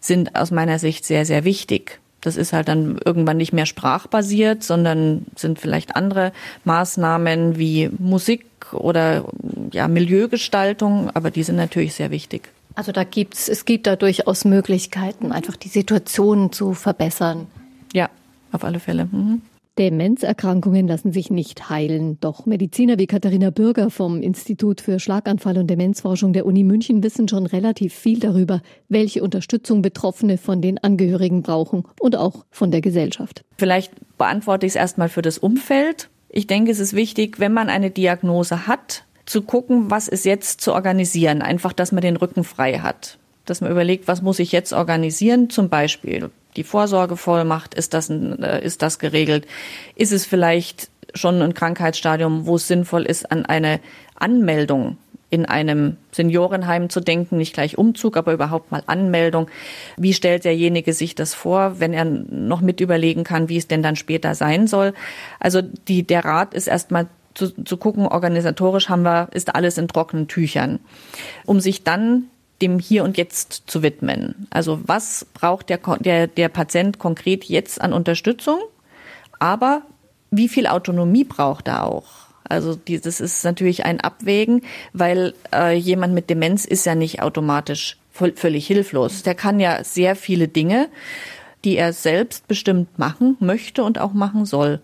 sind 0.00 0.34
aus 0.34 0.50
meiner 0.50 0.78
Sicht 0.78 1.04
sehr, 1.04 1.26
sehr 1.26 1.44
wichtig. 1.44 2.00
Das 2.20 2.36
ist 2.36 2.52
halt 2.52 2.68
dann 2.68 2.98
irgendwann 3.04 3.36
nicht 3.36 3.52
mehr 3.52 3.66
sprachbasiert, 3.66 4.64
sondern 4.64 5.26
sind 5.36 5.58
vielleicht 5.58 5.94
andere 5.96 6.32
Maßnahmen 6.64 7.58
wie 7.58 7.90
Musik 7.98 8.44
oder 8.72 9.24
ja, 9.72 9.86
Milieugestaltung, 9.88 11.10
aber 11.14 11.30
die 11.30 11.42
sind 11.42 11.56
natürlich 11.56 11.94
sehr 11.94 12.10
wichtig. 12.10 12.48
Also 12.74 12.92
da 12.92 13.04
gibt's, 13.04 13.48
es 13.48 13.64
gibt 13.64 13.86
da 13.86 13.96
durchaus 13.96 14.44
Möglichkeiten, 14.44 15.32
einfach 15.32 15.56
die 15.56 15.68
Situation 15.68 16.52
zu 16.52 16.74
verbessern. 16.74 17.46
Ja, 17.92 18.08
auf 18.52 18.64
alle 18.64 18.80
Fälle. 18.80 19.06
Mhm. 19.10 19.42
Demenzerkrankungen 19.78 20.88
lassen 20.88 21.12
sich 21.12 21.30
nicht 21.30 21.70
heilen. 21.70 22.18
Doch 22.20 22.46
Mediziner 22.46 22.98
wie 22.98 23.06
Katharina 23.06 23.50
Bürger 23.50 23.90
vom 23.90 24.20
Institut 24.22 24.80
für 24.80 24.98
Schlaganfall 24.98 25.56
und 25.56 25.68
Demenzforschung 25.68 26.32
der 26.32 26.46
Uni 26.46 26.64
München 26.64 27.04
wissen 27.04 27.28
schon 27.28 27.46
relativ 27.46 27.94
viel 27.94 28.18
darüber, 28.18 28.60
welche 28.88 29.22
Unterstützung 29.22 29.80
Betroffene 29.80 30.36
von 30.36 30.60
den 30.60 30.78
Angehörigen 30.78 31.42
brauchen 31.42 31.84
und 32.00 32.16
auch 32.16 32.44
von 32.50 32.72
der 32.72 32.80
Gesellschaft. 32.80 33.44
Vielleicht 33.56 33.92
beantworte 34.18 34.66
ich 34.66 34.72
es 34.72 34.76
erstmal 34.76 35.08
für 35.08 35.22
das 35.22 35.38
Umfeld. 35.38 36.08
Ich 36.28 36.48
denke, 36.48 36.72
es 36.72 36.80
ist 36.80 36.94
wichtig, 36.94 37.38
wenn 37.38 37.52
man 37.52 37.68
eine 37.68 37.90
Diagnose 37.90 38.66
hat, 38.66 39.04
zu 39.26 39.42
gucken, 39.42 39.90
was 39.90 40.08
ist 40.08 40.24
jetzt 40.24 40.60
zu 40.60 40.72
organisieren. 40.72 41.40
Einfach, 41.40 41.72
dass 41.72 41.92
man 41.92 42.02
den 42.02 42.16
Rücken 42.16 42.42
frei 42.42 42.80
hat. 42.80 43.18
Dass 43.44 43.60
man 43.60 43.70
überlegt, 43.70 44.08
was 44.08 44.22
muss 44.22 44.40
ich 44.40 44.50
jetzt 44.50 44.72
organisieren? 44.72 45.50
Zum 45.50 45.68
Beispiel 45.68 46.30
die 46.58 46.64
Vorsorgevollmacht, 46.64 47.74
ist 47.74 47.94
das, 47.94 48.10
äh, 48.10 48.62
ist 48.62 48.82
das 48.82 48.98
geregelt? 48.98 49.46
Ist 49.94 50.12
es 50.12 50.26
vielleicht 50.26 50.90
schon 51.14 51.40
ein 51.40 51.54
Krankheitsstadium, 51.54 52.46
wo 52.46 52.56
es 52.56 52.68
sinnvoll 52.68 53.04
ist, 53.04 53.30
an 53.30 53.46
eine 53.46 53.80
Anmeldung 54.16 54.98
in 55.30 55.44
einem 55.44 55.96
Seniorenheim 56.10 56.88
zu 56.88 57.00
denken, 57.00 57.36
nicht 57.36 57.52
gleich 57.52 57.76
Umzug, 57.76 58.16
aber 58.16 58.32
überhaupt 58.32 58.72
mal 58.72 58.82
Anmeldung. 58.86 59.48
Wie 59.96 60.14
stellt 60.14 60.44
derjenige 60.44 60.94
sich 60.94 61.14
das 61.14 61.34
vor, 61.34 61.80
wenn 61.80 61.92
er 61.92 62.06
noch 62.06 62.62
mit 62.62 62.80
überlegen 62.80 63.24
kann, 63.24 63.48
wie 63.48 63.58
es 63.58 63.68
denn 63.68 63.82
dann 63.82 63.96
später 63.96 64.34
sein 64.34 64.66
soll? 64.66 64.94
Also 65.38 65.60
die, 65.60 66.02
der 66.02 66.24
Rat 66.24 66.54
ist 66.54 66.66
erstmal 66.66 67.08
zu, 67.34 67.50
zu 67.62 67.76
gucken, 67.76 68.06
organisatorisch 68.06 68.88
haben 68.88 69.02
wir, 69.02 69.28
ist 69.32 69.54
alles 69.54 69.76
in 69.76 69.86
trockenen 69.86 70.28
Tüchern, 70.28 70.80
um 71.44 71.60
sich 71.60 71.84
dann 71.84 72.24
dem 72.60 72.78
Hier 72.78 73.04
und 73.04 73.16
Jetzt 73.16 73.64
zu 73.66 73.82
widmen. 73.82 74.46
Also 74.50 74.80
was 74.84 75.26
braucht 75.34 75.68
der, 75.68 75.78
der, 76.00 76.26
der 76.26 76.48
Patient 76.48 76.98
konkret 76.98 77.44
jetzt 77.44 77.80
an 77.80 77.92
Unterstützung? 77.92 78.58
Aber 79.38 79.82
wie 80.30 80.48
viel 80.48 80.66
Autonomie 80.66 81.24
braucht 81.24 81.68
er 81.68 81.84
auch? 81.84 82.28
Also 82.48 82.74
die, 82.74 83.00
das 83.00 83.20
ist 83.20 83.44
natürlich 83.44 83.84
ein 83.84 84.00
Abwägen, 84.00 84.62
weil 84.92 85.34
äh, 85.52 85.76
jemand 85.76 86.14
mit 86.14 86.30
Demenz 86.30 86.64
ist 86.64 86.86
ja 86.86 86.94
nicht 86.94 87.22
automatisch 87.22 87.98
völlig 88.12 88.66
hilflos. 88.66 89.22
Der 89.22 89.34
kann 89.34 89.60
ja 89.60 89.84
sehr 89.84 90.16
viele 90.16 90.48
Dinge, 90.48 90.88
die 91.64 91.76
er 91.76 91.92
selbst 91.92 92.48
bestimmt 92.48 92.98
machen 92.98 93.36
möchte 93.38 93.84
und 93.84 94.00
auch 94.00 94.12
machen 94.12 94.44
soll. 94.44 94.80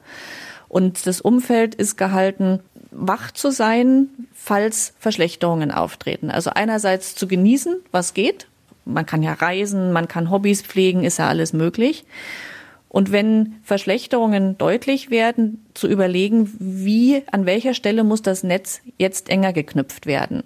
Und 0.68 1.06
das 1.06 1.20
Umfeld 1.20 1.74
ist 1.74 1.96
gehalten, 1.96 2.60
wach 2.90 3.32
zu 3.32 3.50
sein, 3.50 4.08
falls 4.44 4.94
Verschlechterungen 4.98 5.70
auftreten. 5.70 6.30
Also 6.30 6.50
einerseits 6.50 7.14
zu 7.14 7.26
genießen, 7.26 7.76
was 7.90 8.14
geht. 8.14 8.46
Man 8.84 9.06
kann 9.06 9.22
ja 9.22 9.32
reisen, 9.32 9.92
man 9.92 10.08
kann 10.08 10.30
Hobbys 10.30 10.62
pflegen, 10.62 11.04
ist 11.04 11.18
ja 11.18 11.28
alles 11.28 11.52
möglich. 11.52 12.04
Und 12.88 13.10
wenn 13.10 13.56
Verschlechterungen 13.64 14.58
deutlich 14.58 15.10
werden, 15.10 15.64
zu 15.74 15.88
überlegen, 15.88 16.52
wie, 16.58 17.22
an 17.32 17.46
welcher 17.46 17.74
Stelle 17.74 18.04
muss 18.04 18.22
das 18.22 18.44
Netz 18.44 18.82
jetzt 18.98 19.30
enger 19.30 19.52
geknüpft 19.52 20.06
werden. 20.06 20.44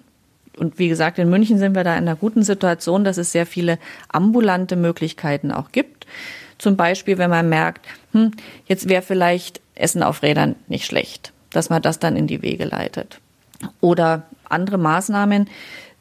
Und 0.57 0.79
wie 0.79 0.87
gesagt, 0.87 1.19
in 1.19 1.29
München 1.29 1.57
sind 1.57 1.75
wir 1.75 1.83
da 1.83 1.93
in 1.93 2.07
einer 2.07 2.15
guten 2.15 2.43
Situation, 2.43 3.03
dass 3.03 3.17
es 3.17 3.31
sehr 3.31 3.45
viele 3.45 3.77
ambulante 4.07 4.75
Möglichkeiten 4.75 5.51
auch 5.51 5.71
gibt. 5.71 6.07
Zum 6.57 6.75
Beispiel, 6.75 7.17
wenn 7.17 7.29
man 7.29 7.49
merkt, 7.49 7.85
hm, 8.13 8.31
jetzt 8.65 8.89
wäre 8.89 9.01
vielleicht 9.01 9.61
Essen 9.75 10.03
auf 10.03 10.23
Rädern 10.23 10.55
nicht 10.67 10.85
schlecht 10.85 11.31
dass 11.49 11.69
man 11.69 11.81
das 11.81 11.99
dann 11.99 12.15
in 12.15 12.27
die 12.27 12.41
Wege 12.41 12.65
leitet. 12.65 13.19
Oder 13.81 14.23
andere 14.47 14.77
Maßnahmen, 14.77 15.49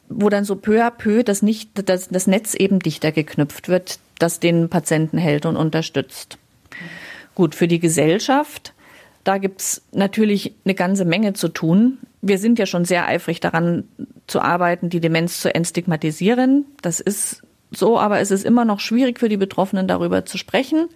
wo 0.09 0.28
dann 0.28 0.45
so 0.45 0.57
peu 0.57 0.83
à 0.85 0.91
peu 0.91 1.22
das, 1.22 1.43
nicht, 1.43 1.70
das, 1.89 2.09
das 2.09 2.26
Netz 2.26 2.55
eben 2.55 2.78
dichter 2.78 3.12
geknüpft 3.12 3.68
wird, 3.68 3.99
das 4.18 4.41
den 4.41 4.68
Patienten 4.68 5.18
hält 5.18 5.47
und 5.47 5.57
unterstützt. 5.57 6.39
Gut, 7.35 7.55
für 7.55 7.68
die 7.68 7.78
Gesellschaft, 7.78 8.72
da 9.24 9.39
gibt's 9.39 9.83
natürlich 9.93 10.55
eine 10.64 10.74
ganze 10.74 11.05
Menge 11.05 11.35
zu 11.35 11.49
tun. 11.49 11.99
Wir 12.22 12.39
sind 12.39 12.59
ja 12.59 12.66
schon 12.66 12.85
sehr 12.85 13.07
eifrig 13.07 13.41
daran 13.41 13.85
zu 14.26 14.41
arbeiten, 14.41 14.89
die 14.89 15.01
Demenz 15.01 15.41
zu 15.41 15.55
entstigmatisieren. 15.55 16.64
Das 16.83 17.01
ist 17.01 17.43
so, 17.70 17.99
aber 17.99 18.20
es 18.20 18.30
ist 18.30 18.45
immer 18.45 18.64
noch 18.64 18.80
schwierig 18.80 19.20
für 19.20 19.28
die 19.28 19.37
Betroffenen 19.37 19.87
darüber 19.87 20.24
zu 20.24 20.39
sprechen. 20.39 20.89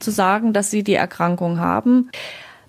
zu 0.00 0.10
sagen, 0.10 0.52
dass 0.52 0.70
sie 0.70 0.82
die 0.82 0.94
Erkrankung 0.94 1.60
haben. 1.60 2.10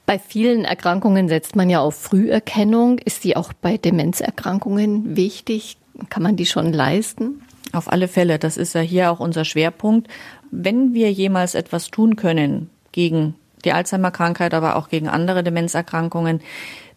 Bei 0.06 0.20
vielen 0.20 0.66
Erkrankungen 0.66 1.30
setzt 1.30 1.56
man 1.56 1.70
ja 1.70 1.80
auf 1.80 1.96
Früherkennung. 1.96 2.98
Ist 3.00 3.24
die 3.24 3.38
auch 3.38 3.54
bei 3.54 3.78
Demenzerkrankungen 3.78 5.16
wichtig? 5.16 5.78
Kann 6.10 6.24
man 6.24 6.36
die 6.36 6.46
schon 6.46 6.74
leisten? 6.74 7.42
Auf 7.72 7.92
alle 7.92 8.08
Fälle. 8.08 8.40
Das 8.40 8.58
ist 8.58 8.74
ja 8.74 8.82
hier 8.82 9.12
auch 9.12 9.20
unser 9.20 9.46
Schwerpunkt. 9.46 10.10
Wenn 10.50 10.94
wir 10.94 11.12
jemals 11.12 11.56
etwas 11.56 11.92
tun 11.92 12.16
können 12.16 12.70
gegen 12.92 13.36
die 13.64 13.72
Alzheimer-Krankheit, 13.72 14.54
aber 14.54 14.76
auch 14.76 14.90
gegen 14.90 15.08
andere 15.08 15.44
Demenzerkrankungen, 15.44 16.42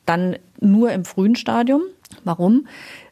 dann 0.06 0.36
nur 0.60 0.90
im 0.92 1.04
frühen 1.04 1.36
Stadium. 1.36 1.82
Warum? 2.24 2.66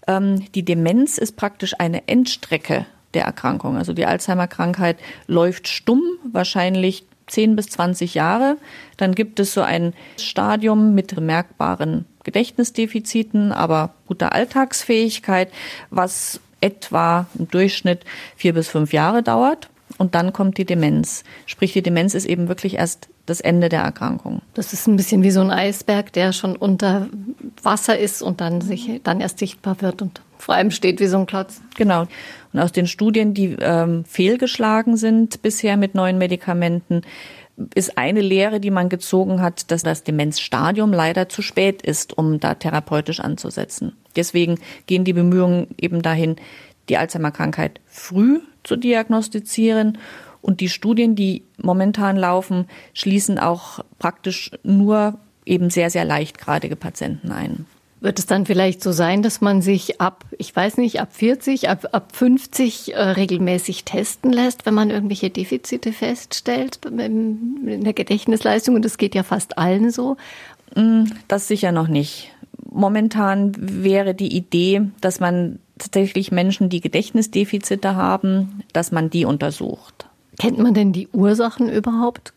Ähm, 0.06 0.50
die 0.52 0.64
Demenz 0.64 1.18
ist 1.18 1.36
praktisch 1.36 1.74
eine 1.78 2.08
Endstrecke 2.08 2.86
der 3.14 3.24
Erkrankung. 3.24 3.76
Also 3.76 3.92
die 3.92 4.06
Alzheimer-Krankheit 4.06 4.98
läuft 5.26 5.68
stumm, 5.68 6.02
wahrscheinlich 6.32 7.06
10 7.26 7.56
bis 7.56 7.68
20 7.68 8.14
Jahre. 8.14 8.56
Dann 8.96 9.14
gibt 9.14 9.40
es 9.40 9.54
so 9.54 9.62
ein 9.62 9.94
Stadium 10.18 10.94
mit 10.94 11.14
bemerkbaren 11.14 12.06
Gedächtnisdefiziten, 12.24 13.52
aber 13.52 13.94
guter 14.06 14.32
Alltagsfähigkeit, 14.32 15.50
was 15.90 16.40
etwa 16.60 17.26
im 17.38 17.48
Durchschnitt 17.48 18.04
vier 18.36 18.54
bis 18.54 18.68
fünf 18.68 18.92
Jahre 18.92 19.22
dauert. 19.22 19.68
Und 19.98 20.14
dann 20.14 20.32
kommt 20.32 20.58
die 20.58 20.64
Demenz. 20.64 21.22
Sprich, 21.46 21.72
die 21.72 21.82
Demenz 21.82 22.14
ist 22.14 22.24
eben 22.24 22.48
wirklich 22.48 22.74
erst 22.74 23.08
das 23.26 23.40
Ende 23.40 23.68
der 23.68 23.82
Erkrankung. 23.82 24.42
Das 24.54 24.72
ist 24.72 24.86
ein 24.86 24.96
bisschen 24.96 25.22
wie 25.22 25.30
so 25.30 25.40
ein 25.40 25.50
Eisberg, 25.50 26.12
der 26.12 26.32
schon 26.32 26.56
unter 26.56 27.08
Wasser 27.62 27.98
ist 27.98 28.22
und 28.22 28.40
dann 28.40 28.60
sich 28.60 29.00
dann 29.04 29.20
erst 29.20 29.38
sichtbar 29.38 29.80
wird 29.80 30.02
und 30.02 30.20
vor 30.42 30.56
allem 30.56 30.72
steht 30.72 30.98
wie 30.98 31.06
so 31.06 31.18
ein 31.18 31.26
Klotz. 31.26 31.60
Genau. 31.76 32.08
Und 32.52 32.58
aus 32.58 32.72
den 32.72 32.88
Studien, 32.88 33.32
die 33.32 33.56
ähm, 33.60 34.04
fehlgeschlagen 34.04 34.96
sind 34.96 35.40
bisher 35.40 35.76
mit 35.76 35.94
neuen 35.94 36.18
Medikamenten, 36.18 37.02
ist 37.76 37.96
eine 37.96 38.22
Lehre, 38.22 38.58
die 38.58 38.72
man 38.72 38.88
gezogen 38.88 39.40
hat, 39.40 39.70
dass 39.70 39.84
das 39.84 40.02
Demenzstadium 40.02 40.92
leider 40.92 41.28
zu 41.28 41.42
spät 41.42 41.82
ist, 41.82 42.18
um 42.18 42.40
da 42.40 42.54
therapeutisch 42.54 43.20
anzusetzen. 43.20 43.92
Deswegen 44.16 44.58
gehen 44.86 45.04
die 45.04 45.12
Bemühungen 45.12 45.68
eben 45.78 46.02
dahin, 46.02 46.34
die 46.88 46.96
Alzheimer-Krankheit 46.96 47.80
früh 47.86 48.40
zu 48.64 48.74
diagnostizieren 48.74 49.98
und 50.40 50.58
die 50.58 50.68
Studien, 50.68 51.14
die 51.14 51.44
momentan 51.56 52.16
laufen, 52.16 52.66
schließen 52.94 53.38
auch 53.38 53.84
praktisch 54.00 54.50
nur 54.64 55.20
eben 55.46 55.70
sehr, 55.70 55.88
sehr 55.88 56.04
leichtgradige 56.04 56.74
Patienten 56.74 57.30
ein. 57.30 57.66
Wird 58.02 58.18
es 58.18 58.26
dann 58.26 58.46
vielleicht 58.46 58.82
so 58.82 58.90
sein, 58.90 59.22
dass 59.22 59.40
man 59.40 59.62
sich 59.62 60.00
ab, 60.00 60.24
ich 60.36 60.54
weiß 60.54 60.78
nicht, 60.78 61.00
ab 61.00 61.10
40, 61.12 61.68
ab, 61.68 61.86
ab 61.92 62.08
50 62.12 62.94
äh, 62.94 63.00
regelmäßig 63.00 63.84
testen 63.84 64.32
lässt, 64.32 64.66
wenn 64.66 64.74
man 64.74 64.90
irgendwelche 64.90 65.30
Defizite 65.30 65.92
feststellt 65.92 66.80
in 66.84 67.84
der 67.84 67.92
Gedächtnisleistung? 67.92 68.74
Und 68.74 68.84
das 68.84 68.98
geht 68.98 69.14
ja 69.14 69.22
fast 69.22 69.56
allen 69.56 69.92
so. 69.92 70.16
Mm, 70.74 71.04
das 71.28 71.46
sicher 71.46 71.70
noch 71.70 71.86
nicht. 71.86 72.32
Momentan 72.68 73.52
wäre 73.56 74.14
die 74.14 74.36
Idee, 74.36 74.82
dass 75.00 75.20
man 75.20 75.60
tatsächlich 75.78 76.32
Menschen, 76.32 76.70
die 76.70 76.80
Gedächtnisdefizite 76.80 77.94
haben, 77.94 78.64
dass 78.72 78.90
man 78.90 79.10
die 79.10 79.26
untersucht. 79.26 80.06
Kennt 80.40 80.58
man 80.58 80.74
denn 80.74 80.92
die 80.92 81.06
Ursachen 81.12 81.68
überhaupt? 81.68 82.32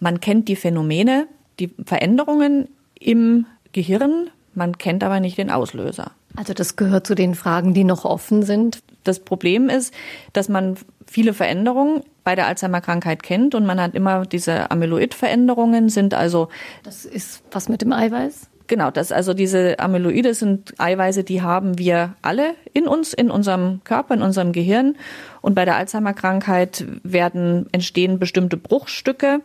Man 0.00 0.20
kennt 0.20 0.48
die 0.48 0.56
Phänomene, 0.56 1.26
die 1.60 1.68
Veränderungen 1.84 2.68
im 2.98 3.44
Gehirn, 3.72 4.30
man 4.56 4.78
kennt 4.78 5.04
aber 5.04 5.20
nicht 5.20 5.38
den 5.38 5.50
Auslöser. 5.50 6.12
Also 6.34 6.52
das 6.52 6.76
gehört 6.76 7.06
zu 7.06 7.14
den 7.14 7.34
Fragen, 7.34 7.74
die 7.74 7.84
noch 7.84 8.04
offen 8.04 8.42
sind. 8.42 8.82
Das 9.04 9.20
Problem 9.20 9.68
ist, 9.68 9.94
dass 10.32 10.48
man 10.48 10.76
viele 11.06 11.32
Veränderungen 11.32 12.02
bei 12.24 12.34
der 12.34 12.46
Alzheimer-Krankheit 12.46 13.22
kennt 13.22 13.54
und 13.54 13.64
man 13.66 13.80
hat 13.80 13.94
immer 13.94 14.26
diese 14.26 14.70
Amyloid-Veränderungen 14.70 15.88
sind 15.88 16.12
also. 16.12 16.48
Das 16.82 17.04
ist 17.04 17.42
was 17.52 17.68
mit 17.68 17.82
dem 17.82 17.92
Eiweiß? 17.92 18.48
Genau, 18.66 18.90
das 18.90 19.12
also 19.12 19.32
diese 19.32 19.78
Amyloide 19.78 20.34
sind 20.34 20.74
Eiweiße, 20.78 21.22
die 21.22 21.40
haben 21.40 21.78
wir 21.78 22.16
alle 22.22 22.54
in 22.72 22.88
uns, 22.88 23.12
in 23.12 23.30
unserem 23.30 23.80
Körper, 23.84 24.14
in 24.14 24.22
unserem 24.22 24.52
Gehirn. 24.52 24.96
Und 25.40 25.54
bei 25.54 25.64
der 25.64 25.76
Alzheimer-Krankheit 25.76 26.84
werden 27.04 27.68
entstehen 27.70 28.18
bestimmte 28.18 28.56
Bruchstücke, 28.56 29.40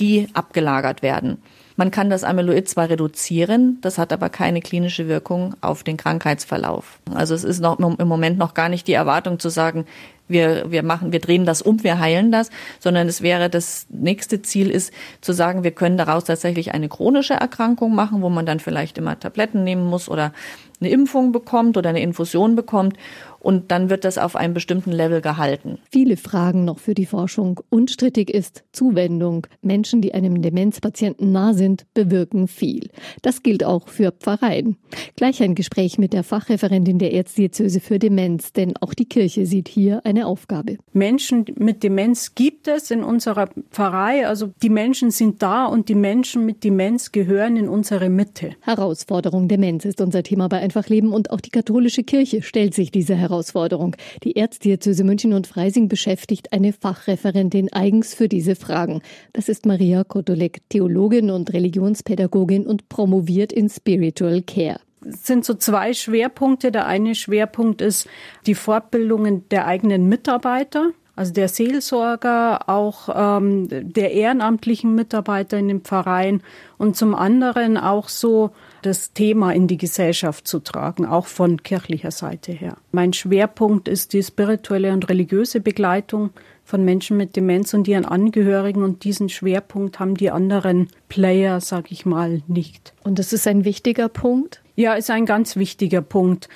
die 0.00 0.28
abgelagert 0.34 1.02
werden. 1.02 1.40
Man 1.76 1.90
kann 1.90 2.08
das 2.08 2.22
Amyloid 2.22 2.68
zwar 2.68 2.88
reduzieren, 2.88 3.78
das 3.80 3.98
hat 3.98 4.12
aber 4.12 4.28
keine 4.28 4.60
klinische 4.60 5.08
Wirkung 5.08 5.56
auf 5.60 5.82
den 5.82 5.96
Krankheitsverlauf. 5.96 7.00
Also 7.12 7.34
es 7.34 7.42
ist 7.42 7.60
noch 7.60 7.78
im 7.78 8.08
Moment 8.08 8.38
noch 8.38 8.54
gar 8.54 8.68
nicht 8.68 8.86
die 8.86 8.92
Erwartung 8.92 9.40
zu 9.40 9.48
sagen, 9.48 9.84
wir, 10.28 10.70
wir 10.70 10.82
machen, 10.82 11.12
wir 11.12 11.20
drehen 11.20 11.44
das 11.44 11.62
um, 11.62 11.82
wir 11.82 11.98
heilen 11.98 12.32
das, 12.32 12.50
sondern 12.78 13.08
es 13.08 13.22
wäre 13.22 13.50
das 13.50 13.86
nächste 13.90 14.40
Ziel 14.40 14.70
ist 14.70 14.92
zu 15.20 15.32
sagen, 15.32 15.64
wir 15.64 15.72
können 15.72 15.98
daraus 15.98 16.24
tatsächlich 16.24 16.72
eine 16.72 16.88
chronische 16.88 17.34
Erkrankung 17.34 17.94
machen, 17.94 18.22
wo 18.22 18.30
man 18.30 18.46
dann 18.46 18.60
vielleicht 18.60 18.96
immer 18.96 19.18
Tabletten 19.18 19.64
nehmen 19.64 19.84
muss 19.84 20.08
oder 20.08 20.32
eine 20.80 20.90
Impfung 20.90 21.32
bekommt 21.32 21.76
oder 21.76 21.90
eine 21.90 22.00
Infusion 22.00 22.56
bekommt 22.56 22.96
und 23.44 23.70
dann 23.70 23.90
wird 23.90 24.04
das 24.04 24.16
auf 24.16 24.36
einem 24.36 24.54
bestimmten 24.54 24.90
Level 24.90 25.20
gehalten. 25.20 25.78
Viele 25.90 26.16
Fragen 26.16 26.64
noch 26.64 26.78
für 26.78 26.94
die 26.94 27.04
Forschung. 27.04 27.60
Unstrittig 27.68 28.30
ist 28.30 28.64
Zuwendung. 28.72 29.46
Menschen, 29.60 30.00
die 30.00 30.14
einem 30.14 30.40
Demenzpatienten 30.40 31.30
nah 31.30 31.52
sind, 31.52 31.84
bewirken 31.92 32.48
viel. 32.48 32.88
Das 33.20 33.42
gilt 33.42 33.62
auch 33.62 33.88
für 33.88 34.12
Pfarreien. 34.12 34.78
Gleich 35.16 35.42
ein 35.42 35.54
Gespräch 35.54 35.98
mit 35.98 36.14
der 36.14 36.24
Fachreferentin 36.24 36.98
der 36.98 37.12
Erzdiözese 37.12 37.80
für 37.80 37.98
Demenz, 37.98 38.54
denn 38.54 38.78
auch 38.78 38.94
die 38.94 39.04
Kirche 39.04 39.44
sieht 39.44 39.68
hier 39.68 40.00
eine 40.06 40.26
Aufgabe. 40.26 40.78
Menschen 40.94 41.44
mit 41.58 41.82
Demenz 41.82 42.34
gibt 42.34 42.66
es 42.66 42.90
in 42.90 43.04
unserer 43.04 43.50
Pfarrei. 43.70 44.26
Also 44.26 44.52
die 44.62 44.70
Menschen 44.70 45.10
sind 45.10 45.42
da 45.42 45.66
und 45.66 45.90
die 45.90 45.94
Menschen 45.94 46.46
mit 46.46 46.64
Demenz 46.64 47.12
gehören 47.12 47.58
in 47.58 47.68
unsere 47.68 48.08
Mitte. 48.08 48.52
Herausforderung 48.62 49.48
Demenz 49.48 49.84
ist 49.84 50.00
unser 50.00 50.22
Thema 50.22 50.48
bei 50.48 50.60
Einfach 50.60 50.88
Leben 50.88 51.12
und 51.12 51.30
auch 51.30 51.42
die 51.42 51.50
katholische 51.50 52.04
Kirche 52.04 52.40
stellt 52.40 52.72
sich 52.72 52.90
diese 52.90 53.14
Herausforderung 53.14 53.33
Herausforderung. 53.34 53.96
Die 54.22 54.36
Erzdiözese 54.36 55.04
München 55.04 55.32
und 55.32 55.46
Freising 55.46 55.88
beschäftigt 55.88 56.52
eine 56.52 56.72
Fachreferentin 56.72 57.72
eigens 57.72 58.14
für 58.14 58.28
diese 58.28 58.54
Fragen. 58.54 59.02
Das 59.32 59.48
ist 59.48 59.66
Maria 59.66 60.04
Kotolek, 60.04 60.60
Theologin 60.68 61.30
und 61.30 61.52
Religionspädagogin 61.52 62.66
und 62.66 62.88
promoviert 62.88 63.52
in 63.52 63.68
Spiritual 63.68 64.42
Care 64.42 64.80
Es 65.06 65.26
sind 65.26 65.44
so 65.44 65.54
zwei 65.54 65.92
Schwerpunkte. 65.92 66.70
Der 66.70 66.86
eine 66.86 67.14
Schwerpunkt 67.14 67.80
ist 67.80 68.08
die 68.46 68.54
Fortbildungen 68.54 69.48
der 69.48 69.66
eigenen 69.66 70.08
Mitarbeiter, 70.08 70.90
also 71.16 71.32
der 71.32 71.48
Seelsorger, 71.48 72.68
auch 72.68 73.08
ähm, 73.14 73.68
der 73.70 74.12
ehrenamtlichen 74.12 74.94
Mitarbeiter 74.94 75.58
in 75.58 75.68
den 75.68 75.80
Pfarreien 75.80 76.42
und 76.76 76.96
zum 76.96 77.14
anderen 77.14 77.76
auch 77.76 78.08
so 78.08 78.50
das 78.82 79.12
Thema 79.12 79.52
in 79.52 79.66
die 79.66 79.76
Gesellschaft 79.76 80.48
zu 80.48 80.58
tragen, 80.58 81.06
auch 81.06 81.26
von 81.26 81.62
kirchlicher 81.62 82.10
Seite 82.10 82.52
her. 82.52 82.76
Mein 82.90 83.12
Schwerpunkt 83.12 83.88
ist 83.88 84.12
die 84.12 84.22
spirituelle 84.22 84.92
und 84.92 85.08
religiöse 85.08 85.60
Begleitung 85.60 86.30
von 86.64 86.84
Menschen 86.84 87.16
mit 87.16 87.36
Demenz 87.36 87.74
und 87.74 87.86
ihren 87.86 88.06
Angehörigen 88.06 88.82
und 88.82 89.04
diesen 89.04 89.28
Schwerpunkt 89.28 90.00
haben 90.00 90.16
die 90.16 90.30
anderen 90.30 90.88
Player, 91.08 91.60
sag 91.60 91.92
ich 91.92 92.06
mal, 92.06 92.42
nicht. 92.48 92.94
Und 93.04 93.18
das 93.18 93.32
ist 93.32 93.46
ein 93.46 93.64
wichtiger 93.64 94.08
Punkt? 94.08 94.62
Ja, 94.74 94.94
ist 94.94 95.10
ein 95.10 95.26
ganz 95.26 95.56
wichtiger 95.56 96.02
Punkt. 96.02 96.48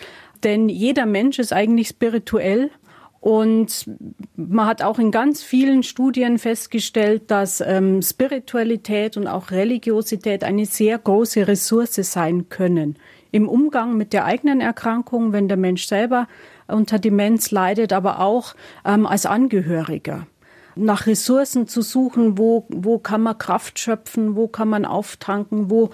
Denn 0.43 0.69
jeder 0.69 1.07
Mensch 1.07 1.39
ist 1.39 1.53
eigentlich 1.53 1.89
spirituell 1.89 2.71
und 3.21 3.91
man 4.37 4.67
hat 4.67 4.83
auch 4.83 4.99
in 4.99 5.11
ganz 5.11 5.43
vielen 5.43 5.83
Studien 5.83 6.39
festgestellt, 6.39 7.31
dass 7.31 7.61
ähm, 7.61 8.01
Spiritualität 8.01 9.17
und 9.17 9.27
auch 9.27 9.51
Religiosität 9.51 10.45
eine 10.45 10.67
sehr 10.67 10.99
große 10.99 11.49
Ressource 11.49 11.97
sein 11.97 12.49
können. 12.49 12.97
Im 13.33 13.49
Umgang 13.49 13.97
mit 13.97 14.13
der 14.13 14.25
eigenen 14.25 14.61
Erkrankung, 14.61 15.33
wenn 15.33 15.49
der 15.49 15.57
Mensch 15.57 15.87
selber 15.87 16.29
unter 16.69 16.99
Demenz 16.99 17.51
leidet, 17.51 17.93
aber 17.93 18.21
auch 18.21 18.55
ähm, 18.85 19.05
als 19.05 19.27
Angehöriger. 19.27 20.27
Nach 20.77 21.07
Ressourcen 21.07 21.67
zu 21.67 21.83
suchen, 21.83 22.39
wo, 22.39 22.67
wo 22.69 22.99
kann 22.99 23.23
man 23.23 23.37
Kraft 23.37 23.81
schöpfen, 23.81 24.37
wo 24.37 24.47
kann 24.47 24.69
man 24.69 24.85
auftanken, 24.85 25.71
wo 25.71 25.91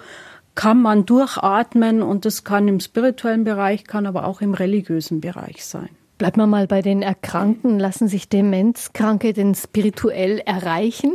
kann 0.53 0.81
man 0.81 1.05
durchatmen 1.05 2.03
und 2.03 2.23
das 2.23 2.43
kann 2.43 2.67
im 2.67 2.79
spirituellen 2.79 3.43
Bereich, 3.43 3.83
kann 3.83 4.05
aber 4.05 4.25
auch 4.25 4.41
im 4.41 4.53
religiösen 4.53 5.21
Bereich 5.21 5.65
sein. 5.65 5.89
Bleibt 6.17 6.37
man 6.37 6.49
mal 6.49 6.67
bei 6.67 6.81
den 6.81 7.01
Erkrankten. 7.01 7.79
Lassen 7.79 8.07
sich 8.07 8.29
Demenzkranke 8.29 9.33
denn 9.33 9.53
spirituell 9.53 10.39
erreichen? 10.39 11.13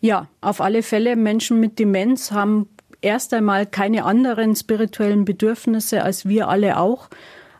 Ja, 0.00 0.28
auf 0.40 0.60
alle 0.60 0.82
Fälle. 0.82 1.14
Menschen 1.14 1.60
mit 1.60 1.78
Demenz 1.78 2.32
haben 2.32 2.68
erst 3.00 3.32
einmal 3.32 3.66
keine 3.66 4.04
anderen 4.04 4.56
spirituellen 4.56 5.24
Bedürfnisse 5.24 6.02
als 6.02 6.26
wir 6.26 6.48
alle 6.48 6.78
auch. 6.78 7.08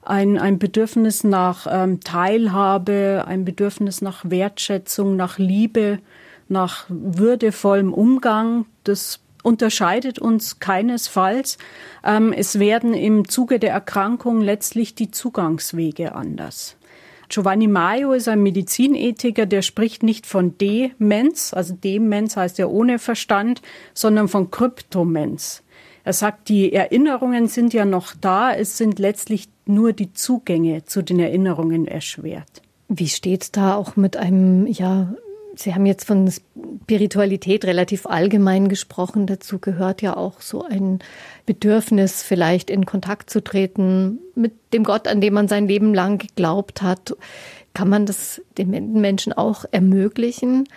Ein, 0.02 0.38
ein 0.38 0.58
Bedürfnis 0.58 1.24
nach 1.24 1.66
ähm, 1.70 2.00
Teilhabe, 2.00 3.24
ein 3.26 3.44
Bedürfnis 3.44 4.00
nach 4.00 4.24
Wertschätzung, 4.28 5.14
nach 5.14 5.38
Liebe, 5.38 5.98
nach 6.48 6.86
würdevollem 6.88 7.92
Umgang. 7.92 8.66
Das 8.84 9.20
unterscheidet 9.42 10.18
uns 10.18 10.58
keinesfalls. 10.58 11.58
Ähm, 12.02 12.32
es 12.32 12.58
werden 12.58 12.94
im 12.94 13.28
Zuge 13.28 13.58
der 13.58 13.72
Erkrankung 13.72 14.40
letztlich 14.40 14.94
die 14.94 15.10
Zugangswege 15.10 16.14
anders. 16.14 16.76
Giovanni 17.30 17.68
Maio 17.68 18.12
ist 18.12 18.28
ein 18.28 18.42
Medizinethiker, 18.42 19.46
der 19.46 19.62
spricht 19.62 20.02
nicht 20.02 20.26
von 20.26 20.58
Demenz, 20.58 21.54
also 21.54 21.74
Demenz 21.74 22.36
heißt 22.36 22.58
ja 22.58 22.66
ohne 22.66 22.98
Verstand, 22.98 23.62
sondern 23.94 24.28
von 24.28 24.50
Kryptomenz. 24.50 25.62
Er 26.02 26.12
sagt, 26.12 26.48
die 26.48 26.72
Erinnerungen 26.72 27.46
sind 27.46 27.72
ja 27.72 27.84
noch 27.84 28.14
da, 28.20 28.52
es 28.52 28.76
sind 28.76 28.98
letztlich 28.98 29.48
nur 29.64 29.92
die 29.92 30.12
Zugänge 30.12 30.84
zu 30.84 31.02
den 31.02 31.20
Erinnerungen 31.20 31.86
erschwert. 31.86 32.62
Wie 32.88 33.08
steht's 33.08 33.52
da 33.52 33.76
auch 33.76 33.94
mit 33.94 34.16
einem, 34.16 34.66
ja, 34.66 35.14
Sie 35.56 35.74
haben 35.74 35.86
jetzt 35.86 36.04
von 36.04 36.30
Spiritualität 36.30 37.64
relativ 37.64 38.06
allgemein 38.06 38.68
gesprochen. 38.68 39.26
Dazu 39.26 39.58
gehört 39.58 40.02
ja 40.02 40.16
auch 40.16 40.40
so 40.40 40.64
ein 40.64 41.00
Bedürfnis, 41.46 42.22
vielleicht 42.22 42.70
in 42.70 42.86
Kontakt 42.86 43.30
zu 43.30 43.42
treten 43.42 44.18
mit 44.34 44.52
dem 44.72 44.84
Gott, 44.84 45.08
an 45.08 45.20
dem 45.20 45.34
man 45.34 45.48
sein 45.48 45.66
Leben 45.66 45.94
lang 45.94 46.18
geglaubt 46.18 46.82
hat. 46.82 47.16
Kann 47.74 47.88
man 47.88 48.06
das 48.06 48.42
den 48.58 48.70
Menschen 49.00 49.32
auch 49.32 49.64
ermöglichen? 49.70 50.68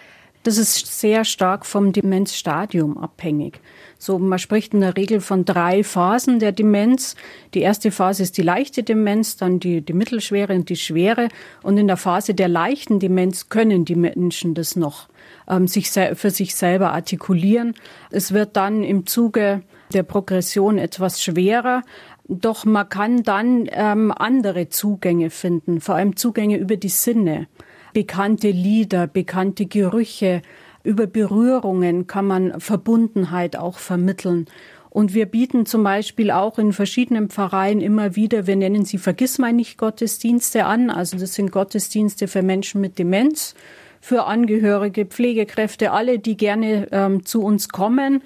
Das 0.43 0.57
ist 0.57 0.99
sehr 0.99 1.23
stark 1.23 1.65
vom 1.65 1.93
Demenzstadium 1.93 2.97
abhängig. 2.97 3.61
So, 3.97 4.19
man 4.19 4.39
spricht 4.39 4.73
in 4.73 4.81
der 4.81 4.97
Regel 4.97 5.21
von 5.21 5.45
drei 5.45 5.85
Phasen 5.85 6.39
der 6.39 6.51
Demenz. 6.51 7.15
Die 7.53 7.61
erste 7.61 7.91
Phase 7.91 8.23
ist 8.23 8.37
die 8.37 8.41
leichte 8.41 8.83
Demenz, 8.83 9.37
dann 9.37 9.61
die, 9.61 9.79
die 9.79 9.93
mittelschwere 9.93 10.53
und 10.53 10.67
die 10.67 10.75
schwere. 10.75 11.29
Und 11.61 11.77
in 11.77 11.87
der 11.87 11.95
Phase 11.95 12.33
der 12.33 12.49
leichten 12.49 12.99
Demenz 12.99 13.47
können 13.47 13.85
die 13.85 13.95
Menschen 13.95 14.53
das 14.53 14.75
noch 14.75 15.07
ähm, 15.47 15.67
sich 15.67 15.89
für 15.89 16.29
sich 16.29 16.55
selber 16.55 16.91
artikulieren. 16.91 17.73
Es 18.11 18.33
wird 18.33 18.57
dann 18.57 18.83
im 18.83 19.05
Zuge 19.05 19.61
der 19.93 20.03
Progression 20.03 20.77
etwas 20.77 21.23
schwerer. 21.23 21.83
Doch 22.27 22.65
man 22.65 22.89
kann 22.89 23.23
dann 23.23 23.69
ähm, 23.71 24.11
andere 24.11 24.67
Zugänge 24.67 25.29
finden, 25.29 25.79
vor 25.79 25.95
allem 25.95 26.17
Zugänge 26.17 26.57
über 26.57 26.75
die 26.75 26.89
Sinne 26.89 27.47
bekannte 27.93 28.49
Lieder, 28.49 29.07
bekannte 29.07 29.65
Gerüche, 29.65 30.41
über 30.83 31.07
Berührungen 31.07 32.07
kann 32.07 32.27
man 32.27 32.59
Verbundenheit 32.59 33.55
auch 33.55 33.77
vermitteln. 33.77 34.47
Und 34.89 35.13
wir 35.15 35.25
bieten 35.25 35.65
zum 35.65 35.83
Beispiel 35.83 36.29
auch 36.29 36.59
in 36.59 36.71
verschiedenen 36.71 37.29
Pfarreien 37.29 37.81
immer 37.81 38.15
wieder, 38.15 38.45
wir 38.45 38.55
nennen 38.55 38.85
sie 38.85 38.99
Vergissmeinnicht-Gottesdienste 38.99 40.65
an. 40.65 40.91
Also 40.91 41.17
das 41.17 41.33
sind 41.33 41.51
Gottesdienste 41.51 42.27
für 42.27 42.43
Menschen 42.43 42.79
mit 42.79 42.99
Demenz, 42.99 43.55
für 44.01 44.25
Angehörige, 44.25 45.05
Pflegekräfte, 45.05 45.91
alle, 45.91 46.19
die 46.19 46.37
gerne 46.37 46.89
ähm, 46.91 47.25
zu 47.25 47.41
uns 47.41 47.69
kommen. 47.69 48.21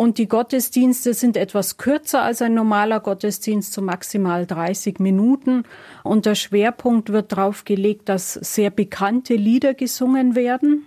Und 0.00 0.16
die 0.16 0.28
Gottesdienste 0.28 1.12
sind 1.12 1.36
etwas 1.36 1.76
kürzer 1.76 2.22
als 2.22 2.40
ein 2.40 2.54
normaler 2.54 3.00
Gottesdienst, 3.00 3.74
so 3.74 3.82
maximal 3.82 4.46
30 4.46 4.98
Minuten. 4.98 5.64
Und 6.02 6.24
der 6.24 6.36
Schwerpunkt 6.36 7.12
wird 7.12 7.32
darauf 7.32 7.66
gelegt, 7.66 8.08
dass 8.08 8.32
sehr 8.32 8.70
bekannte 8.70 9.34
Lieder 9.34 9.74
gesungen 9.74 10.34
werden 10.34 10.86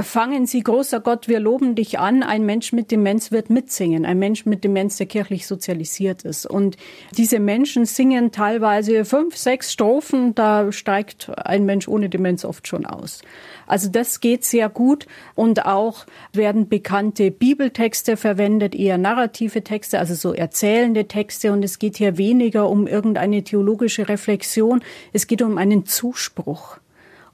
fangen 0.00 0.46
Sie, 0.46 0.62
großer 0.62 1.00
Gott, 1.00 1.28
wir 1.28 1.38
loben 1.38 1.74
dich 1.74 1.98
an. 1.98 2.22
Ein 2.22 2.44
Mensch 2.44 2.72
mit 2.72 2.90
Demenz 2.90 3.30
wird 3.30 3.50
mitsingen. 3.50 4.04
Ein 4.04 4.18
Mensch 4.18 4.44
mit 4.44 4.64
Demenz, 4.64 4.96
der 4.96 5.06
kirchlich 5.06 5.46
sozialisiert 5.46 6.22
ist. 6.22 6.46
Und 6.46 6.76
diese 7.16 7.38
Menschen 7.38 7.86
singen 7.86 8.32
teilweise 8.32 9.04
fünf, 9.04 9.36
sechs 9.36 9.72
Strophen. 9.72 10.34
Da 10.34 10.72
steigt 10.72 11.30
ein 11.36 11.64
Mensch 11.66 11.86
ohne 11.86 12.08
Demenz 12.08 12.44
oft 12.44 12.66
schon 12.66 12.84
aus. 12.84 13.22
Also 13.66 13.88
das 13.88 14.20
geht 14.20 14.44
sehr 14.44 14.68
gut. 14.68 15.06
Und 15.34 15.66
auch 15.66 16.04
werden 16.32 16.68
bekannte 16.68 17.30
Bibeltexte 17.30 18.16
verwendet, 18.16 18.74
eher 18.74 18.98
narrative 18.98 19.62
Texte, 19.62 20.00
also 20.00 20.14
so 20.14 20.34
erzählende 20.34 21.06
Texte. 21.06 21.52
Und 21.52 21.64
es 21.64 21.78
geht 21.78 21.96
hier 21.96 22.18
weniger 22.18 22.68
um 22.68 22.86
irgendeine 22.88 23.44
theologische 23.44 24.08
Reflexion. 24.08 24.82
Es 25.12 25.28
geht 25.28 25.42
um 25.42 25.58
einen 25.58 25.86
Zuspruch. 25.86 26.78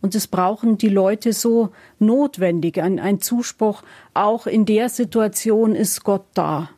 Und 0.07 0.15
das 0.15 0.29
brauchen 0.29 0.79
die 0.79 0.89
Leute 0.89 1.33
so 1.33 1.71
notwendig. 1.99 2.81
Ein, 2.81 3.01
ein 3.01 3.21
Zuspruch, 3.21 3.83
auch 4.15 4.47
in 4.47 4.65
der 4.65 4.89
Situation 4.89 5.75
ist 5.75 6.05
Gott 6.05 6.27
da. 6.33 6.71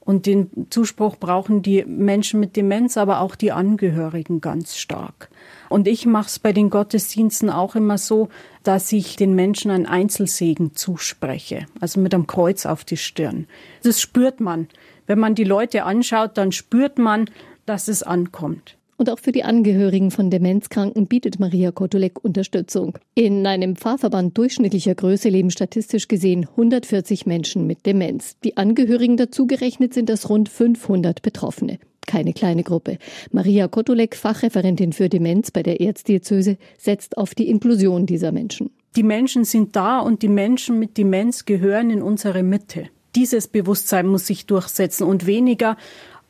Und 0.00 0.24
den 0.24 0.48
Zuspruch 0.70 1.16
brauchen 1.16 1.60
die 1.60 1.84
Menschen 1.84 2.40
mit 2.40 2.56
Demenz, 2.56 2.96
aber 2.96 3.20
auch 3.20 3.34
die 3.34 3.52
Angehörigen 3.52 4.40
ganz 4.40 4.78
stark. 4.78 5.28
Und 5.68 5.86
ich 5.86 6.06
mache 6.06 6.28
es 6.28 6.38
bei 6.38 6.54
den 6.54 6.70
Gottesdiensten 6.70 7.50
auch 7.50 7.74
immer 7.74 7.98
so, 7.98 8.30
dass 8.62 8.90
ich 8.90 9.16
den 9.16 9.34
Menschen 9.34 9.70
einen 9.70 9.84
Einzelsegen 9.84 10.74
zuspreche, 10.74 11.66
also 11.80 12.00
mit 12.00 12.14
einem 12.14 12.26
Kreuz 12.26 12.64
auf 12.64 12.82
die 12.82 12.96
Stirn. 12.96 13.46
Das 13.82 14.00
spürt 14.00 14.40
man. 14.40 14.68
Wenn 15.06 15.18
man 15.18 15.34
die 15.34 15.44
Leute 15.44 15.84
anschaut, 15.84 16.38
dann 16.38 16.52
spürt 16.52 16.96
man, 16.96 17.28
dass 17.66 17.88
es 17.88 18.02
ankommt. 18.02 18.77
Und 18.98 19.10
auch 19.10 19.20
für 19.20 19.30
die 19.30 19.44
Angehörigen 19.44 20.10
von 20.10 20.28
Demenzkranken 20.28 21.06
bietet 21.06 21.38
Maria 21.38 21.70
Kotulek 21.70 22.22
Unterstützung. 22.24 22.98
In 23.14 23.46
einem 23.46 23.76
Pfarrverband 23.76 24.36
durchschnittlicher 24.36 24.96
Größe 24.96 25.28
leben 25.28 25.52
statistisch 25.52 26.08
gesehen 26.08 26.48
140 26.50 27.24
Menschen 27.24 27.68
mit 27.68 27.86
Demenz. 27.86 28.36
Die 28.42 28.56
Angehörigen 28.56 29.16
dazu 29.16 29.46
gerechnet 29.46 29.94
sind 29.94 30.08
das 30.08 30.28
rund 30.28 30.48
500 30.48 31.22
Betroffene. 31.22 31.78
Keine 32.08 32.32
kleine 32.32 32.64
Gruppe. 32.64 32.98
Maria 33.30 33.68
Kotulek, 33.68 34.16
Fachreferentin 34.16 34.92
für 34.92 35.08
Demenz 35.08 35.52
bei 35.52 35.62
der 35.62 35.80
Erzdiözese, 35.80 36.58
setzt 36.76 37.18
auf 37.18 37.36
die 37.36 37.48
Inklusion 37.48 38.04
dieser 38.04 38.32
Menschen. 38.32 38.70
Die 38.96 39.04
Menschen 39.04 39.44
sind 39.44 39.76
da 39.76 40.00
und 40.00 40.22
die 40.22 40.28
Menschen 40.28 40.80
mit 40.80 40.98
Demenz 40.98 41.44
gehören 41.44 41.90
in 41.90 42.02
unsere 42.02 42.42
Mitte. 42.42 42.88
Dieses 43.14 43.48
Bewusstsein 43.48 44.06
muss 44.06 44.26
sich 44.26 44.46
durchsetzen 44.46 45.04
und 45.04 45.26
weniger 45.26 45.76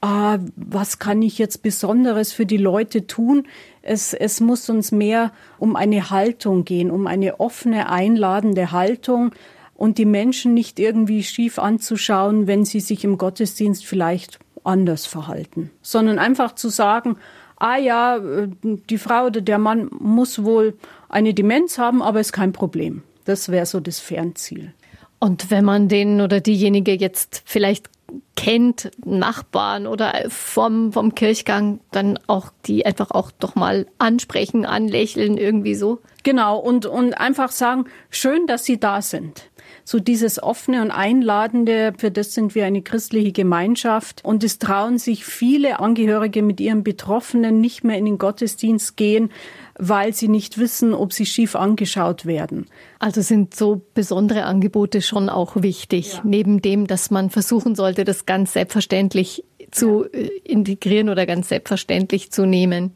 ah, 0.00 0.38
was 0.56 0.98
kann 0.98 1.22
ich 1.22 1.38
jetzt 1.38 1.62
Besonderes 1.62 2.32
für 2.32 2.46
die 2.46 2.56
Leute 2.56 3.06
tun? 3.06 3.46
Es, 3.82 4.14
es 4.14 4.40
muss 4.40 4.68
uns 4.68 4.92
mehr 4.92 5.32
um 5.58 5.76
eine 5.76 6.10
Haltung 6.10 6.64
gehen, 6.64 6.90
um 6.90 7.06
eine 7.06 7.40
offene, 7.40 7.90
einladende 7.90 8.72
Haltung 8.72 9.32
und 9.74 9.98
die 9.98 10.04
Menschen 10.04 10.54
nicht 10.54 10.78
irgendwie 10.78 11.22
schief 11.22 11.58
anzuschauen, 11.58 12.46
wenn 12.46 12.64
sie 12.64 12.80
sich 12.80 13.04
im 13.04 13.18
Gottesdienst 13.18 13.86
vielleicht 13.86 14.38
anders 14.64 15.06
verhalten, 15.06 15.70
sondern 15.82 16.18
einfach 16.18 16.54
zu 16.54 16.68
sagen, 16.68 17.16
ah 17.56 17.76
ja, 17.76 18.18
die 18.62 18.98
Frau 18.98 19.26
oder 19.26 19.40
der 19.40 19.58
Mann 19.58 19.88
muss 19.98 20.44
wohl 20.44 20.76
eine 21.08 21.34
Demenz 21.34 21.78
haben, 21.78 22.02
aber 22.02 22.20
ist 22.20 22.32
kein 22.32 22.52
Problem. 22.52 23.02
Das 23.24 23.48
wäre 23.50 23.66
so 23.66 23.80
das 23.80 23.98
Fernziel. 23.98 24.72
Und 25.20 25.50
wenn 25.50 25.64
man 25.64 25.88
den 25.88 26.20
oder 26.20 26.40
diejenige 26.40 26.92
jetzt 26.92 27.42
vielleicht 27.44 27.90
kennt, 28.36 28.90
Nachbarn 29.04 29.86
oder 29.86 30.12
vom, 30.28 30.92
vom 30.92 31.14
Kirchgang, 31.14 31.80
dann 31.90 32.18
auch 32.26 32.50
die 32.66 32.86
einfach 32.86 33.10
auch 33.10 33.30
doch 33.30 33.54
mal 33.54 33.86
ansprechen, 33.98 34.64
anlächeln, 34.64 35.36
irgendwie 35.36 35.74
so. 35.74 36.00
Genau, 36.22 36.58
und, 36.58 36.86
und 36.86 37.14
einfach 37.14 37.50
sagen, 37.50 37.86
schön, 38.10 38.46
dass 38.46 38.64
Sie 38.64 38.78
da 38.78 39.02
sind. 39.02 39.50
So 39.84 39.98
dieses 39.98 40.42
offene 40.42 40.82
und 40.82 40.90
einladende, 40.90 41.94
für 41.96 42.10
das 42.10 42.34
sind 42.34 42.54
wir 42.54 42.66
eine 42.66 42.82
christliche 42.82 43.32
Gemeinschaft. 43.32 44.22
Und 44.22 44.44
es 44.44 44.58
trauen 44.58 44.98
sich 44.98 45.24
viele 45.24 45.80
Angehörige 45.80 46.42
mit 46.42 46.60
ihren 46.60 46.84
Betroffenen 46.84 47.60
nicht 47.60 47.84
mehr 47.84 47.96
in 47.96 48.04
den 48.04 48.18
Gottesdienst 48.18 48.96
gehen, 48.96 49.30
weil 49.78 50.12
sie 50.12 50.28
nicht 50.28 50.58
wissen, 50.58 50.92
ob 50.94 51.12
sie 51.12 51.26
schief 51.26 51.54
angeschaut 51.56 52.26
werden. 52.26 52.66
Also 52.98 53.22
sind 53.22 53.54
so 53.54 53.82
besondere 53.94 54.44
Angebote 54.44 55.02
schon 55.02 55.28
auch 55.28 55.56
wichtig, 55.56 56.14
ja. 56.14 56.20
neben 56.24 56.60
dem, 56.62 56.86
dass 56.86 57.10
man 57.10 57.30
versuchen 57.30 57.74
sollte, 57.74 58.04
das 58.04 58.26
ganz 58.26 58.52
selbstverständlich 58.52 59.44
zu. 59.70 60.04
Äh, 60.12 60.28
integrieren 60.48 61.08
oder 61.08 61.26
ganz 61.26 61.48
selbstverständlich 61.48 62.30
zu 62.30 62.46
nehmen. 62.46 62.92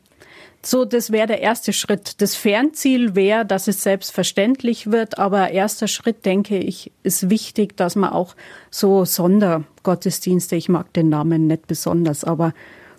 So, 0.64 0.84
das 0.84 1.10
wäre 1.10 1.26
der 1.26 1.40
erste 1.40 1.72
Schritt. 1.72 2.20
Das 2.20 2.36
Fernziel 2.36 3.16
wäre, 3.16 3.44
dass 3.44 3.66
es 3.66 3.82
selbstverständlich 3.82 4.92
wird, 4.92 5.18
aber 5.18 5.50
erster 5.50 5.88
Schritt, 5.88 6.24
denke 6.24 6.58
ich, 6.58 6.92
ist 7.02 7.30
wichtig, 7.30 7.76
dass 7.76 7.96
man 7.96 8.10
auch 8.10 8.36
so 8.70 9.04
Sondergottesdienste, 9.04 10.54
ich 10.54 10.68
mag 10.68 10.92
den 10.92 11.08
Namen 11.08 11.48
nicht 11.48 11.66
besonders, 11.66 12.22
aber 12.22 12.54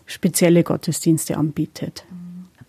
spezielle 0.05 0.63
Gottesdienste 0.63 1.37
anbietet. 1.37 2.03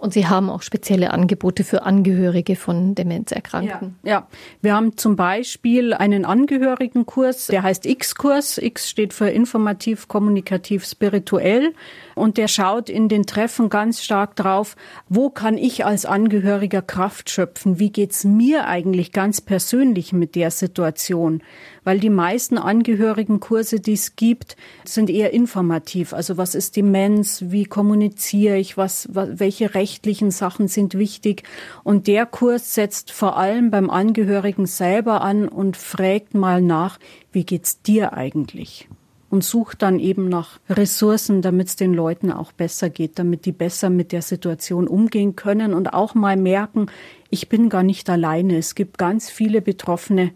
Und 0.05 0.13
Sie 0.13 0.27
haben 0.27 0.51
auch 0.51 0.61
spezielle 0.61 1.15
Angebote 1.15 1.65
für 1.65 1.85
Angehörige 1.85 2.57
von 2.57 2.95
Demenzerkrankten. 2.95 3.97
Ja, 4.03 4.11
ja. 4.11 4.27
wir 4.61 4.75
haben 4.75 4.99
zum 4.99 5.17
Beispiel 5.17 5.95
einen 5.95 6.27
Angehörigenkurs, 6.27 7.47
der 7.47 7.63
heißt 7.63 7.87
X-Kurs. 7.87 8.59
X 8.59 8.91
steht 8.91 9.15
für 9.15 9.31
informativ, 9.31 10.07
kommunikativ, 10.07 10.85
spirituell. 10.85 11.73
Und 12.15 12.37
der 12.37 12.49
schaut 12.49 12.91
in 12.91 13.09
den 13.09 13.25
Treffen 13.25 13.71
ganz 13.71 14.03
stark 14.05 14.37
drauf, 14.37 14.77
wo 15.09 15.31
kann 15.31 15.57
ich 15.57 15.87
als 15.87 16.05
Angehöriger 16.05 16.83
Kraft 16.83 17.31
schöpfen? 17.31 17.79
Wie 17.79 17.89
geht's 17.89 18.25
mir 18.25 18.67
eigentlich 18.67 19.11
ganz 19.11 19.41
persönlich 19.41 20.13
mit 20.13 20.35
der 20.35 20.51
Situation? 20.51 21.43
Weil 21.85 22.01
die 22.01 22.11
meisten 22.11 22.59
Angehörigenkurse, 22.59 23.79
die 23.79 23.93
es 23.93 24.17
gibt, 24.17 24.57
sind 24.85 25.11
eher 25.11 25.33
informativ. 25.33 26.13
Also 26.13 26.37
was 26.37 26.55
ist 26.55 26.77
Demenz? 26.77 27.45
Wie 27.49 27.65
kommuniziere 27.65 28.57
ich? 28.57 28.77
Was, 28.77 29.09
welche 29.13 29.75
rechtlichen 29.75 30.31
Sachen 30.31 30.67
sind 30.69 30.95
wichtig? 30.95 31.45
Und 31.85 32.07
der 32.07 32.27
Kurs 32.27 32.75
setzt 32.75 33.13
vor 33.13 33.37
allem 33.37 33.71
beim 33.71 33.91
Angehörigen 33.91 34.67
selber 34.67 35.21
an 35.21 35.49
und 35.49 35.77
fragt 35.77 36.35
mal 36.35 36.63
nach, 36.63 36.99
wie 37.33 37.45
geht's 37.45 37.83
dir 37.83 38.15
eigentlich? 38.15 38.89
und 39.35 39.43
sucht 39.43 39.83
dann 39.83 39.99
eben 39.99 40.29
nach 40.29 40.61
Ressourcen, 40.71 41.43
damit 41.43 41.67
es 41.67 41.75
den 41.75 41.93
Leuten 41.93 42.31
auch 42.31 42.53
besser 42.53 42.89
geht, 42.89 43.19
damit 43.19 43.47
die 43.47 43.53
besser 43.53 43.91
mit 43.91 44.13
der 44.13 44.23
Situation 44.23 44.87
umgehen 44.87 45.35
können 45.35 45.75
und 45.75 45.93
auch 45.93 46.15
mal 46.15 46.37
merken, 46.37 46.87
ich 47.31 47.49
bin 47.49 47.69
gar 47.69 47.83
nicht 47.83 48.09
alleine. 48.09 48.57
Es 48.57 48.77
gibt 48.77 48.97
ganz 48.97 49.31
viele 49.31 49.61
Betroffene, 49.61 50.31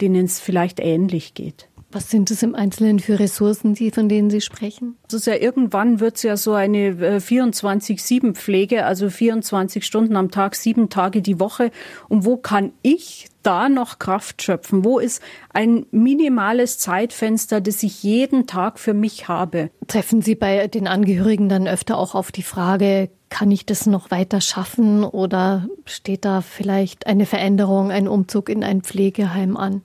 denen 0.00 0.24
es 0.24 0.40
vielleicht 0.40 0.80
ähnlich 0.80 1.34
geht. 1.34 1.68
Was 1.92 2.10
sind 2.10 2.30
es 2.30 2.42
im 2.42 2.54
Einzelnen 2.54 3.00
für 3.00 3.18
Ressourcen, 3.18 3.74
die, 3.74 3.90
von 3.90 4.08
denen 4.08 4.30
Sie 4.30 4.40
sprechen? 4.40 4.96
Das 5.08 5.20
ist 5.20 5.26
ja 5.26 5.34
irgendwann 5.34 6.00
wird 6.00 6.16
es 6.16 6.22
ja 6.22 6.38
so 6.38 6.54
eine 6.54 7.18
24-7-Pflege, 7.20 8.76
äh, 8.76 8.80
also 8.80 9.10
24 9.10 9.84
Stunden 9.84 10.16
am 10.16 10.30
Tag, 10.30 10.54
sieben 10.54 10.88
Tage 10.88 11.20
die 11.20 11.38
Woche. 11.38 11.70
Und 12.08 12.24
wo 12.24 12.38
kann 12.38 12.72
ich 12.80 13.28
da 13.42 13.68
noch 13.68 13.98
Kraft 13.98 14.40
schöpfen? 14.40 14.86
Wo 14.86 14.98
ist 14.98 15.22
ein 15.52 15.84
minimales 15.90 16.78
Zeitfenster, 16.78 17.60
das 17.60 17.82
ich 17.82 18.02
jeden 18.02 18.46
Tag 18.46 18.78
für 18.78 18.94
mich 18.94 19.28
habe? 19.28 19.70
Treffen 19.86 20.22
Sie 20.22 20.34
bei 20.34 20.68
den 20.68 20.88
Angehörigen 20.88 21.50
dann 21.50 21.68
öfter 21.68 21.98
auch 21.98 22.14
auf 22.14 22.32
die 22.32 22.42
Frage, 22.42 23.10
kann 23.32 23.50
ich 23.50 23.64
das 23.64 23.86
noch 23.86 24.10
weiter 24.10 24.42
schaffen 24.42 25.04
oder 25.04 25.66
steht 25.86 26.26
da 26.26 26.42
vielleicht 26.42 27.06
eine 27.06 27.24
Veränderung, 27.24 27.90
ein 27.90 28.06
Umzug 28.06 28.50
in 28.50 28.62
ein 28.62 28.82
Pflegeheim 28.82 29.56
an? 29.56 29.80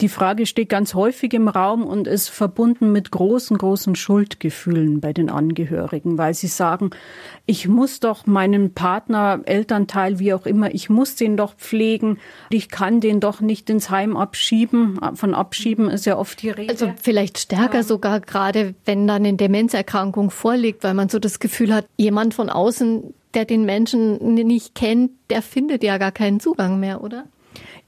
Die 0.00 0.08
Frage 0.08 0.46
steht 0.46 0.68
ganz 0.68 0.94
häufig 0.94 1.34
im 1.34 1.48
Raum 1.48 1.84
und 1.84 2.06
ist 2.06 2.28
verbunden 2.28 2.92
mit 2.92 3.10
großen, 3.10 3.58
großen 3.58 3.96
Schuldgefühlen 3.96 5.00
bei 5.00 5.12
den 5.12 5.28
Angehörigen, 5.28 6.18
weil 6.18 6.34
sie 6.34 6.46
sagen, 6.46 6.90
ich 7.46 7.66
muss 7.66 7.98
doch 7.98 8.24
meinen 8.24 8.74
Partner, 8.74 9.40
Elternteil, 9.44 10.20
wie 10.20 10.32
auch 10.34 10.46
immer, 10.46 10.72
ich 10.72 10.88
muss 10.88 11.16
den 11.16 11.36
doch 11.36 11.56
pflegen. 11.56 12.18
Ich 12.50 12.68
kann 12.68 13.00
den 13.00 13.18
doch 13.18 13.40
nicht 13.40 13.68
ins 13.70 13.90
Heim 13.90 14.16
abschieben. 14.16 15.00
Von 15.14 15.34
abschieben 15.34 15.90
ist 15.90 16.06
ja 16.06 16.16
oft 16.16 16.42
die 16.42 16.50
Rede. 16.50 16.70
Also 16.70 16.92
vielleicht 17.02 17.38
stärker 17.38 17.78
ja. 17.78 17.82
sogar 17.82 18.20
gerade, 18.20 18.76
wenn 18.84 19.08
dann 19.08 19.24
eine 19.24 19.36
Demenzerkrankung 19.36 20.30
vorliegt, 20.30 20.84
weil 20.84 20.94
man 20.94 21.08
so 21.08 21.18
das 21.18 21.40
Gefühl 21.40 21.74
hat, 21.74 21.86
jemand 21.96 22.34
von 22.34 22.50
außen, 22.50 23.14
der 23.34 23.46
den 23.46 23.64
Menschen 23.64 24.34
nicht 24.34 24.76
kennt, 24.76 25.10
der 25.28 25.42
findet 25.42 25.82
ja 25.82 25.98
gar 25.98 26.12
keinen 26.12 26.38
Zugang 26.38 26.78
mehr, 26.78 27.02
oder? 27.02 27.24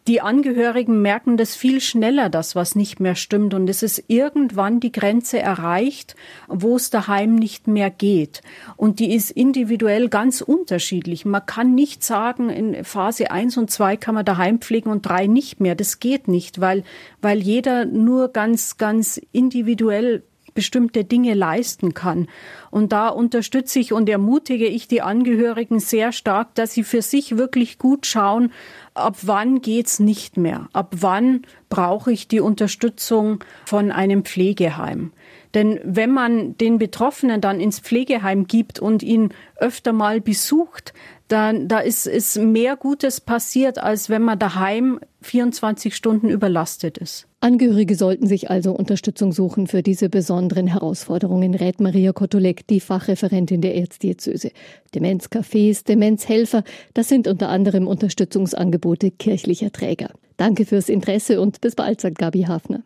Die 0.09 0.21
Angehörigen 0.21 1.03
merken 1.03 1.37
das 1.37 1.55
viel 1.55 1.81
schneller, 1.81 2.31
das, 2.31 2.57
was 2.57 2.75
nicht 2.75 3.01
mehr 3.01 3.15
stimmt. 3.15 3.55
Und 3.55 3.69
es 3.69 3.83
ist 3.83 4.05
irgendwann 4.09 4.81
die 4.81 4.93
Grenze 4.93 5.39
erreicht, 5.39 6.17
wo 6.49 6.77
es 6.77 6.91
daheim 6.91 7.35
nicht 7.35 7.69
mehr 7.69 7.91
geht. 7.91 8.41
Und 8.77 8.99
die 8.99 9.15
ist 9.15 9.31
individuell 9.31 10.09
ganz 10.09 10.41
unterschiedlich. 10.41 11.25
Man 11.25 11.45
kann 11.45 11.75
nicht 11.75 12.03
sagen, 12.03 12.49
in 12.51 12.85
Phase 12.85 13.31
1 13.31 13.59
und 13.59 13.71
2 13.71 13.97
kann 13.97 14.15
man 14.15 14.25
daheim 14.25 14.61
pflegen 14.61 14.91
und 14.91 15.03
3 15.03 15.27
nicht 15.27 15.61
mehr. 15.61 15.75
Das 15.75 16.01
geht 16.01 16.29
nicht, 16.29 16.61
weil, 16.61 16.83
weil 17.21 17.41
jeder 17.41 17.85
nur 17.85 18.29
ganz, 18.29 18.79
ganz 18.79 19.21
individuell 19.33 20.23
bestimmte 20.55 21.05
Dinge 21.05 21.35
leisten 21.35 21.95
kann. 21.95 22.29
Und 22.71 22.93
da 22.93 23.09
unterstütze 23.09 23.79
ich 23.79 23.93
und 23.93 24.09
ermutige 24.09 24.67
ich 24.67 24.89
die 24.89 25.03
Angehörigen 25.03 25.81
sehr 25.81 26.13
stark, 26.13 26.55
dass 26.55 26.73
sie 26.73 26.85
für 26.85 27.03
sich 27.03 27.37
wirklich 27.37 27.79
gut 27.79 28.07
schauen, 28.07 28.53
ab 28.95 29.17
wann 29.23 29.61
geht's 29.61 30.01
nicht 30.01 30.37
mehr? 30.37 30.69
Ab 30.73 30.95
wann 30.99 31.43
brauche 31.69 32.13
ich 32.13 32.29
die 32.29 32.41
Unterstützung 32.41 33.45
von 33.67 33.91
einem 33.91 34.25
Pflegeheim? 34.25 35.13
Denn 35.55 35.81
wenn 35.83 36.11
man 36.11 36.57
den 36.59 36.79
Betroffenen 36.79 37.41
dann 37.41 37.61
ins 37.61 37.81
Pflegeheim 37.81 38.47
gibt 38.47 38.79
und 38.79 39.03
ihn 39.03 39.31
öfter 39.57 39.93
mal 39.93 40.21
besucht, 40.21 40.93
dann 41.29 41.69
da 41.69 41.79
ist, 41.79 42.07
ist 42.07 42.39
mehr 42.39 42.77
Gutes 42.77 43.21
passiert, 43.21 43.79
als 43.79 44.11
wenn 44.11 44.23
man 44.23 44.39
daheim 44.39 45.01
24 45.23 45.95
Stunden 45.95 46.29
überlastet 46.29 46.99
ist. 46.99 47.27
Angehörige 47.41 47.95
sollten 47.95 48.27
sich 48.27 48.51
also 48.51 48.73
Unterstützung 48.73 49.33
suchen 49.33 49.67
für 49.67 49.83
diese 49.83 50.09
besonderen 50.09 50.67
Herausforderungen, 50.67 51.55
rät 51.55 51.81
Maria 51.81 52.13
Kotulek, 52.13 52.67
die 52.67 52.81
Fachreferentin 52.81 53.61
der 53.61 53.77
Erzdiözese. 53.77 54.51
Demenzcafés, 54.95 55.85
Demenzhelfer, 55.85 56.65
das 56.95 57.09
sind 57.09 57.29
unter 57.29 57.49
anderem 57.49 57.87
Unterstützungsangebote 57.87 59.11
kirchlicher 59.11 59.73
Träger. 59.73 60.11
Danke 60.37 60.67
fürs 60.67 60.89
Interesse 60.89 61.41
und 61.41 61.61
bis 61.61 61.75
bald, 61.75 62.01
sagt 62.01 62.19
Gabi 62.19 62.43
Hafner. 62.43 62.83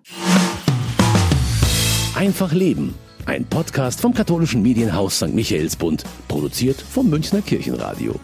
Einfach 2.14 2.52
Leben. 2.52 2.94
Ein 3.26 3.44
Podcast 3.44 4.00
vom 4.00 4.14
katholischen 4.14 4.62
Medienhaus 4.62 5.16
St. 5.16 5.34
Michaelsbund, 5.34 6.04
produziert 6.28 6.80
vom 6.80 7.10
Münchner 7.10 7.42
Kirchenradio. 7.42 8.14